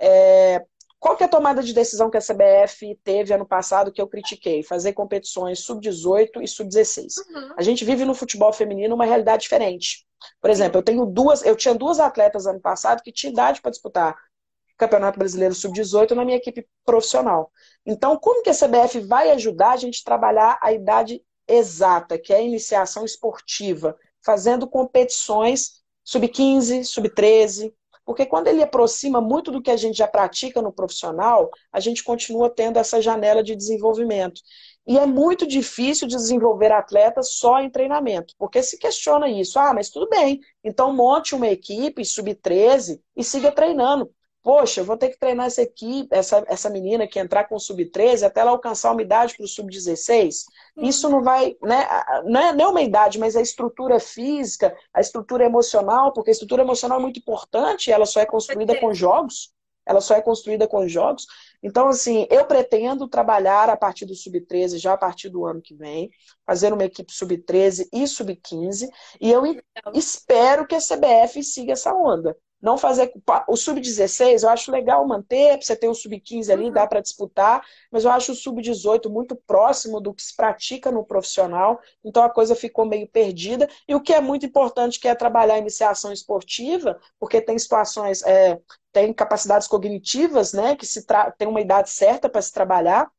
É, 0.00 0.64
qual 0.98 1.18
que 1.18 1.22
é 1.22 1.26
a 1.26 1.28
tomada 1.28 1.62
de 1.62 1.74
decisão 1.74 2.08
que 2.08 2.16
a 2.16 2.20
CBF 2.20 2.98
teve 3.04 3.34
ano 3.34 3.44
passado 3.46 3.92
que 3.92 4.00
eu 4.00 4.08
critiquei? 4.08 4.62
Fazer 4.62 4.94
competições 4.94 5.60
sub-18 5.60 6.42
e 6.42 6.48
sub-16. 6.48 7.18
Uhum. 7.28 7.54
A 7.58 7.62
gente 7.62 7.84
vive 7.84 8.06
no 8.06 8.14
futebol 8.14 8.52
feminino 8.54 8.94
uma 8.94 9.04
realidade 9.04 9.42
diferente. 9.42 10.06
Por 10.40 10.48
exemplo, 10.48 10.78
eu 10.78 10.82
tenho 10.82 11.04
duas, 11.04 11.44
eu 11.44 11.54
tinha 11.54 11.74
duas 11.74 12.00
atletas 12.00 12.46
ano 12.46 12.58
passado 12.58 13.02
que 13.02 13.12
tinham 13.12 13.32
idade 13.32 13.60
para 13.60 13.70
disputar 13.70 14.16
Campeonato 14.78 15.18
Brasileiro 15.18 15.54
Sub-18 15.54 16.12
na 16.12 16.24
minha 16.24 16.38
equipe 16.38 16.66
profissional. 16.84 17.52
Então, 17.84 18.16
como 18.16 18.42
que 18.42 18.50
a 18.50 18.54
CBF 18.54 19.00
vai 19.00 19.30
ajudar 19.32 19.72
a 19.72 19.76
gente 19.76 20.00
a 20.00 20.04
trabalhar 20.04 20.58
a 20.60 20.72
idade 20.72 21.22
exata, 21.48 22.18
que 22.18 22.32
é 22.32 22.36
a 22.36 22.42
iniciação 22.42 23.04
esportiva, 23.04 23.96
fazendo 24.24 24.66
competições 24.68 25.82
sub-15, 26.04 26.84
sub-13, 26.84 27.72
Porque 28.04 28.26
quando 28.26 28.48
ele 28.48 28.62
aproxima 28.62 29.20
muito 29.20 29.50
do 29.50 29.62
que 29.62 29.70
a 29.70 29.76
gente 29.76 29.96
já 29.96 30.06
pratica 30.06 30.60
no 30.60 30.72
profissional, 30.72 31.50
a 31.72 31.80
gente 31.80 32.04
continua 32.04 32.50
tendo 32.50 32.78
essa 32.78 33.00
janela 33.00 33.42
de 33.42 33.56
desenvolvimento. 33.56 34.42
E 34.86 34.98
é 34.98 35.06
muito 35.06 35.46
difícil 35.46 36.06
desenvolver 36.06 36.70
atletas 36.70 37.32
só 37.34 37.60
em 37.60 37.70
treinamento, 37.70 38.34
porque 38.38 38.62
se 38.62 38.78
questiona 38.78 39.28
isso. 39.28 39.58
Ah, 39.58 39.72
mas 39.72 39.88
tudo 39.88 40.08
bem, 40.08 40.40
então 40.62 40.92
monte 40.94 41.34
uma 41.34 41.48
equipe 41.48 42.04
sub-13 42.04 43.00
e 43.16 43.24
siga 43.24 43.50
treinando. 43.50 44.10
Poxa, 44.44 44.82
eu 44.82 44.84
vou 44.84 44.98
ter 44.98 45.08
que 45.08 45.18
treinar 45.18 45.46
essa 45.46 45.62
equipe, 45.62 46.06
essa, 46.14 46.44
essa 46.46 46.68
menina 46.68 47.06
que 47.06 47.18
entrar 47.18 47.44
com 47.48 47.58
sub-13 47.58 48.26
até 48.26 48.42
ela 48.42 48.50
alcançar 48.50 48.92
uma 48.92 49.00
idade 49.00 49.34
para 49.34 49.44
o 49.44 49.48
sub-16. 49.48 50.44
Isso 50.82 51.08
não 51.08 51.22
vai, 51.22 51.56
né? 51.62 51.88
Não 52.26 52.40
é 52.40 52.52
nem 52.52 52.66
uma 52.66 52.82
idade, 52.82 53.18
mas 53.18 53.36
a 53.36 53.40
estrutura 53.40 53.98
física, 53.98 54.76
a 54.92 55.00
estrutura 55.00 55.46
emocional, 55.46 56.12
porque 56.12 56.28
a 56.28 56.32
estrutura 56.32 56.60
emocional 56.60 56.98
é 56.98 57.00
muito 57.02 57.18
importante, 57.18 57.90
ela 57.90 58.04
só 58.04 58.20
é 58.20 58.26
construída 58.26 58.78
com 58.78 58.92
jogos. 58.92 59.50
Ela 59.86 60.00
só 60.02 60.14
é 60.14 60.20
construída 60.22 60.68
com 60.68 60.86
jogos. 60.88 61.26
Então, 61.62 61.88
assim, 61.88 62.26
eu 62.30 62.44
pretendo 62.46 63.08
trabalhar 63.08 63.70
a 63.70 63.76
partir 63.76 64.04
do 64.04 64.14
sub-13, 64.14 64.78
já 64.78 64.92
a 64.92 64.98
partir 64.98 65.30
do 65.30 65.46
ano 65.46 65.62
que 65.62 65.74
vem, 65.74 66.10
fazer 66.46 66.70
uma 66.70 66.84
equipe 66.84 67.12
sub-13 67.12 67.88
e 67.92 68.06
sub-15, 68.06 68.88
e 69.20 69.30
eu 69.30 69.42
espero 69.94 70.66
que 70.66 70.74
a 70.74 70.80
CBF 70.80 71.42
siga 71.42 71.72
essa 71.72 71.94
onda. 71.94 72.36
Não 72.64 72.78
fazer. 72.78 73.12
O 73.46 73.58
sub-16 73.58 74.42
eu 74.42 74.48
acho 74.48 74.72
legal 74.72 75.06
manter, 75.06 75.62
você 75.62 75.76
ter 75.76 75.86
o 75.86 75.94
sub-15 75.94 76.50
ali, 76.50 76.64
uhum. 76.64 76.72
dá 76.72 76.86
para 76.86 77.02
disputar, 77.02 77.62
mas 77.92 78.06
eu 78.06 78.10
acho 78.10 78.32
o 78.32 78.34
sub-18 78.34 79.10
muito 79.10 79.36
próximo 79.36 80.00
do 80.00 80.14
que 80.14 80.22
se 80.22 80.34
pratica 80.34 80.90
no 80.90 81.04
profissional, 81.04 81.78
então 82.02 82.22
a 82.22 82.30
coisa 82.30 82.54
ficou 82.54 82.86
meio 82.86 83.06
perdida. 83.06 83.68
E 83.86 83.94
o 83.94 84.00
que 84.00 84.14
é 84.14 84.20
muito 84.20 84.46
importante, 84.46 84.98
que 84.98 85.06
é 85.06 85.14
trabalhar 85.14 85.56
a 85.56 85.58
iniciação 85.58 86.10
esportiva, 86.10 86.98
porque 87.20 87.38
tem 87.38 87.58
situações, 87.58 88.22
é, 88.22 88.58
tem 88.90 89.12
capacidades 89.12 89.68
cognitivas, 89.68 90.54
né, 90.54 90.74
que 90.74 90.86
se 90.86 91.04
tem 91.36 91.46
uma 91.46 91.60
idade 91.60 91.90
certa 91.90 92.30
para 92.30 92.40
se 92.40 92.50
trabalhar. 92.50 93.10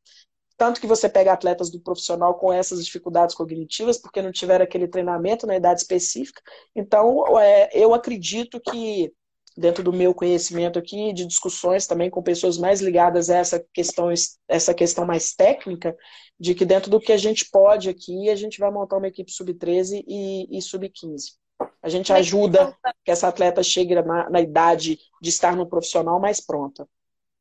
Tanto 0.57 0.81
que 0.81 0.87
você 0.87 1.07
pega 1.07 1.31
atletas 1.31 1.69
do 1.69 1.79
profissional 1.79 2.33
com 2.33 2.51
essas 2.51 2.83
dificuldades 2.83 3.35
cognitivas, 3.35 3.99
porque 3.99 4.23
não 4.23 4.31
tiveram 4.31 4.63
aquele 4.63 4.87
treinamento 4.87 5.45
na 5.45 5.55
idade 5.55 5.81
específica. 5.81 6.41
Então, 6.75 7.37
é, 7.37 7.69
eu 7.73 7.93
acredito 7.93 8.59
que 8.59 9.13
dentro 9.57 9.83
do 9.83 9.93
meu 9.93 10.13
conhecimento 10.13 10.77
aqui, 10.77 11.13
de 11.13 11.25
discussões 11.25 11.87
também 11.87 12.09
com 12.09 12.21
pessoas 12.21 12.57
mais 12.57 12.81
ligadas 12.81 13.29
a 13.29 13.37
essa 13.37 13.65
questão, 13.73 14.09
essa 14.47 14.73
questão 14.73 15.05
mais 15.05 15.33
técnica, 15.33 15.95
de 16.39 16.53
que 16.53 16.65
dentro 16.65 16.91
do 16.91 16.99
que 16.99 17.11
a 17.11 17.17
gente 17.17 17.49
pode 17.49 17.89
aqui, 17.89 18.29
a 18.29 18.35
gente 18.35 18.59
vai 18.59 18.69
montar 18.69 18.97
uma 18.97 19.07
equipe 19.07 19.31
sub-13 19.31 20.03
e, 20.07 20.57
e 20.57 20.61
sub-15. 20.61 21.37
A 21.81 21.87
gente 21.87 22.11
ajuda 22.11 22.77
que 23.03 23.11
essa 23.11 23.29
atleta 23.29 23.63
chegue 23.63 23.95
na, 23.95 24.29
na, 24.29 24.41
idade 24.41 24.99
de 25.21 25.29
estar 25.29 25.55
no 25.55 25.67
profissional 25.67 26.19
mais 26.19 26.45
pronta. 26.45 26.87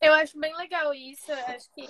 Eu 0.01 0.13
acho 0.15 0.39
bem 0.39 0.55
legal 0.57 0.95
isso. 0.95 1.33
acho 1.33 1.69
que 1.73 1.83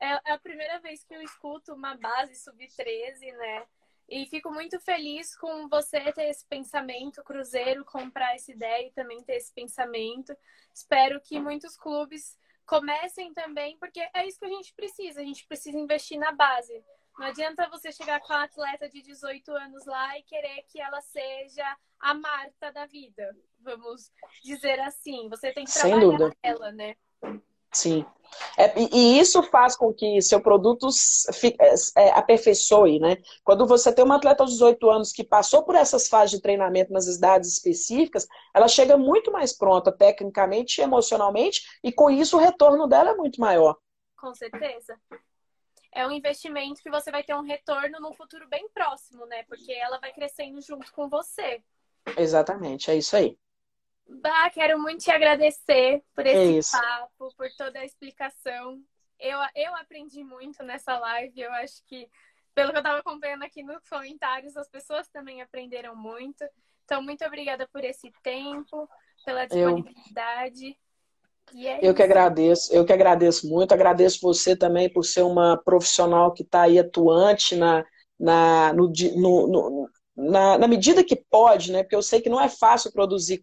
é, 0.00 0.20
é 0.26 0.32
a 0.32 0.38
primeira 0.38 0.80
vez 0.80 1.02
que 1.04 1.14
eu 1.14 1.22
escuto 1.22 1.72
uma 1.72 1.96
base 1.96 2.34
sub-13, 2.34 3.32
né? 3.38 3.64
E 4.08 4.26
fico 4.26 4.50
muito 4.50 4.78
feliz 4.80 5.36
com 5.36 5.68
você 5.68 6.12
ter 6.12 6.28
esse 6.28 6.46
pensamento, 6.46 7.22
Cruzeiro 7.24 7.84
comprar 7.84 8.34
essa 8.34 8.52
ideia 8.52 8.88
e 8.88 8.92
também 8.92 9.22
ter 9.22 9.36
esse 9.36 9.52
pensamento. 9.52 10.36
Espero 10.74 11.20
que 11.20 11.40
muitos 11.40 11.76
clubes 11.76 12.38
comecem 12.66 13.32
também, 13.32 13.76
porque 13.78 14.00
é 14.14 14.26
isso 14.26 14.38
que 14.38 14.44
a 14.44 14.48
gente 14.48 14.74
precisa. 14.74 15.20
A 15.20 15.24
gente 15.24 15.46
precisa 15.46 15.78
investir 15.78 16.18
na 16.18 16.32
base. 16.32 16.84
Não 17.18 17.26
adianta 17.26 17.68
você 17.68 17.92
chegar 17.92 18.20
com 18.20 18.32
a 18.32 18.44
atleta 18.44 18.88
de 18.88 19.02
18 19.02 19.50
anos 19.52 19.84
lá 19.84 20.18
e 20.18 20.22
querer 20.22 20.62
que 20.68 20.80
ela 20.80 21.00
seja 21.00 21.76
a 22.00 22.14
Marta 22.14 22.72
da 22.72 22.86
vida, 22.86 23.36
vamos 23.60 24.10
dizer 24.42 24.80
assim. 24.80 25.28
Você 25.28 25.52
tem 25.52 25.64
que 25.64 25.72
trabalhar 25.72 26.34
ela, 26.42 26.72
né? 26.72 26.96
Sim. 27.72 28.04
É, 28.56 28.72
e 28.78 29.18
isso 29.18 29.42
faz 29.42 29.76
com 29.76 29.92
que 29.92 30.20
seu 30.20 30.40
produto 30.40 30.88
fique, 31.32 31.56
é, 31.60 31.74
é, 31.96 32.10
aperfeiçoe, 32.12 32.98
né? 32.98 33.16
Quando 33.44 33.66
você 33.66 33.92
tem 33.92 34.04
uma 34.04 34.16
atleta 34.16 34.42
aos 34.42 34.52
18 34.52 34.90
anos 34.90 35.12
que 35.12 35.24
passou 35.24 35.62
por 35.62 35.74
essas 35.74 36.08
fases 36.08 36.30
de 36.32 36.40
treinamento 36.40 36.92
nas 36.92 37.06
idades 37.06 37.52
específicas, 37.52 38.26
ela 38.54 38.68
chega 38.68 38.96
muito 38.96 39.30
mais 39.30 39.56
pronta 39.56 39.92
tecnicamente 39.92 40.80
e 40.80 40.84
emocionalmente, 40.84 41.62
e 41.82 41.92
com 41.92 42.10
isso 42.10 42.36
o 42.36 42.40
retorno 42.40 42.86
dela 42.86 43.10
é 43.10 43.14
muito 43.14 43.40
maior. 43.40 43.76
Com 44.16 44.34
certeza. 44.34 44.98
É 45.94 46.06
um 46.06 46.10
investimento 46.10 46.82
que 46.82 46.90
você 46.90 47.10
vai 47.10 47.22
ter 47.22 47.34
um 47.34 47.42
retorno 47.42 48.00
no 48.00 48.14
futuro 48.14 48.48
bem 48.48 48.66
próximo, 48.70 49.26
né? 49.26 49.42
Porque 49.44 49.72
ela 49.72 49.98
vai 49.98 50.12
crescendo 50.12 50.60
junto 50.62 50.90
com 50.92 51.08
você. 51.08 51.62
Exatamente, 52.16 52.90
é 52.90 52.96
isso 52.96 53.14
aí. 53.14 53.36
Bah, 54.20 54.50
quero 54.50 54.78
muito 54.78 55.02
te 55.02 55.10
agradecer 55.10 56.02
por 56.14 56.26
esse 56.26 56.76
é 56.76 56.80
papo, 56.80 57.34
por 57.36 57.48
toda 57.56 57.78
a 57.78 57.84
explicação. 57.84 58.80
Eu, 59.18 59.38
eu 59.54 59.74
aprendi 59.76 60.22
muito 60.24 60.62
nessa 60.62 60.98
live. 60.98 61.40
Eu 61.40 61.52
acho 61.52 61.84
que, 61.86 62.08
pelo 62.54 62.70
que 62.70 62.76
eu 62.76 62.80
estava 62.80 62.98
acompanhando 62.98 63.44
aqui 63.44 63.62
nos 63.62 63.88
comentários, 63.88 64.56
as 64.56 64.68
pessoas 64.68 65.08
também 65.08 65.40
aprenderam 65.40 65.94
muito. 65.94 66.44
Então, 66.84 67.02
muito 67.02 67.24
obrigada 67.24 67.68
por 67.72 67.84
esse 67.84 68.12
tempo, 68.22 68.88
pela 69.24 69.46
disponibilidade. 69.46 70.76
Eu, 71.54 71.68
é 71.68 71.78
eu 71.82 71.94
que 71.94 72.02
agradeço, 72.02 72.74
eu 72.74 72.84
que 72.84 72.92
agradeço 72.92 73.48
muito. 73.48 73.72
Agradeço 73.72 74.20
você 74.20 74.56
também 74.56 74.92
por 74.92 75.04
ser 75.04 75.22
uma 75.22 75.56
profissional 75.56 76.32
que 76.32 76.42
está 76.42 76.62
aí 76.62 76.78
atuante 76.78 77.56
na, 77.56 77.84
na, 78.18 78.72
no, 78.72 78.92
no, 79.16 79.46
no 79.48 79.90
na, 80.16 80.58
na, 80.58 80.68
medida 80.68 81.02
que 81.02 81.16
pode, 81.16 81.72
né? 81.72 81.82
Porque 81.82 81.96
eu 81.96 82.02
sei 82.02 82.20
que 82.20 82.28
não 82.28 82.40
é 82.40 82.48
fácil 82.48 82.92
produzir 82.92 83.40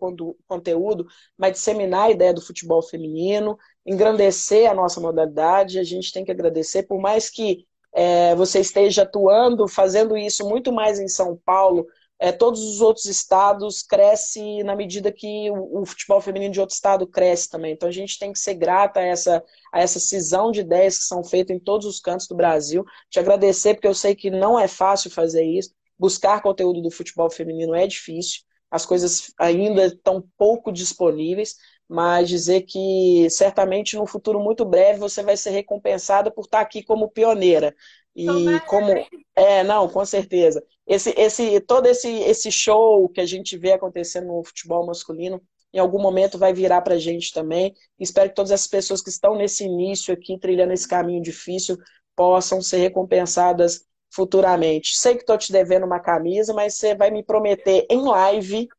conteúdo, 0.47 1.07
mas 1.37 1.53
disseminar 1.53 2.07
a 2.07 2.11
ideia 2.11 2.33
do 2.33 2.41
futebol 2.41 2.81
feminino, 2.81 3.57
engrandecer 3.85 4.69
a 4.69 4.73
nossa 4.73 5.01
modalidade, 5.01 5.79
a 5.79 5.83
gente 5.83 6.11
tem 6.11 6.23
que 6.23 6.31
agradecer, 6.31 6.83
por 6.83 6.99
mais 6.99 7.29
que 7.29 7.65
é, 7.93 8.35
você 8.35 8.59
esteja 8.59 9.01
atuando, 9.03 9.67
fazendo 9.67 10.15
isso 10.15 10.47
muito 10.47 10.71
mais 10.71 10.99
em 10.99 11.07
São 11.07 11.35
Paulo, 11.43 11.87
é, 12.19 12.31
todos 12.33 12.61
os 12.61 12.81
outros 12.81 13.05
estados 13.05 13.81
crescem 13.81 14.61
na 14.61 14.75
medida 14.75 15.11
que 15.11 15.49
o, 15.49 15.81
o, 15.81 15.85
futebol 15.85 16.19
feminino 16.19 16.51
de 16.51 16.59
outro 16.59 16.75
estado 16.75 17.07
cresce 17.07 17.49
também. 17.49 17.73
Então 17.73 17.87
a 17.87 17.91
gente 17.91 18.19
tem 18.19 18.33
que 18.33 18.39
ser 18.39 18.55
grata 18.55 18.99
a 18.99 19.03
essa, 19.03 19.41
a 19.71 19.79
essa 19.79 19.99
cisão 19.99 20.51
de 20.51 20.59
ideias 20.59 20.97
que 20.97 21.05
são 21.05 21.23
feitas 21.23 21.55
em 21.55 21.59
todos 21.59 21.87
os 21.87 21.99
cantos 21.99 22.27
do 22.27 22.35
Brasil. 22.35 22.83
Te 23.09 23.19
agradecer, 23.19 23.73
porque 23.73 23.87
eu 23.87 23.95
sei 23.95 24.15
que 24.15 24.29
não 24.29 24.59
é 24.59 24.67
fácil 24.67 25.09
fazer 25.09 25.43
isso 25.45 25.73
buscar 25.99 26.41
conteúdo 26.41 26.81
do 26.81 26.89
futebol 26.89 27.29
feminino 27.29 27.75
é 27.75 27.85
difícil, 27.85 28.41
as 28.71 28.85
coisas 28.85 29.33
ainda 29.37 29.87
estão 29.87 30.23
pouco 30.37 30.71
disponíveis, 30.71 31.55
mas 31.87 32.29
dizer 32.29 32.61
que 32.61 33.27
certamente 33.31 33.95
no 33.95 34.05
futuro 34.05 34.39
muito 34.39 34.63
breve 34.63 34.99
você 34.99 35.23
vai 35.23 35.35
ser 35.35 35.49
recompensada 35.49 36.29
por 36.29 36.45
estar 36.45 36.61
aqui 36.61 36.83
como 36.83 37.09
pioneira. 37.09 37.75
E 38.15 38.27
como 38.67 38.91
é, 39.35 39.63
não, 39.63 39.87
com 39.87 40.05
certeza. 40.05 40.63
Esse 40.85 41.13
esse 41.17 41.59
todo 41.61 41.87
esse 41.87 42.07
esse 42.07 42.51
show 42.51 43.07
que 43.09 43.21
a 43.21 43.25
gente 43.25 43.57
vê 43.57 43.71
acontecendo 43.71 44.27
no 44.27 44.43
futebol 44.43 44.85
masculino 44.85 45.41
em 45.73 45.79
algum 45.79 46.01
momento 46.01 46.37
vai 46.37 46.53
virar 46.53 46.81
para 46.81 46.95
a 46.95 46.99
gente 46.99 47.31
também. 47.33 47.73
Espero 47.99 48.29
que 48.29 48.35
todas 48.35 48.51
as 48.51 48.67
pessoas 48.67 49.01
que 49.01 49.09
estão 49.09 49.35
nesse 49.35 49.63
início 49.63 50.13
aqui, 50.13 50.37
trilhando 50.37 50.73
esse 50.73 50.87
caminho 50.87 51.21
difícil, 51.21 51.77
possam 52.15 52.61
ser 52.61 52.77
recompensadas 52.77 53.85
futuramente. 54.09 54.97
Sei 54.97 55.15
que 55.15 55.21
estou 55.21 55.37
te 55.37 55.51
devendo 55.51 55.85
uma 55.85 55.99
camisa, 55.99 56.53
mas 56.53 56.75
você 56.75 56.95
vai 56.95 57.11
me 57.11 57.23
prometer 57.23 57.85
em 57.89 58.01
live 58.01 58.69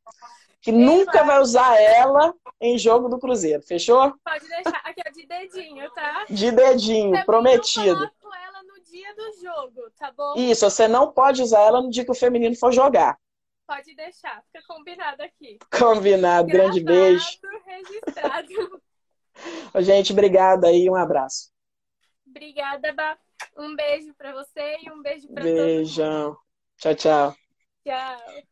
que 0.60 0.72
nunca 0.72 1.24
vai 1.24 1.40
usar 1.40 1.80
ela 1.80 2.34
em 2.60 2.76
jogo 2.76 3.08
do 3.08 3.18
Cruzeiro. 3.18 3.62
Fechou? 3.62 4.12
Pode 4.22 4.46
deixar. 4.46 4.80
Aqui, 4.84 5.00
ó, 5.06 5.10
de 5.10 5.26
dedinho, 5.26 5.90
tá? 5.92 6.26
De 6.28 6.50
dedinho, 6.50 7.10
Também 7.10 7.24
prometido. 7.24 8.04
Eu 8.04 8.10
coloco 8.20 8.34
ela 8.34 8.62
no 8.62 8.82
dia 8.84 9.14
do 9.14 9.40
jogo, 9.40 9.90
tá 9.98 10.12
bom? 10.12 10.34
Isso, 10.36 10.68
você 10.68 10.86
não 10.86 11.12
pode 11.12 11.42
usar 11.42 11.60
ela 11.60 11.80
no 11.80 11.90
dia 11.90 12.04
que 12.04 12.10
o 12.10 12.14
feminino 12.14 12.54
for 12.56 12.72
jogar. 12.72 13.18
Pode 13.66 13.94
deixar, 13.94 14.42
fica 14.46 14.62
combinado 14.66 15.22
aqui. 15.22 15.58
Combinado, 15.70 16.48
Gravado, 16.48 16.72
grande 16.72 16.80
beijo. 16.80 17.38
registrado. 17.64 18.82
Gente, 19.80 20.12
obrigada 20.12 20.66
aí, 20.66 20.90
um 20.90 20.96
abraço. 20.96 21.50
Obrigada, 22.30 22.92
Bá. 22.92 23.18
Um 23.56 23.74
beijo 23.74 24.14
para 24.14 24.32
você 24.32 24.78
e 24.82 24.90
um 24.90 25.02
beijo 25.02 25.28
para 25.28 25.42
todos. 25.42 25.54
Beijão. 25.54 26.36
Tchau, 26.78 26.94
tchau. 26.94 27.36
Tchau. 27.84 28.50